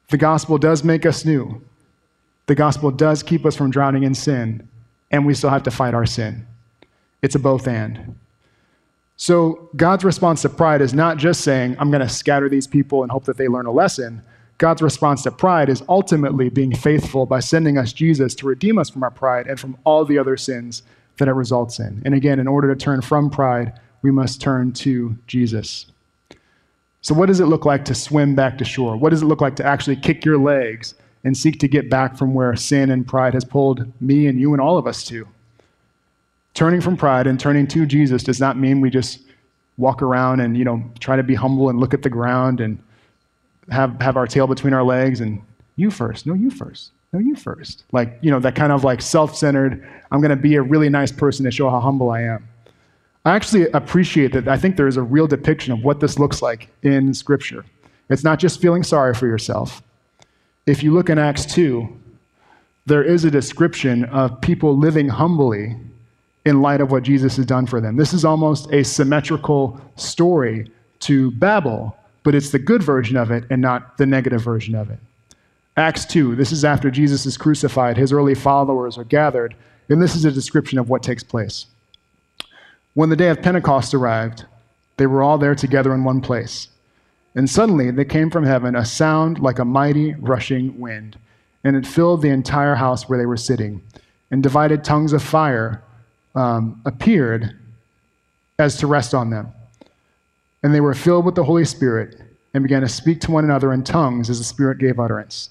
The 0.09 0.19
gospel 0.19 0.59
does 0.59 0.85
make 0.85 1.07
us 1.07 1.25
new. 1.25 1.63
The 2.47 2.55
gospel 2.55 2.91
does 2.91 3.23
keep 3.23 3.47
us 3.47 3.55
from 3.55 3.71
drowning 3.71 4.03
in 4.03 4.15
sin, 4.15 4.69
and 5.11 5.25
we 5.25 5.35
still 5.35 5.51
have 5.51 5.63
to 5.65 5.71
fight 5.71 5.95
our 5.95 6.07
sin. 6.07 6.47
It's 7.23 7.35
a 7.35 7.39
both 7.39 7.69
and. 7.69 8.17
So, 9.23 9.69
God's 9.77 10.03
response 10.03 10.41
to 10.41 10.49
pride 10.49 10.81
is 10.81 10.95
not 10.95 11.19
just 11.19 11.43
saying, 11.43 11.77
I'm 11.79 11.91
going 11.91 12.01
to 12.01 12.09
scatter 12.09 12.49
these 12.49 12.67
people 12.67 13.03
and 13.03 13.13
hope 13.13 13.25
that 13.25 13.37
they 13.37 13.49
learn 13.49 13.67
a 13.67 13.71
lesson. 13.71 14.23
God's 14.57 14.81
response 14.81 15.25
to 15.25 15.31
pride 15.31 15.69
is 15.69 15.83
ultimately 15.91 16.49
being 16.49 16.75
faithful 16.75 17.27
by 17.27 17.41
sending 17.41 17.77
us 17.77 17.93
Jesus 17.93 18.35
to 18.37 18.47
redeem 18.47 18.79
us 18.79 18.89
from 18.89 19.03
our 19.03 19.11
pride 19.11 19.47
and 19.47 19.61
from 19.61 19.77
all 19.85 20.07
the 20.07 20.17
other 20.17 20.39
sins 20.39 20.85
that 21.19 21.29
it 21.29 21.33
results 21.33 21.79
in. 21.79 22.01
And 22.07 22.15
again, 22.15 22.41
in 22.41 22.49
order 22.49 22.75
to 22.75 22.75
turn 22.75 23.03
from 23.03 23.29
pride, 23.29 23.79
we 24.01 24.11
must 24.11 24.41
turn 24.41 24.73
to 24.73 25.19
Jesus. 25.27 25.85
So, 27.03 27.13
what 27.13 27.27
does 27.27 27.41
it 27.41 27.47
look 27.47 27.67
like 27.67 27.85
to 27.85 27.95
swim 27.95 28.35
back 28.35 28.57
to 28.57 28.65
shore? 28.65 28.97
What 28.97 29.11
does 29.11 29.21
it 29.21 29.27
look 29.27 29.43
like 29.43 29.57
to 29.57 29.67
actually 29.67 29.97
kick 29.97 30.25
your 30.25 30.39
legs 30.39 30.95
and 31.25 31.37
seek 31.37 31.61
to 31.61 31.69
get 31.69 31.91
back 31.91 32.17
from 32.17 32.33
where 32.33 32.57
sin 32.57 32.91
and 32.91 33.07
pride 33.07 33.35
has 33.35 33.45
pulled 33.45 33.87
me 34.01 34.29
and 34.29 34.41
you 34.41 34.55
and 34.55 34.63
all 34.63 34.79
of 34.79 34.87
us 34.87 35.05
to? 35.09 35.29
Turning 36.55 36.81
from 36.81 36.97
pride 36.97 37.27
and 37.27 37.39
turning 37.39 37.67
to 37.69 37.87
Jesus 37.87 38.23
does 38.23 38.41
not 38.41 38.59
mean 38.59 38.81
we 38.81 38.91
just 38.91 39.21
walk 39.79 40.03
around 40.03 40.41
and, 40.41 40.57
you 40.57 40.65
know, 40.65 40.83
try 40.99 41.17
to 41.17 41.23
be 41.23 41.35
humble 41.35 41.71
and 41.71 41.81
look 41.81 41.95
at 41.95 42.03
the 42.03 42.11
ground 42.11 42.61
and 42.61 42.79
have, 43.71 44.01
have 44.01 44.17
our 44.17 44.27
tail 44.27 44.47
between 44.47 44.75
our 44.75 44.83
legs 44.83 45.21
and 45.21 45.43
you 45.77 45.91
first. 45.91 46.27
No, 46.27 46.35
you 46.35 46.51
first. 46.51 46.93
No, 47.13 47.19
you 47.19 47.35
first. 47.35 47.85
Like, 47.93 48.19
you 48.21 48.31
know, 48.31 48.39
that 48.41 48.55
kind 48.55 48.73
of 48.73 48.85
like 48.85 49.03
self 49.03 49.35
centered, 49.37 49.87
I'm 50.11 50.21
going 50.21 50.31
to 50.31 50.37
be 50.37 50.57
a 50.57 50.63
really 50.63 50.89
nice 50.89 51.11
person 51.11 51.45
to 51.45 51.51
show 51.51 51.71
how 51.71 51.81
humble 51.81 52.11
I 52.11 52.23
am. 52.23 52.47
I 53.25 53.35
actually 53.35 53.71
appreciate 53.73 54.33
that. 54.33 54.49
I 54.49 54.57
think 54.57 54.77
there 54.77 54.87
is 54.87 54.97
a 54.97 55.03
real 55.03 55.27
depiction 55.27 55.73
of 55.73 55.85
what 55.85 56.01
this 56.01 56.19
looks 56.19 56.41
like 56.41 56.69
in 56.83 57.13
Scripture. 57.13 57.65
It's 58.09 58.25
not 58.25 58.39
just 58.39 58.61
feeling 58.61 58.83
sorry 58.83 59.15
for 59.15 59.27
yourself. 59.27 59.83
If 60.67 60.83
you 60.83 60.93
look 60.93 61.11
in 61.11 61.19
Acts 61.19 61.47
2, 61.47 61.89
there 62.87 63.03
is 63.03 63.25
a 63.25 63.31
description 63.31 64.05
of 64.07 64.41
people 64.41 64.77
living 64.77 65.09
humbly 65.09 65.77
in 66.45 66.63
light 66.63 66.81
of 66.81 66.91
what 66.91 67.03
Jesus 67.03 67.37
has 67.37 67.47
done 67.47 67.67
for 67.67 67.81
them. 67.81 67.97
This 67.97 68.13
is 68.13 68.25
almost 68.25 68.73
a 68.73 68.83
symmetrical 68.83 69.81
story 69.97 70.71
to 71.01 71.31
Babel, 71.33 71.97
but 72.23 72.35
it's 72.35 72.51
the 72.51 72.59
good 72.59 72.83
version 72.83 73.17
of 73.17 73.31
it 73.31 73.45
and 73.51 73.61
not 73.61 73.99
the 73.99 74.07
negative 74.07 74.43
version 74.43 74.75
of 74.75 74.91
it. 74.91 74.99
Acts 75.77 76.05
2, 76.07 76.37
this 76.37 76.53
is 76.53 76.65
after 76.65 76.91
Jesus 76.91 77.27
is 77.27 77.37
crucified, 77.37 77.97
his 77.97 78.13
early 78.13 78.35
followers 78.35 78.99
are 78.99 79.05
gathered, 79.05 79.55
and 79.89 80.01
this 80.01 80.15
is 80.15 80.25
a 80.25 80.33
description 80.33 80.79
of 80.79 80.89
what 80.89 81.03
takes 81.03 81.23
place. 81.23 81.67
When 82.95 83.09
the 83.09 83.17
day 83.17 83.29
of 83.29 83.43
Pentecost 83.43 83.95
arrived, 83.95 84.45
they 84.97 85.07
were 85.07 85.23
all 85.23 85.39
there 85.39 85.55
together 85.55 85.95
in 85.95 86.05
one 86.05 86.21
place. 86.21 86.69
And 87.35 87.49
suddenly 87.49 87.91
there 87.91 88.05
came 88.05 88.31
from 88.31 88.45
heaven 88.45 88.75
a 88.75 88.85
sound 88.85 89.39
like 89.39 89.59
a 89.59 89.65
mighty 89.65 90.15
rushing 90.15 90.79
wind, 90.79 91.17
and 91.63 91.77
it 91.77 91.87
filled 91.87 92.23
the 92.23 92.29
entire 92.29 92.75
house 92.75 93.09
where 93.09 93.19
they 93.19 93.27
were 93.27 93.37
sitting. 93.37 93.83
And 94.31 94.43
divided 94.43 94.85
tongues 94.85 95.13
of 95.13 95.23
fire 95.23 95.83
um, 96.35 96.81
appeared 96.85 97.57
as 98.59 98.77
to 98.79 98.87
rest 98.87 99.15
on 99.15 99.31
them. 99.31 99.53
And 100.63 100.75
they 100.75 100.81
were 100.81 100.95
filled 100.95 101.25
with 101.25 101.35
the 101.35 101.45
Holy 101.45 101.65
Spirit 101.65 102.21
and 102.53 102.63
began 102.63 102.83
to 102.83 102.89
speak 102.89 103.21
to 103.23 103.31
one 103.31 103.45
another 103.45 103.73
in 103.73 103.85
tongues 103.85 104.29
as 104.29 104.39
the 104.39 104.45
Spirit 104.45 104.79
gave 104.79 104.99
utterance. 104.99 105.51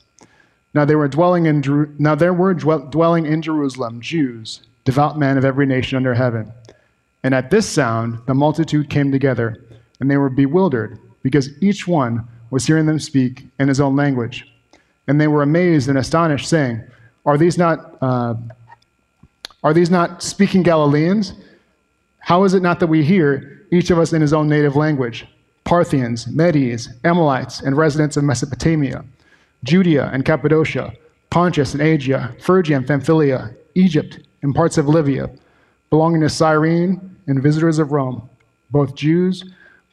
Now, 0.74 0.86
they 0.86 0.96
were 0.96 1.08
dwelling 1.08 1.48
in, 1.48 1.96
now 1.98 2.14
there 2.14 2.34
were 2.34 2.54
dwelling 2.54 3.26
in 3.26 3.42
Jerusalem 3.42 4.02
Jews, 4.02 4.62
devout 4.86 5.18
men 5.18 5.38
of 5.38 5.46
every 5.46 5.66
nation 5.66 5.96
under 5.96 6.14
heaven. 6.14 6.52
And 7.24 7.34
at 7.34 7.50
this 7.50 7.68
sound, 7.68 8.20
the 8.28 8.36
multitude 8.36 8.90
came 8.90 9.12
together, 9.12 9.64
and 10.00 10.10
they 10.10 10.18
were 10.18 10.30
bewildered, 10.30 11.00
because 11.24 11.50
each 11.62 11.88
one 11.88 12.28
was 12.52 12.66
hearing 12.66 12.86
them 12.86 13.00
speak 13.00 13.46
in 13.60 13.68
his 13.68 13.82
own 13.82 13.96
language. 13.96 14.52
And 15.08 15.20
they 15.20 15.28
were 15.28 15.42
amazed 15.42 15.90
and 15.90 15.98
astonished, 15.98 16.48
saying, 16.48 16.84
Are 17.26 17.38
these 17.38 17.58
not 17.58 17.98
uh, 18.02 18.36
are 19.64 19.74
these 19.74 19.90
not 19.90 20.24
speaking 20.24 20.64
Galileans? 20.64 21.34
How 22.20 22.44
is 22.44 22.54
it 22.54 22.62
not 22.62 22.80
that 22.80 22.88
we 22.88 23.04
hear, 23.04 23.66
each 23.72 23.92
of 23.92 24.00
us 24.00 24.14
in 24.14 24.22
his 24.22 24.34
own 24.34 24.48
native 24.48 24.76
language? 24.76 25.28
Parthians, 25.64 26.28
Medes, 26.28 26.90
Elamites, 27.04 27.62
and 27.62 27.78
residents 27.78 28.18
of 28.18 28.24
Mesopotamia, 28.24 29.04
Judea 29.64 30.10
and 30.14 30.26
Cappadocia, 30.26 30.94
Pontus 31.30 31.74
and 31.74 31.82
Asia, 31.82 32.36
Phrygia 32.40 32.78
and 32.78 32.88
Pamphylia, 32.88 33.52
Egypt, 33.76 34.20
and 34.42 34.56
parts 34.56 34.78
of 34.78 34.88
Libya, 34.88 35.30
belonging 35.90 36.22
to 36.22 36.30
Cyrene 36.30 37.16
and 37.28 37.44
visitors 37.44 37.78
of 37.78 37.92
Rome, 37.92 38.28
both 38.72 38.96
Jews, 38.96 39.44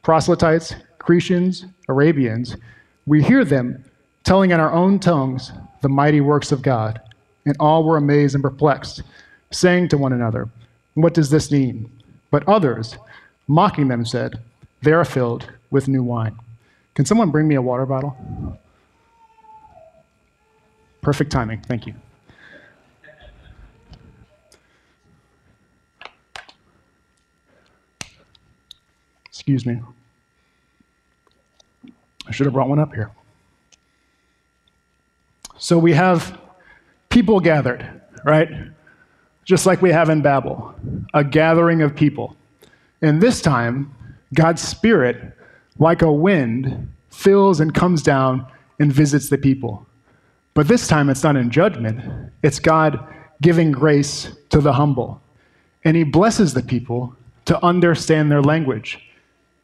proselytes, 0.01 0.73
Cretians, 0.99 1.65
Arabians, 1.89 2.57
we 3.05 3.23
hear 3.23 3.45
them 3.45 3.83
telling 4.23 4.51
in 4.51 4.59
our 4.59 4.73
own 4.73 4.99
tongues 4.99 5.51
the 5.81 5.89
mighty 5.89 6.21
works 6.21 6.51
of 6.51 6.61
God. 6.61 6.99
And 7.45 7.55
all 7.59 7.83
were 7.83 7.97
amazed 7.97 8.35
and 8.35 8.43
perplexed, 8.43 9.03
saying 9.51 9.89
to 9.89 9.97
one 9.97 10.13
another, 10.13 10.49
What 10.93 11.13
does 11.13 11.29
this 11.29 11.51
mean? 11.51 11.91
But 12.31 12.47
others, 12.47 12.97
mocking 13.47 13.87
them, 13.87 14.05
said, 14.05 14.39
They 14.81 14.91
are 14.91 15.05
filled 15.05 15.49
with 15.69 15.87
new 15.87 16.03
wine. 16.03 16.37
Can 16.95 17.05
someone 17.05 17.31
bring 17.31 17.47
me 17.47 17.55
a 17.55 17.61
water 17.61 17.85
bottle? 17.85 18.59
Perfect 21.01 21.31
timing. 21.31 21.61
Thank 21.61 21.87
you. 21.87 21.93
Excuse 29.27 29.65
me. 29.65 29.79
I 32.27 32.31
should 32.31 32.45
have 32.45 32.53
brought 32.53 32.67
one 32.67 32.79
up 32.79 32.93
here. 32.93 33.11
So 35.57 35.77
we 35.77 35.93
have 35.93 36.37
people 37.09 37.39
gathered, 37.39 38.01
right? 38.25 38.49
Just 39.47 39.65
like 39.65 39.81
we 39.81 39.91
have 39.93 40.09
in 40.09 40.21
Babel, 40.21 40.75
a 41.13 41.23
gathering 41.23 41.81
of 41.81 41.95
people. 41.95 42.35
And 43.01 43.21
this 43.21 43.41
time, 43.41 43.95
God's 44.33 44.61
Spirit, 44.61 45.33
like 45.79 46.01
a 46.01 46.11
wind, 46.11 46.91
fills 47.11 47.61
and 47.61 47.73
comes 47.73 48.03
down 48.03 48.45
and 48.81 48.91
visits 48.91 49.29
the 49.29 49.37
people. 49.37 49.87
But 50.53 50.67
this 50.67 50.85
time, 50.85 51.09
it's 51.09 51.23
not 51.23 51.37
in 51.37 51.49
judgment, 51.49 52.29
it's 52.43 52.59
God 52.59 52.99
giving 53.41 53.71
grace 53.71 54.35
to 54.49 54.59
the 54.59 54.73
humble. 54.73 55.21
And 55.85 55.95
He 55.95 56.03
blesses 56.03 56.53
the 56.53 56.61
people 56.61 57.15
to 57.45 57.63
understand 57.63 58.29
their 58.29 58.41
language 58.41 58.99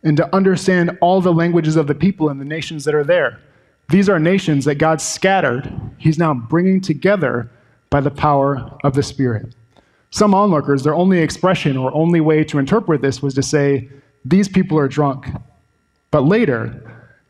and 0.04 0.16
to 0.16 0.34
understand 0.34 0.98
all 1.02 1.20
the 1.20 1.34
languages 1.34 1.76
of 1.76 1.88
the 1.88 1.96
people 1.96 2.30
and 2.30 2.40
the 2.40 2.46
nations 2.46 2.86
that 2.86 2.96
are 2.96 3.04
there. 3.04 3.42
These 3.90 4.08
are 4.08 4.18
nations 4.18 4.64
that 4.64 4.76
God 4.76 5.02
scattered, 5.02 5.70
He's 5.98 6.18
now 6.18 6.34
bringing 6.34 6.80
together 6.80 7.52
by 7.90 8.00
the 8.00 8.12
power 8.12 8.78
of 8.86 8.94
the 8.94 9.04
Spirit. 9.04 9.54
Some 10.14 10.36
onlookers, 10.36 10.84
their 10.84 10.94
only 10.94 11.22
expression 11.22 11.76
or 11.76 11.92
only 11.92 12.22
way 12.22 12.44
to 12.44 12.60
interpret 12.60 13.02
this 13.02 13.24
was 13.24 13.34
to 13.34 13.42
say, 13.42 13.90
These 14.24 14.48
people 14.48 14.78
are 14.78 14.88
drunk. 14.88 15.26
But 16.12 16.26
later, 16.26 16.84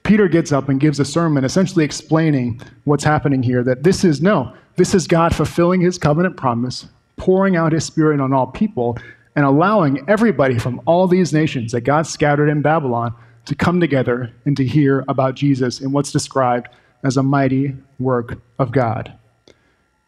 Peter 0.03 0.27
gets 0.27 0.51
up 0.51 0.67
and 0.67 0.81
gives 0.81 0.99
a 0.99 1.05
sermon 1.05 1.45
essentially 1.45 1.85
explaining 1.85 2.59
what's 2.83 3.05
happening 3.05 3.41
here 3.41 3.63
that 3.63 3.83
this 3.83 4.03
is 4.03 4.21
no, 4.21 4.53
this 4.75 4.93
is 4.93 5.07
God 5.07 5.33
fulfilling 5.33 5.79
his 5.79 5.97
covenant 5.97 6.35
promise, 6.35 6.85
pouring 7.15 7.55
out 7.55 7.71
his 7.71 7.85
spirit 7.85 8.19
on 8.19 8.33
all 8.33 8.47
people, 8.47 8.97
and 9.37 9.45
allowing 9.45 10.03
everybody 10.09 10.59
from 10.59 10.81
all 10.85 11.07
these 11.07 11.31
nations 11.31 11.71
that 11.71 11.81
God 11.81 12.05
scattered 12.05 12.49
in 12.49 12.61
Babylon 12.61 13.15
to 13.45 13.55
come 13.55 13.79
together 13.79 14.29
and 14.43 14.57
to 14.57 14.65
hear 14.65 15.05
about 15.07 15.35
Jesus 15.35 15.79
in 15.79 15.93
what's 15.93 16.11
described 16.11 16.67
as 17.05 17.15
a 17.15 17.23
mighty 17.23 17.77
work 17.97 18.41
of 18.59 18.73
God. 18.73 19.17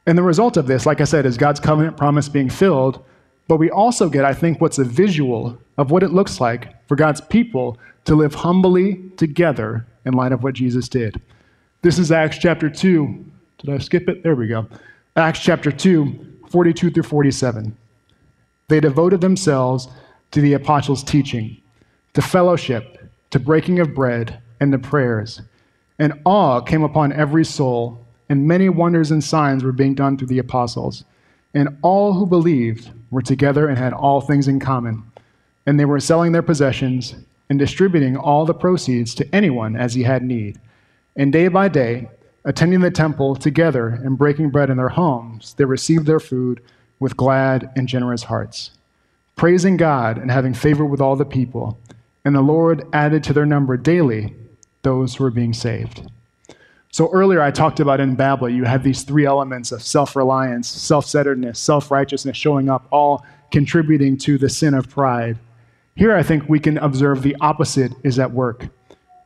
And 0.05 0.17
the 0.17 0.23
result 0.23 0.57
of 0.57 0.67
this, 0.67 0.85
like 0.85 1.01
I 1.01 1.05
said, 1.05 1.25
is 1.25 1.37
God's 1.37 1.59
covenant 1.59 1.97
promise 1.97 2.29
being 2.29 2.49
filled, 2.49 3.03
but 3.47 3.57
we 3.57 3.69
also 3.69 4.09
get, 4.09 4.25
I 4.25 4.33
think, 4.33 4.61
what's 4.61 4.77
a 4.77 4.83
visual 4.83 5.57
of 5.77 5.91
what 5.91 6.03
it 6.03 6.11
looks 6.11 6.39
like 6.39 6.87
for 6.87 6.95
God's 6.95 7.21
people 7.21 7.77
to 8.05 8.15
live 8.15 8.35
humbly 8.35 9.09
together 9.17 9.85
in 10.05 10.13
light 10.13 10.31
of 10.31 10.43
what 10.43 10.53
Jesus 10.53 10.87
did. 10.87 11.19
This 11.81 11.99
is 11.99 12.11
Acts 12.11 12.37
chapter 12.37 12.69
2. 12.69 13.25
Did 13.59 13.69
I 13.69 13.77
skip 13.79 14.07
it? 14.07 14.23
There 14.23 14.35
we 14.35 14.47
go. 14.47 14.67
Acts 15.15 15.39
chapter 15.39 15.71
2, 15.71 16.39
42 16.49 16.91
through 16.91 17.03
47. 17.03 17.75
They 18.67 18.79
devoted 18.79 19.21
themselves 19.21 19.87
to 20.31 20.41
the 20.41 20.53
apostles' 20.53 21.03
teaching, 21.03 21.57
to 22.13 22.21
fellowship, 22.21 23.09
to 23.31 23.39
breaking 23.39 23.79
of 23.79 23.93
bread, 23.93 24.41
and 24.59 24.71
to 24.71 24.77
prayers. 24.77 25.41
And 25.99 26.19
awe 26.25 26.61
came 26.61 26.83
upon 26.83 27.13
every 27.13 27.45
soul, 27.45 28.04
and 28.29 28.47
many 28.47 28.69
wonders 28.69 29.11
and 29.11 29.23
signs 29.23 29.63
were 29.63 29.71
being 29.71 29.95
done 29.95 30.17
through 30.17 30.27
the 30.27 30.39
apostles. 30.39 31.03
And 31.53 31.77
all 31.81 32.13
who 32.13 32.25
believed 32.25 32.91
were 33.11 33.21
together 33.21 33.67
and 33.67 33.77
had 33.77 33.93
all 33.93 34.21
things 34.21 34.47
in 34.47 34.59
common. 34.59 35.03
And 35.65 35.79
they 35.79 35.85
were 35.85 35.99
selling 35.99 36.31
their 36.31 36.41
possessions 36.41 37.15
and 37.49 37.59
distributing 37.59 38.17
all 38.17 38.45
the 38.45 38.53
proceeds 38.53 39.15
to 39.15 39.35
anyone 39.35 39.75
as 39.75 39.93
he 39.93 40.03
had 40.03 40.23
need. 40.23 40.59
And 41.15 41.31
day 41.31 41.47
by 41.47 41.69
day, 41.69 42.09
attending 42.43 42.81
the 42.81 42.91
temple 42.91 43.35
together 43.35 43.87
and 43.87 44.17
breaking 44.17 44.49
bread 44.49 44.69
in 44.69 44.77
their 44.77 44.89
homes, 44.89 45.53
they 45.57 45.65
received 45.65 46.05
their 46.05 46.19
food 46.19 46.61
with 46.99 47.17
glad 47.17 47.69
and 47.75 47.87
generous 47.87 48.23
hearts, 48.23 48.71
praising 49.35 49.77
God 49.77 50.17
and 50.17 50.31
having 50.31 50.53
favor 50.53 50.85
with 50.85 51.01
all 51.01 51.15
the 51.15 51.25
people. 51.25 51.79
And 52.23 52.35
the 52.35 52.41
Lord 52.41 52.87
added 52.93 53.23
to 53.25 53.33
their 53.33 53.45
number 53.45 53.77
daily 53.77 54.33
those 54.81 55.15
who 55.15 55.23
were 55.23 55.31
being 55.31 55.53
saved. 55.53 56.09
So 56.95 57.11
earlier 57.11 57.41
I 57.41 57.51
talked 57.51 57.81
about 57.81 57.99
in 57.99 58.15
Babel, 58.15 58.47
you 58.47 58.63
had 58.63 58.81
these 58.81 59.03
three 59.03 59.25
elements 59.25 59.73
of 59.73 59.83
self 59.83 60.15
reliance, 60.15 60.69
self 60.69 61.05
centeredness, 61.05 61.59
self 61.59 61.91
righteousness 61.91 62.37
showing 62.37 62.69
up, 62.69 62.87
all 62.89 63.25
contributing 63.51 64.17
to 64.19 64.37
the 64.37 64.47
sin 64.47 64.73
of 64.73 64.89
pride. 64.89 65.37
Here 65.97 66.15
I 66.15 66.23
think 66.23 66.47
we 66.47 66.57
can 66.57 66.77
observe 66.77 67.21
the 67.21 67.35
opposite 67.41 67.91
is 68.05 68.17
at 68.17 68.31
work. 68.31 68.69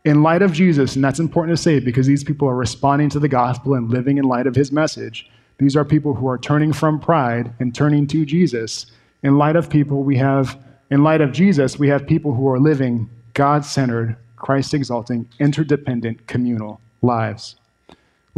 In 0.03 0.23
light 0.23 0.41
of 0.41 0.51
Jesus, 0.51 0.95
and 0.95 1.05
that's 1.05 1.19
important 1.19 1.55
to 1.55 1.61
say 1.61 1.79
because 1.79 2.07
these 2.07 2.23
people 2.23 2.49
are 2.49 2.55
responding 2.55 3.07
to 3.11 3.19
the 3.19 3.27
gospel 3.27 3.75
and 3.75 3.87
living 3.91 4.17
in 4.17 4.25
light 4.25 4.47
of 4.47 4.55
his 4.55 4.71
message, 4.71 5.29
these 5.59 5.75
are 5.75 5.85
people 5.85 6.15
who 6.15 6.27
are 6.27 6.39
turning 6.39 6.73
from 6.73 6.99
pride 6.99 7.53
and 7.59 7.75
turning 7.75 8.07
to 8.07 8.25
Jesus. 8.25 8.87
In 9.21 9.37
light 9.37 9.55
of 9.55 9.69
people, 9.69 10.01
we 10.01 10.17
have 10.17 10.57
in 10.89 11.03
light 11.03 11.21
of 11.21 11.31
Jesus, 11.31 11.77
we 11.77 11.89
have 11.89 12.07
people 12.07 12.33
who 12.33 12.49
are 12.49 12.59
living 12.59 13.11
God 13.35 13.63
centered, 13.63 14.17
Christ 14.37 14.73
exalting, 14.73 15.29
interdependent, 15.39 16.25
communal 16.25 16.81
lives. 17.03 17.58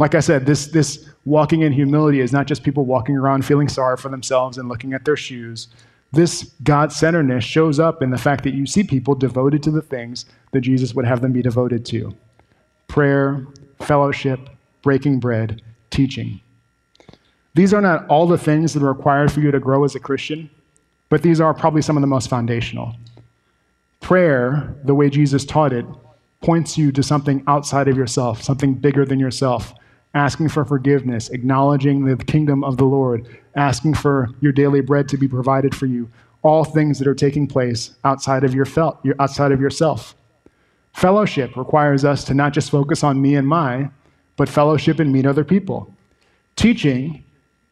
Like 0.02 0.16
I 0.16 0.20
said, 0.20 0.46
this, 0.46 0.66
this 0.66 1.08
walking 1.24 1.62
in 1.62 1.72
humility 1.72 2.18
is 2.18 2.32
not 2.32 2.48
just 2.48 2.64
people 2.64 2.84
walking 2.84 3.16
around 3.16 3.46
feeling 3.46 3.68
sorry 3.68 3.96
for 3.96 4.08
themselves 4.08 4.58
and 4.58 4.68
looking 4.68 4.94
at 4.94 5.04
their 5.04 5.14
shoes. 5.14 5.68
This 6.10 6.42
God 6.64 6.90
centeredness 6.90 7.44
shows 7.44 7.78
up 7.78 8.02
in 8.02 8.10
the 8.10 8.18
fact 8.18 8.42
that 8.42 8.52
you 8.52 8.66
see 8.66 8.82
people 8.82 9.14
devoted 9.14 9.62
to 9.62 9.70
the 9.70 9.80
things 9.80 10.24
that 10.50 10.62
Jesus 10.62 10.92
would 10.92 11.04
have 11.04 11.20
them 11.20 11.30
be 11.30 11.40
devoted 11.40 11.86
to 11.86 12.12
prayer, 12.88 13.46
fellowship, 13.78 14.48
breaking 14.82 15.20
bread, 15.20 15.62
teaching. 15.90 16.40
These 17.54 17.72
are 17.72 17.80
not 17.80 18.04
all 18.08 18.26
the 18.26 18.36
things 18.36 18.74
that 18.74 18.82
are 18.82 18.92
required 18.92 19.30
for 19.30 19.38
you 19.38 19.52
to 19.52 19.60
grow 19.60 19.84
as 19.84 19.94
a 19.94 20.00
Christian, 20.00 20.50
but 21.10 21.22
these 21.22 21.40
are 21.40 21.54
probably 21.54 21.80
some 21.80 21.96
of 21.96 22.00
the 22.00 22.08
most 22.08 22.28
foundational. 22.28 22.96
Prayer, 24.00 24.74
the 24.82 24.96
way 24.96 25.08
Jesus 25.08 25.44
taught 25.44 25.72
it, 25.72 25.86
points 26.40 26.76
you 26.76 26.90
to 26.90 27.04
something 27.04 27.44
outside 27.46 27.86
of 27.86 27.96
yourself, 27.96 28.42
something 28.42 28.74
bigger 28.74 29.04
than 29.04 29.20
yourself, 29.20 29.72
asking 30.14 30.48
for 30.48 30.64
forgiveness, 30.64 31.30
acknowledging 31.30 32.04
the 32.04 32.16
kingdom 32.16 32.62
of 32.64 32.76
the 32.76 32.84
Lord, 32.84 33.26
asking 33.56 33.94
for 33.94 34.28
your 34.40 34.52
daily 34.52 34.80
bread 34.80 35.08
to 35.08 35.16
be 35.16 35.28
provided 35.28 35.74
for 35.74 35.86
you, 35.86 36.10
all 36.42 36.64
things 36.64 36.98
that 36.98 37.08
are 37.08 37.14
taking 37.14 37.46
place 37.46 37.94
outside 38.04 38.44
of, 38.44 38.54
your 38.54 38.64
felt, 38.64 39.04
outside 39.18 39.52
of 39.52 39.60
yourself. 39.60 40.14
Fellowship 40.92 41.56
requires 41.56 42.04
us 42.04 42.24
to 42.24 42.34
not 42.34 42.52
just 42.52 42.70
focus 42.70 43.02
on 43.02 43.22
me 43.22 43.36
and 43.36 43.48
my, 43.48 43.88
but 44.36 44.48
fellowship 44.48 44.98
and 44.98 45.12
meet 45.12 45.26
other 45.26 45.44
people. 45.44 45.94
Teaching 46.56 47.24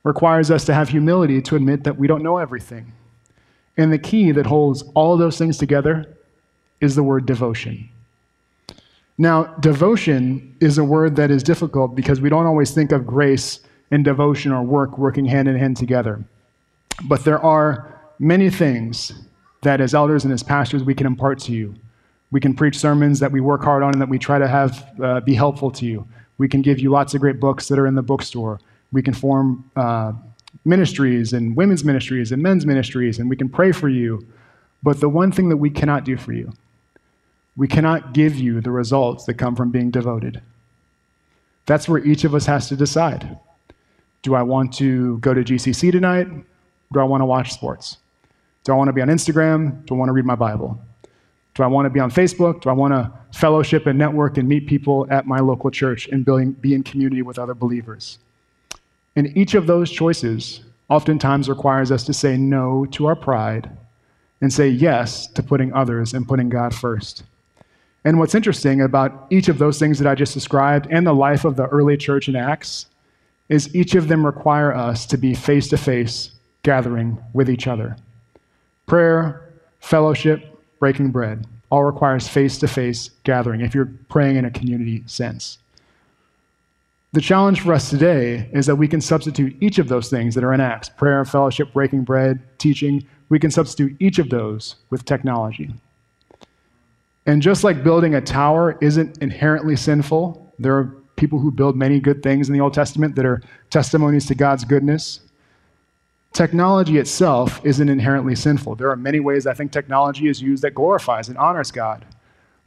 requires 0.04 0.50
us 0.50 0.64
to 0.64 0.74
have 0.74 0.88
humility 0.88 1.42
to 1.42 1.56
admit 1.56 1.84
that 1.84 1.98
we 1.98 2.06
don't 2.06 2.22
know 2.22 2.38
everything. 2.38 2.92
And 3.76 3.92
the 3.92 3.98
key 3.98 4.32
that 4.32 4.46
holds 4.46 4.82
all 4.94 5.16
those 5.16 5.36
things 5.36 5.58
together 5.58 6.16
is 6.80 6.94
the 6.94 7.02
word 7.02 7.26
devotion. 7.26 7.88
Now, 9.20 9.44
devotion 9.60 10.56
is 10.60 10.78
a 10.78 10.82
word 10.82 11.14
that 11.16 11.30
is 11.30 11.42
difficult 11.42 11.94
because 11.94 12.22
we 12.22 12.30
don't 12.30 12.46
always 12.46 12.70
think 12.70 12.90
of 12.90 13.06
grace 13.06 13.60
and 13.90 14.02
devotion 14.02 14.50
or 14.50 14.62
work 14.62 14.96
working 14.96 15.26
hand 15.26 15.46
in 15.46 15.58
hand 15.58 15.76
together. 15.76 16.24
But 17.04 17.24
there 17.24 17.38
are 17.38 18.00
many 18.18 18.48
things 18.48 19.12
that, 19.60 19.78
as 19.82 19.92
elders 19.92 20.24
and 20.24 20.32
as 20.32 20.42
pastors, 20.42 20.84
we 20.84 20.94
can 20.94 21.06
impart 21.06 21.38
to 21.40 21.52
you. 21.52 21.74
We 22.30 22.40
can 22.40 22.54
preach 22.54 22.78
sermons 22.78 23.20
that 23.20 23.30
we 23.30 23.42
work 23.42 23.62
hard 23.62 23.82
on 23.82 23.92
and 23.92 24.00
that 24.00 24.08
we 24.08 24.18
try 24.18 24.38
to 24.38 24.48
have 24.48 24.88
uh, 25.02 25.20
be 25.20 25.34
helpful 25.34 25.70
to 25.72 25.84
you. 25.84 26.08
We 26.38 26.48
can 26.48 26.62
give 26.62 26.78
you 26.78 26.88
lots 26.88 27.12
of 27.12 27.20
great 27.20 27.38
books 27.38 27.68
that 27.68 27.78
are 27.78 27.86
in 27.86 27.96
the 27.96 28.02
bookstore. 28.02 28.58
We 28.90 29.02
can 29.02 29.12
form 29.12 29.70
uh, 29.76 30.14
ministries 30.64 31.34
and 31.34 31.54
women's 31.54 31.84
ministries 31.84 32.32
and 32.32 32.42
men's 32.42 32.64
ministries, 32.64 33.18
and 33.18 33.28
we 33.28 33.36
can 33.36 33.50
pray 33.50 33.72
for 33.72 33.90
you. 33.90 34.26
But 34.82 35.00
the 35.00 35.10
one 35.10 35.30
thing 35.30 35.50
that 35.50 35.58
we 35.58 35.68
cannot 35.68 36.04
do 36.04 36.16
for 36.16 36.32
you, 36.32 36.54
we 37.56 37.68
cannot 37.68 38.12
give 38.12 38.36
you 38.36 38.60
the 38.60 38.70
results 38.70 39.24
that 39.24 39.34
come 39.34 39.56
from 39.56 39.70
being 39.70 39.90
devoted. 39.90 40.40
That's 41.66 41.88
where 41.88 42.04
each 42.04 42.24
of 42.24 42.34
us 42.34 42.46
has 42.46 42.68
to 42.68 42.76
decide. 42.76 43.38
Do 44.22 44.34
I 44.34 44.42
want 44.42 44.72
to 44.74 45.18
go 45.18 45.34
to 45.34 45.42
GCC 45.42 45.92
tonight? 45.92 46.28
Do 46.92 47.00
I 47.00 47.04
want 47.04 47.20
to 47.20 47.26
watch 47.26 47.52
sports? 47.52 47.98
Do 48.64 48.72
I 48.72 48.76
want 48.76 48.88
to 48.88 48.92
be 48.92 49.00
on 49.00 49.08
Instagram? 49.08 49.86
Do 49.86 49.94
I 49.94 49.98
want 49.98 50.08
to 50.08 50.12
read 50.12 50.24
my 50.24 50.34
Bible? 50.34 50.80
Do 51.54 51.62
I 51.62 51.66
want 51.66 51.86
to 51.86 51.90
be 51.90 52.00
on 52.00 52.10
Facebook? 52.10 52.62
Do 52.62 52.70
I 52.70 52.72
want 52.72 52.92
to 52.92 53.12
fellowship 53.38 53.86
and 53.86 53.98
network 53.98 54.38
and 54.38 54.48
meet 54.48 54.66
people 54.66 55.06
at 55.10 55.26
my 55.26 55.40
local 55.40 55.70
church 55.70 56.08
and 56.08 56.24
be 56.60 56.74
in 56.74 56.82
community 56.82 57.22
with 57.22 57.38
other 57.38 57.54
believers? 57.54 58.18
And 59.16 59.36
each 59.36 59.54
of 59.54 59.66
those 59.66 59.90
choices 59.90 60.60
oftentimes 60.88 61.48
requires 61.48 61.90
us 61.90 62.04
to 62.04 62.12
say 62.12 62.36
no 62.36 62.86
to 62.86 63.06
our 63.06 63.16
pride 63.16 63.70
and 64.40 64.52
say 64.52 64.68
yes 64.68 65.26
to 65.28 65.42
putting 65.42 65.72
others 65.72 66.14
and 66.14 66.26
putting 66.26 66.48
God 66.48 66.74
first. 66.74 67.24
And 68.04 68.18
what's 68.18 68.34
interesting 68.34 68.80
about 68.80 69.26
each 69.30 69.48
of 69.48 69.58
those 69.58 69.78
things 69.78 69.98
that 69.98 70.08
I 70.08 70.14
just 70.14 70.34
described 70.34 70.86
and 70.90 71.06
the 71.06 71.12
life 71.12 71.44
of 71.44 71.56
the 71.56 71.66
early 71.66 71.96
church 71.96 72.28
in 72.28 72.36
Acts 72.36 72.86
is 73.48 73.74
each 73.74 73.94
of 73.94 74.08
them 74.08 74.24
require 74.24 74.74
us 74.74 75.04
to 75.06 75.18
be 75.18 75.34
face 75.34 75.68
to 75.68 75.76
face 75.76 76.30
gathering 76.62 77.18
with 77.32 77.50
each 77.50 77.66
other. 77.66 77.96
Prayer, 78.86 79.50
fellowship, 79.80 80.46
breaking 80.78 81.10
bread 81.10 81.46
all 81.70 81.84
requires 81.84 82.26
face 82.26 82.58
to 82.58 82.68
face 82.68 83.10
gathering 83.24 83.60
if 83.60 83.74
you're 83.74 83.92
praying 84.08 84.36
in 84.36 84.44
a 84.44 84.50
community 84.50 85.02
sense. 85.06 85.58
The 87.12 87.20
challenge 87.20 87.60
for 87.60 87.72
us 87.72 87.90
today 87.90 88.48
is 88.52 88.66
that 88.66 88.76
we 88.76 88.88
can 88.88 89.00
substitute 89.00 89.56
each 89.60 89.78
of 89.78 89.88
those 89.88 90.08
things 90.08 90.34
that 90.34 90.44
are 90.44 90.54
in 90.54 90.60
Acts 90.60 90.88
prayer, 90.88 91.24
fellowship, 91.24 91.72
breaking 91.72 92.04
bread, 92.04 92.40
teaching 92.58 93.04
we 93.28 93.38
can 93.38 93.50
substitute 93.50 93.96
each 94.00 94.18
of 94.18 94.30
those 94.30 94.76
with 94.90 95.04
technology. 95.04 95.72
And 97.26 97.42
just 97.42 97.64
like 97.64 97.84
building 97.84 98.14
a 98.14 98.20
tower 98.20 98.78
isn't 98.80 99.18
inherently 99.18 99.76
sinful, 99.76 100.52
there 100.58 100.76
are 100.76 100.84
people 101.16 101.38
who 101.38 101.50
build 101.50 101.76
many 101.76 102.00
good 102.00 102.22
things 102.22 102.48
in 102.48 102.54
the 102.54 102.60
Old 102.60 102.72
Testament 102.72 103.14
that 103.16 103.26
are 103.26 103.42
testimonies 103.68 104.26
to 104.26 104.34
God's 104.34 104.64
goodness. 104.64 105.20
Technology 106.32 106.96
itself 106.96 107.60
isn't 107.64 107.88
inherently 107.88 108.34
sinful. 108.34 108.76
There 108.76 108.90
are 108.90 108.96
many 108.96 109.20
ways 109.20 109.46
I 109.46 109.52
think 109.52 109.70
technology 109.70 110.28
is 110.28 110.40
used 110.40 110.62
that 110.62 110.74
glorifies 110.74 111.28
and 111.28 111.36
honors 111.36 111.70
God. 111.70 112.04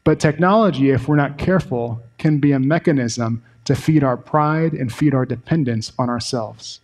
But 0.03 0.19
technology, 0.19 0.91
if 0.91 1.07
we're 1.07 1.15
not 1.15 1.37
careful, 1.37 2.03
can 2.17 2.39
be 2.39 2.51
a 2.51 2.59
mechanism 2.59 3.43
to 3.65 3.73
feed 3.73 4.03
our 4.03 4.17
pride 4.17 4.73
and 4.73 4.93
feed 4.93 5.15
our 5.15 5.25
dependence 5.25 5.93
on 5.97 6.09
ourselves. 6.09 6.81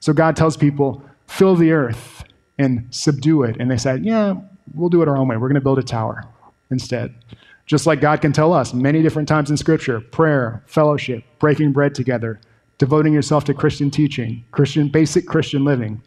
So 0.00 0.12
God 0.12 0.36
tells 0.36 0.56
people, 0.56 1.02
fill 1.26 1.54
the 1.54 1.70
earth 1.70 2.24
and 2.58 2.86
subdue 2.90 3.44
it. 3.44 3.56
And 3.60 3.70
they 3.70 3.78
said, 3.78 4.04
yeah, 4.04 4.34
we'll 4.74 4.88
do 4.88 5.00
it 5.02 5.08
our 5.08 5.16
own 5.16 5.28
way. 5.28 5.36
We're 5.36 5.48
going 5.48 5.54
to 5.54 5.60
build 5.60 5.78
a 5.78 5.84
tower 5.84 6.24
instead. 6.72 7.14
Just 7.66 7.86
like 7.86 8.00
God 8.00 8.20
can 8.20 8.32
tell 8.32 8.52
us 8.52 8.74
many 8.74 9.02
different 9.02 9.28
times 9.28 9.50
in 9.50 9.56
Scripture 9.56 10.00
prayer, 10.00 10.62
fellowship, 10.66 11.24
breaking 11.38 11.72
bread 11.72 11.94
together, 11.94 12.40
devoting 12.78 13.12
yourself 13.12 13.44
to 13.44 13.54
Christian 13.54 13.90
teaching, 13.90 14.44
Christian, 14.50 14.88
basic 14.88 15.26
Christian 15.26 15.64
living. 15.64 16.02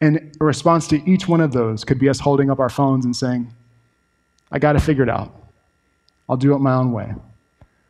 And 0.00 0.34
a 0.40 0.44
response 0.44 0.86
to 0.88 1.10
each 1.10 1.28
one 1.28 1.40
of 1.40 1.52
those 1.52 1.84
could 1.84 1.98
be 1.98 2.08
us 2.08 2.18
holding 2.18 2.50
up 2.50 2.58
our 2.58 2.70
phones 2.70 3.04
and 3.04 3.14
saying, 3.14 3.52
I 4.50 4.58
got 4.58 4.76
it 4.76 5.08
out. 5.08 5.34
I'll 6.28 6.36
do 6.36 6.54
it 6.54 6.58
my 6.58 6.74
own 6.74 6.92
way. 6.92 7.14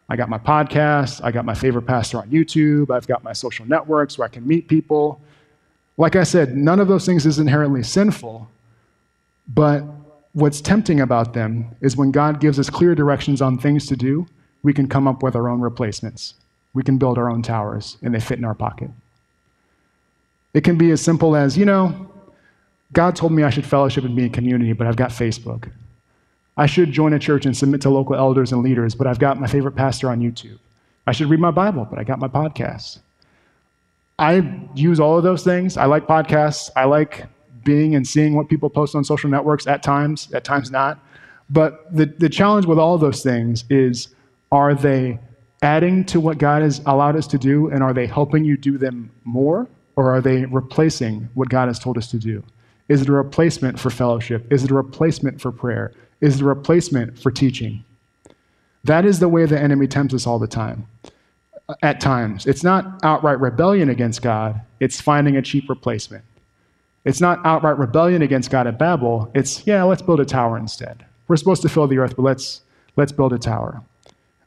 I 0.09 0.17
got 0.17 0.29
my 0.29 0.39
podcast, 0.39 1.23
I 1.25 1.31
got 1.31 1.45
my 1.45 1.55
favorite 1.55 1.87
pastor 1.87 2.19
on 2.19 2.29
YouTube, 2.29 2.91
I've 2.91 3.07
got 3.07 3.25
my 3.25 3.33
social 3.33 3.67
networks 3.67 4.19
where 4.19 4.27
I 4.27 4.29
can 4.29 4.47
meet 4.47 4.69
people. 4.69 5.21
Like 5.97 6.17
I 6.17 6.25
said, 6.25 6.57
none 6.57 6.81
of 6.81 6.89
those 6.89 7.07
things 7.07 7.25
is 7.25 7.39
inherently 7.39 7.83
sinful, 7.83 8.49
but 9.49 9.85
what's 10.35 10.61
tempting 10.61 11.01
about 11.01 11.33
them 11.33 11.75
is 11.81 11.97
when 11.97 12.11
God 12.11 12.41
gives 12.41 12.59
us 12.59 12.69
clear 12.69 12.95
directions 12.95 13.41
on 13.41 13.57
things 13.57 13.87
to 13.87 13.97
do, 13.97 14.27
we 14.63 14.75
can 14.75 14.89
come 14.89 15.09
up 15.09 15.23
with 15.23 15.35
our 15.35 15.49
own 15.49 15.61
replacements. 15.61 16.35
We 16.75 16.83
can 16.83 16.99
build 16.99 17.19
our 17.19 17.31
own 17.31 17.43
towers, 17.43 17.97
and 18.03 18.15
they 18.15 18.21
fit 18.21 18.39
in 18.39 18.45
our 18.45 18.55
pocket. 18.55 18.91
It 20.53 20.65
can 20.65 20.77
be 20.77 20.91
as 20.91 21.01
simple 21.01 21.37
as, 21.37 21.57
you 21.57 21.65
know, 21.65 22.11
God 22.93 23.17
told 23.17 23.33
me 23.33 23.43
I 23.43 23.51
should 23.51 23.67
fellowship 23.67 24.05
and 24.05 24.15
be 24.15 24.25
in 24.25 24.31
community, 24.31 24.73
but 24.73 24.87
I've 24.87 24.97
got 24.97 25.11
Facebook. 25.11 25.71
I 26.57 26.67
should 26.67 26.93
join 26.93 27.13
a 27.13 27.19
church 27.19 27.47
and 27.47 27.57
submit 27.57 27.81
to 27.83 27.91
local 27.91 28.15
elders 28.15 28.53
and 28.53 28.63
leaders, 28.63 28.95
but 28.95 29.07
I've 29.07 29.19
got 29.19 29.41
my 29.41 29.47
favorite 29.47 29.75
pastor 29.75 30.11
on 30.11 30.21
YouTube. 30.21 30.59
I 31.07 31.13
should 31.13 31.29
read 31.29 31.41
my 31.41 31.51
Bible, 31.51 31.87
but 31.89 31.99
I 31.99 32.05
got 32.05 32.19
my 32.19 32.29
podcast. 32.29 32.99
I 34.19 34.61
use 34.75 35.01
all 35.01 35.19
of 35.19 35.25
those 35.25 35.43
things. 35.43 35.77
I 35.77 35.87
like 35.87 36.07
podcasts. 36.07 36.71
I 36.77 36.85
like 36.85 37.27
being 37.65 37.95
and 37.95 38.07
seeing 38.07 38.35
what 38.35 38.49
people 38.49 38.71
post 38.71 38.95
on 38.95 39.05
social 39.05 39.31
networks 39.31 39.67
at 39.67 39.83
times, 39.83 40.33
at 40.33 40.45
times 40.45 40.71
not. 40.71 40.99
But 41.51 41.95
the, 41.95 42.07
the 42.07 42.29
challenge 42.29 42.67
with 42.67 42.79
all 42.79 42.99
those 42.99 43.23
things 43.23 43.65
is 43.71 44.09
are 44.53 44.75
they 44.75 45.19
adding 45.63 46.05
to 46.05 46.21
what 46.21 46.39
God 46.39 46.63
has 46.63 46.81
allowed 46.87 47.17
us 47.17 47.27
to 47.29 47.39
do, 47.39 47.69
and 47.71 47.83
are 47.83 47.95
they 47.95 48.07
helping 48.07 48.45
you 48.45 48.57
do 48.57 48.79
them 48.79 49.11
more, 49.25 49.67
or 49.97 50.15
are 50.15 50.21
they 50.21 50.45
replacing 50.45 51.29
what 51.35 51.49
God 51.49 51.69
has 51.69 51.79
told 51.79 51.97
us 51.97 52.11
to 52.11 52.19
do? 52.19 52.43
Is 52.89 53.01
it 53.01 53.09
a 53.09 53.13
replacement 53.13 53.81
for 53.81 53.91
fellowship? 53.91 54.47
Is 54.53 54.65
it 54.65 54.71
a 54.71 54.75
replacement 54.75 55.41
for 55.41 55.51
prayer? 55.51 55.93
Is 56.21 56.37
it 56.37 56.43
a 56.43 56.45
replacement 56.45 57.19
for 57.19 57.31
teaching? 57.31 57.83
That 58.85 59.07
is 59.07 59.19
the 59.19 59.29
way 59.29 59.47
the 59.47 59.59
enemy 59.59 59.87
tempts 59.87 60.13
us 60.13 60.27
all 60.27 60.39
the 60.39 60.47
time 60.47 60.87
at 61.83 62.01
times. 62.01 62.47
It's 62.47 62.63
not 62.63 63.01
outright 63.03 63.41
rebellion 63.41 63.89
against 63.89 64.21
God, 64.23 64.61
it's 64.81 65.01
finding 65.01 65.37
a 65.37 65.43
cheap 65.43 65.69
replacement. 65.69 66.25
It's 67.05 67.21
not 67.21 67.45
outright 67.45 67.79
rebellion 67.79 68.23
against 68.23 68.51
God 68.51 68.67
at 68.67 68.79
Babel. 68.79 69.31
It's, 69.35 69.67
yeah, 69.67 69.83
let's 69.83 70.03
build 70.03 70.21
a 70.21 70.25
tower 70.25 70.57
instead. 70.57 71.05
We're 71.29 71.37
supposed 71.37 71.63
to 71.63 71.69
fill 71.69 71.87
the 71.87 71.99
earth, 71.99 72.17
but 72.17 72.23
let's, 72.23 72.63
let's 72.97 73.13
build 73.13 73.33
a 73.33 73.39
tower. 73.39 73.83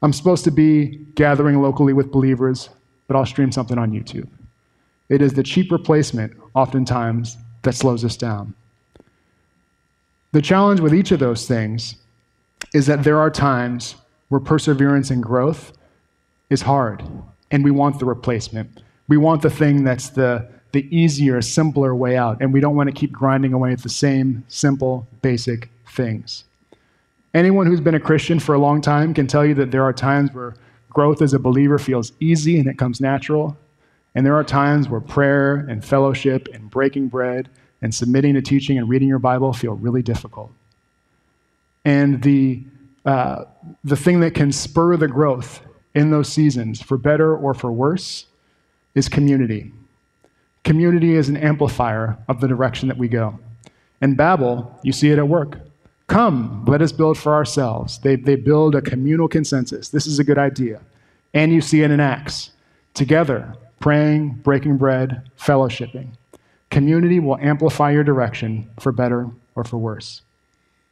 I'm 0.01 0.13
supposed 0.13 0.43
to 0.45 0.51
be 0.51 1.05
gathering 1.15 1.61
locally 1.61 1.93
with 1.93 2.11
believers, 2.11 2.69
but 3.07 3.15
I'll 3.15 3.25
stream 3.25 3.51
something 3.51 3.77
on 3.77 3.91
YouTube. 3.91 4.27
It 5.09 5.21
is 5.21 5.33
the 5.33 5.43
cheap 5.43 5.71
replacement, 5.71 6.33
oftentimes, 6.53 7.37
that 7.63 7.73
slows 7.73 8.03
us 8.03 8.17
down. 8.17 8.53
The 10.31 10.41
challenge 10.41 10.79
with 10.79 10.93
each 10.93 11.11
of 11.11 11.19
those 11.19 11.47
things 11.47 11.95
is 12.73 12.85
that 12.87 13.03
there 13.03 13.19
are 13.19 13.31
times 13.31 13.95
where 14.29 14.41
perseverance 14.41 15.09
and 15.09 15.23
growth 15.23 15.73
is 16.49 16.61
hard, 16.61 17.03
and 17.51 17.63
we 17.63 17.71
want 17.71 17.99
the 17.99 18.05
replacement. 18.05 18.83
We 19.07 19.17
want 19.17 19.41
the 19.41 19.49
thing 19.49 19.83
that's 19.83 20.09
the, 20.09 20.47
the 20.71 20.87
easier, 20.95 21.41
simpler 21.41 21.95
way 21.95 22.17
out, 22.17 22.37
and 22.41 22.53
we 22.53 22.59
don't 22.59 22.75
want 22.75 22.87
to 22.87 22.93
keep 22.93 23.11
grinding 23.11 23.53
away 23.53 23.71
at 23.71 23.83
the 23.83 23.89
same 23.89 24.43
simple, 24.47 25.07
basic 25.21 25.69
things. 25.89 26.43
Anyone 27.33 27.67
who's 27.67 27.81
been 27.81 27.95
a 27.95 27.99
Christian 27.99 28.39
for 28.39 28.55
a 28.55 28.59
long 28.59 28.81
time 28.81 29.13
can 29.13 29.27
tell 29.27 29.45
you 29.45 29.53
that 29.55 29.71
there 29.71 29.83
are 29.83 29.93
times 29.93 30.33
where 30.33 30.55
growth 30.89 31.21
as 31.21 31.33
a 31.33 31.39
believer 31.39 31.77
feels 31.77 32.11
easy 32.19 32.59
and 32.59 32.67
it 32.67 32.77
comes 32.77 32.99
natural, 32.99 33.57
and 34.15 34.25
there 34.25 34.35
are 34.35 34.43
times 34.43 34.89
where 34.89 35.01
prayer 35.01 35.55
and 35.69 35.85
fellowship 35.85 36.47
and 36.53 36.69
breaking 36.69 37.07
bread 37.07 37.49
and 37.81 37.93
submitting 37.93 38.33
to 38.33 38.41
teaching 38.41 38.77
and 38.77 38.89
reading 38.89 39.07
your 39.07 39.19
Bible 39.19 39.53
feel 39.53 39.73
really 39.73 40.01
difficult. 40.01 40.51
And 41.85 42.21
the, 42.23 42.63
uh, 43.05 43.45
the 43.83 43.95
thing 43.95 44.19
that 44.21 44.33
can 44.33 44.51
spur 44.51 44.97
the 44.97 45.07
growth 45.07 45.61
in 45.93 46.11
those 46.11 46.27
seasons, 46.27 46.81
for 46.81 46.97
better 46.97 47.35
or 47.35 47.53
for 47.53 47.71
worse, 47.71 48.25
is 48.95 49.07
community. 49.07 49.71
Community 50.67 51.15
is 51.15 51.29
an 51.29 51.37
amplifier 51.37 52.17
of 52.27 52.41
the 52.41 52.47
direction 52.49 52.89
that 52.89 52.97
we 52.97 53.07
go. 53.07 53.39
In 54.01 54.15
Babel, 54.15 54.77
you 54.83 54.91
see 54.91 55.09
it 55.09 55.17
at 55.17 55.25
work. 55.25 55.59
Come, 56.07 56.65
let 56.65 56.81
us 56.81 56.91
build 56.91 57.17
for 57.17 57.33
ourselves. 57.33 57.99
They, 57.99 58.17
they 58.17 58.35
build 58.35 58.75
a 58.75 58.81
communal 58.81 59.29
consensus. 59.29 59.87
This 59.87 60.05
is 60.05 60.19
a 60.19 60.25
good 60.25 60.37
idea. 60.37 60.81
And 61.33 61.53
you 61.53 61.61
see 61.61 61.83
it 61.83 61.89
in 61.91 62.01
Acts. 62.01 62.51
Together, 62.93 63.55
praying, 63.79 64.41
breaking 64.43 64.75
bread, 64.75 65.31
fellowshipping. 65.39 66.09
Community 66.69 67.21
will 67.21 67.37
amplify 67.37 67.91
your 67.91 68.03
direction 68.03 68.69
for 68.77 68.91
better 68.91 69.29
or 69.55 69.63
for 69.63 69.77
worse. 69.77 70.21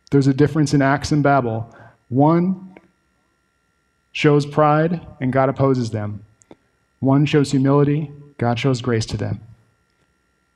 There's 0.10 0.28
a 0.28 0.34
difference 0.34 0.74
in 0.74 0.82
Acts 0.82 1.12
and 1.12 1.22
Babel. 1.22 1.70
One 2.08 2.78
shows 4.14 4.46
pride, 4.46 5.06
and 5.20 5.34
God 5.34 5.50
opposes 5.50 5.92
them. 5.92 6.24
One 7.02 7.26
shows 7.26 7.52
humility, 7.52 8.14
God 8.38 8.58
shows 8.58 8.82
grace 8.82 9.06
to 9.08 9.18
them. 9.18 9.42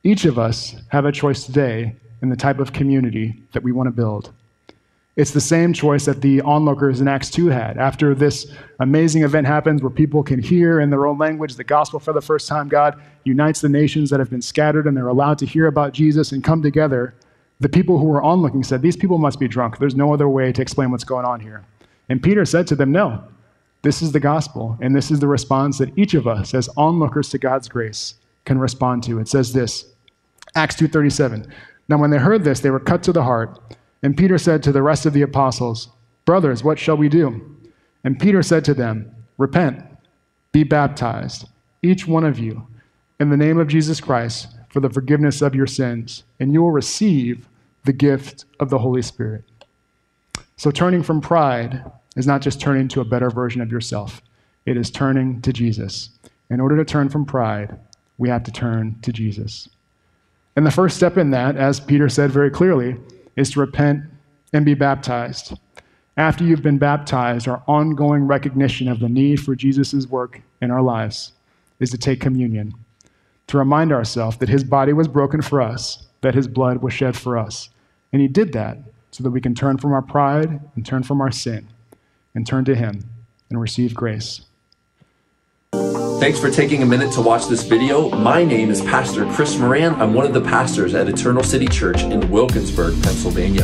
Each 0.03 0.25
of 0.25 0.39
us 0.39 0.75
have 0.89 1.05
a 1.05 1.11
choice 1.11 1.45
today 1.45 1.95
in 2.21 2.29
the 2.29 2.35
type 2.35 2.59
of 2.59 2.71
community 2.71 3.43
that 3.51 3.63
we 3.63 3.71
want 3.71 3.87
to 3.87 3.91
build. 3.91 4.31
It's 5.17 5.31
the 5.31 5.41
same 5.41 5.73
choice 5.73 6.05
that 6.05 6.21
the 6.21 6.39
onlookers 6.41 7.01
in 7.01 7.07
Acts 7.09 7.29
2 7.29 7.47
had. 7.47 7.77
After 7.77 8.15
this 8.15 8.49
amazing 8.79 9.23
event 9.23 9.47
happens 9.47 9.81
where 9.81 9.89
people 9.89 10.23
can 10.23 10.41
hear 10.41 10.79
in 10.79 10.89
their 10.89 11.05
own 11.05 11.17
language 11.17 11.55
the 11.55 11.63
gospel 11.65 11.99
for 11.99 12.13
the 12.13 12.21
first 12.21 12.47
time, 12.47 12.69
God 12.69 13.01
unites 13.25 13.59
the 13.59 13.67
nations 13.67 14.09
that 14.09 14.21
have 14.21 14.29
been 14.29 14.41
scattered 14.41 14.87
and 14.87 14.95
they're 14.95 15.09
allowed 15.09 15.37
to 15.39 15.45
hear 15.45 15.67
about 15.67 15.91
Jesus 15.91 16.31
and 16.31 16.41
come 16.41 16.61
together. 16.61 17.13
The 17.59 17.67
people 17.67 17.97
who 17.97 18.05
were 18.05 18.23
onlooking 18.23 18.63
said, 18.63 18.81
These 18.81 18.95
people 18.95 19.17
must 19.17 19.41
be 19.41 19.49
drunk. 19.49 19.77
There's 19.77 19.95
no 19.95 20.13
other 20.13 20.29
way 20.29 20.53
to 20.53 20.61
explain 20.61 20.91
what's 20.91 21.03
going 21.03 21.25
on 21.25 21.41
here. 21.41 21.65
And 22.07 22.23
Peter 22.23 22.45
said 22.45 22.65
to 22.67 22.75
them, 22.77 22.93
No, 22.93 23.21
this 23.81 24.01
is 24.01 24.13
the 24.13 24.21
gospel, 24.21 24.77
and 24.79 24.95
this 24.95 25.11
is 25.11 25.19
the 25.19 25.27
response 25.27 25.77
that 25.79 25.97
each 25.97 26.13
of 26.13 26.27
us, 26.27 26.53
as 26.53 26.69
onlookers 26.77 27.27
to 27.31 27.37
God's 27.37 27.67
grace, 27.67 28.15
can 28.45 28.57
respond 28.57 29.03
to. 29.03 29.19
It 29.19 29.27
says 29.27 29.51
this 29.51 29.88
Acts 30.55 30.75
2:37. 30.75 31.47
Now 31.87 31.97
when 31.97 32.11
they 32.11 32.17
heard 32.17 32.43
this, 32.43 32.59
they 32.59 32.71
were 32.71 32.79
cut 32.79 33.03
to 33.03 33.11
the 33.11 33.23
heart, 33.23 33.59
and 34.01 34.17
Peter 34.17 34.37
said 34.37 34.63
to 34.63 34.71
the 34.71 34.81
rest 34.81 35.05
of 35.05 35.13
the 35.13 35.21
apostles, 35.21 35.89
"Brothers, 36.25 36.63
what 36.63 36.79
shall 36.79 36.97
we 36.97 37.09
do?" 37.09 37.41
And 38.03 38.19
Peter 38.19 38.41
said 38.43 38.63
to 38.65 38.73
them, 38.73 39.11
"Repent, 39.37 39.83
be 40.51 40.63
baptized, 40.63 41.47
each 41.81 42.07
one 42.07 42.23
of 42.23 42.39
you, 42.39 42.67
in 43.19 43.29
the 43.29 43.37
name 43.37 43.59
of 43.59 43.67
Jesus 43.67 43.99
Christ 43.99 44.47
for 44.69 44.79
the 44.79 44.89
forgiveness 44.89 45.41
of 45.41 45.55
your 45.55 45.67
sins, 45.67 46.23
and 46.39 46.53
you 46.53 46.61
will 46.61 46.71
receive 46.71 47.47
the 47.85 47.93
gift 47.93 48.45
of 48.59 48.69
the 48.69 48.79
Holy 48.79 49.01
Spirit." 49.01 49.43
So 50.57 50.71
turning 50.71 51.03
from 51.03 51.21
pride 51.21 51.83
is 52.15 52.27
not 52.27 52.41
just 52.41 52.59
turning 52.59 52.87
to 52.89 53.01
a 53.01 53.05
better 53.05 53.29
version 53.29 53.61
of 53.61 53.71
yourself, 53.71 54.21
it 54.65 54.77
is 54.77 54.91
turning 54.91 55.41
to 55.41 55.53
Jesus. 55.53 56.09
In 56.49 56.59
order 56.59 56.75
to 56.77 56.85
turn 56.85 57.09
from 57.09 57.25
pride, 57.25 57.79
we 58.17 58.29
have 58.29 58.43
to 58.43 58.51
turn 58.51 58.95
to 59.01 59.13
Jesus. 59.13 59.69
And 60.55 60.65
the 60.65 60.71
first 60.71 60.97
step 60.97 61.17
in 61.17 61.31
that, 61.31 61.55
as 61.55 61.79
Peter 61.79 62.09
said 62.09 62.31
very 62.31 62.49
clearly, 62.49 62.97
is 63.35 63.51
to 63.51 63.59
repent 63.59 64.03
and 64.53 64.65
be 64.65 64.73
baptized. 64.73 65.57
After 66.17 66.43
you've 66.43 66.63
been 66.63 66.77
baptized, 66.77 67.47
our 67.47 67.63
ongoing 67.67 68.27
recognition 68.27 68.89
of 68.89 68.99
the 68.99 69.07
need 69.07 69.39
for 69.39 69.55
Jesus' 69.55 70.05
work 70.07 70.41
in 70.61 70.71
our 70.71 70.81
lives 70.81 71.31
is 71.79 71.89
to 71.91 71.97
take 71.97 72.19
communion, 72.19 72.73
to 73.47 73.57
remind 73.57 73.93
ourselves 73.93 74.37
that 74.37 74.49
his 74.49 74.63
body 74.63 74.91
was 74.91 75.07
broken 75.07 75.41
for 75.41 75.61
us, 75.61 76.07
that 76.21 76.35
his 76.35 76.47
blood 76.47 76.81
was 76.81 76.93
shed 76.93 77.15
for 77.15 77.37
us. 77.37 77.69
And 78.11 78.21
he 78.21 78.27
did 78.27 78.51
that 78.53 78.79
so 79.11 79.23
that 79.23 79.31
we 79.31 79.39
can 79.39 79.55
turn 79.55 79.77
from 79.77 79.93
our 79.93 80.01
pride 80.01 80.59
and 80.75 80.85
turn 80.85 81.03
from 81.03 81.21
our 81.21 81.31
sin 81.31 81.67
and 82.35 82.45
turn 82.45 82.65
to 82.65 82.75
him 82.75 83.01
and 83.49 83.61
receive 83.61 83.93
grace. 83.93 84.41
Thanks 86.19 86.37
for 86.37 86.51
taking 86.51 86.83
a 86.83 86.85
minute 86.85 87.13
to 87.13 87.21
watch 87.21 87.47
this 87.47 87.63
video. 87.63 88.09
My 88.09 88.43
name 88.43 88.69
is 88.69 88.81
Pastor 88.81 89.25
Chris 89.31 89.57
Moran. 89.57 89.95
I'm 90.01 90.13
one 90.13 90.25
of 90.25 90.33
the 90.33 90.41
pastors 90.41 90.93
at 90.93 91.07
Eternal 91.07 91.43
City 91.43 91.65
Church 91.65 92.01
in 92.03 92.29
Wilkinsburg, 92.29 93.01
Pennsylvania. 93.01 93.63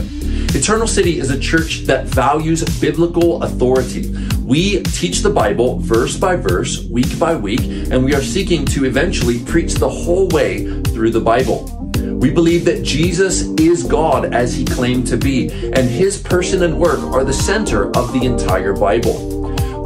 Eternal 0.58 0.88
City 0.88 1.20
is 1.20 1.32
a 1.32 1.38
church 1.38 1.82
that 1.82 2.06
values 2.06 2.64
biblical 2.80 3.44
authority. 3.44 4.16
We 4.46 4.82
teach 4.84 5.20
the 5.20 5.30
Bible 5.30 5.80
verse 5.80 6.18
by 6.18 6.38
verse, 6.38 6.86
week 6.86 7.20
by 7.20 7.36
week, 7.36 7.60
and 7.92 8.06
we 8.06 8.16
are 8.16 8.22
seeking 8.22 8.66
to 8.68 8.86
eventually 8.86 9.44
preach 9.44 9.74
the 9.74 9.90
whole 9.90 10.30
way 10.30 10.82
through 10.84 11.12
the 11.12 11.20
Bible. 11.20 11.66
We 11.98 12.32
believe 12.32 12.64
that 12.66 12.84
Jesus 12.84 13.42
is 13.60 13.84
God 13.84 14.34
as 14.34 14.56
he 14.56 14.64
claimed 14.64 15.08
to 15.08 15.18
be, 15.18 15.50
and 15.52 15.90
his 15.90 16.22
person 16.22 16.64
and 16.64 16.80
work 16.80 17.00
are 17.00 17.26
the 17.26 17.34
center 17.34 17.88
of 17.98 18.14
the 18.14 18.24
entire 18.24 18.72
Bible. 18.72 19.35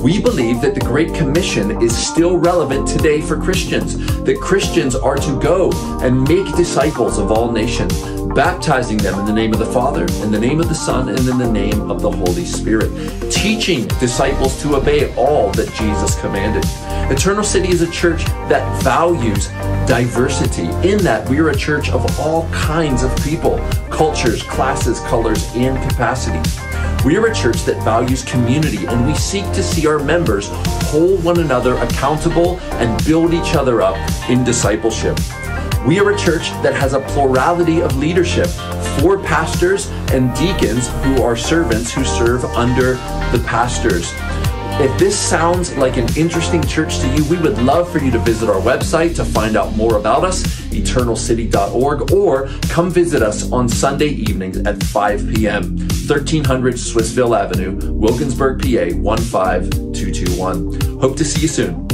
We 0.01 0.17
believe 0.17 0.61
that 0.61 0.75
the 0.75 0.79
Great 0.79 1.13
Commission 1.13 1.81
is 1.81 1.95
still 1.95 2.37
relevant 2.37 2.87
today 2.87 3.19
for 3.19 3.35
Christians, 3.35 3.97
that 4.23 4.39
Christians 4.39 4.95
are 4.95 5.17
to 5.17 5.39
go 5.41 5.71
and 6.01 6.23
make 6.23 6.55
disciples 6.55 7.17
of 7.17 7.33
all 7.33 7.51
nations, 7.51 8.01
baptizing 8.33 8.97
them 8.97 9.19
in 9.19 9.25
the 9.25 9.33
name 9.33 9.51
of 9.51 9.59
the 9.59 9.65
Father, 9.65 10.05
in 10.23 10.31
the 10.31 10.39
name 10.39 10.61
of 10.61 10.69
the 10.69 10.73
Son, 10.73 11.09
and 11.09 11.19
in 11.27 11.37
the 11.37 11.51
name 11.51 11.91
of 11.91 12.01
the 12.01 12.09
Holy 12.09 12.45
Spirit, 12.45 12.89
teaching 13.29 13.87
disciples 13.99 14.61
to 14.61 14.77
obey 14.77 15.13
all 15.15 15.51
that 15.51 15.73
Jesus 15.73 16.17
commanded. 16.21 16.63
Eternal 17.11 17.43
City 17.43 17.67
is 17.67 17.81
a 17.81 17.91
church 17.91 18.23
that 18.47 18.81
values 18.81 19.47
diversity, 19.85 20.67
in 20.87 20.97
that 20.99 21.27
we 21.27 21.39
are 21.39 21.49
a 21.49 21.55
church 21.57 21.89
of 21.89 22.19
all 22.21 22.49
kinds 22.51 23.03
of 23.03 23.13
people, 23.21 23.57
cultures, 23.89 24.43
classes, 24.43 25.01
colors, 25.01 25.53
and 25.55 25.77
capacities. 25.89 26.57
We 27.05 27.15
are 27.15 27.27
a 27.27 27.33
church 27.33 27.63
that 27.63 27.81
values 27.85 28.25
community 28.25 28.85
and 28.85 29.07
we 29.07 29.15
seek 29.15 29.45
to 29.53 29.63
see 29.63 29.87
our 29.87 29.99
members 29.99 30.49
hold 30.91 31.23
one 31.23 31.39
another 31.39 31.75
accountable 31.77 32.59
and 32.73 33.05
build 33.05 33.33
each 33.33 33.55
other 33.55 33.81
up 33.81 33.95
in 34.29 34.43
discipleship. 34.43 35.17
We 35.87 35.99
are 35.99 36.11
a 36.11 36.17
church 36.17 36.49
that 36.61 36.73
has 36.73 36.91
a 36.91 36.99
plurality 36.99 37.81
of 37.81 37.95
leadership, 37.95 38.47
four 38.99 39.17
pastors 39.17 39.87
and 40.11 40.35
deacons 40.35 40.89
who 41.03 41.23
are 41.23 41.37
servants 41.37 41.93
who 41.93 42.03
serve 42.03 42.43
under 42.43 42.95
the 43.31 43.41
pastors. 43.47 44.11
If 44.81 44.97
this 44.99 45.17
sounds 45.17 45.75
like 45.77 45.95
an 45.95 46.07
interesting 46.17 46.61
church 46.61 46.99
to 46.99 47.07
you, 47.15 47.23
we 47.25 47.37
would 47.37 47.57
love 47.59 47.89
for 47.89 47.99
you 47.99 48.11
to 48.11 48.19
visit 48.19 48.49
our 48.49 48.61
website 48.61 49.15
to 49.15 49.25
find 49.25 49.55
out 49.55 49.73
more 49.75 49.97
about 49.97 50.25
us, 50.25 50.58
eternalcity.org, 50.69 52.11
or 52.11 52.47
come 52.69 52.89
visit 52.89 53.21
us 53.21 53.51
on 53.51 53.67
Sunday 53.67 54.09
evenings 54.09 54.57
at 54.57 54.81
5 54.83 55.33
p.m., 55.33 55.77
1300 55.77 56.75
Swissvale 56.75 57.37
Avenue, 57.39 57.77
Wilkinsburg, 57.91 58.61
PA 58.61 58.89
15221. 59.01 60.99
Hope 60.99 61.17
to 61.17 61.25
see 61.25 61.41
you 61.41 61.47
soon. 61.47 61.88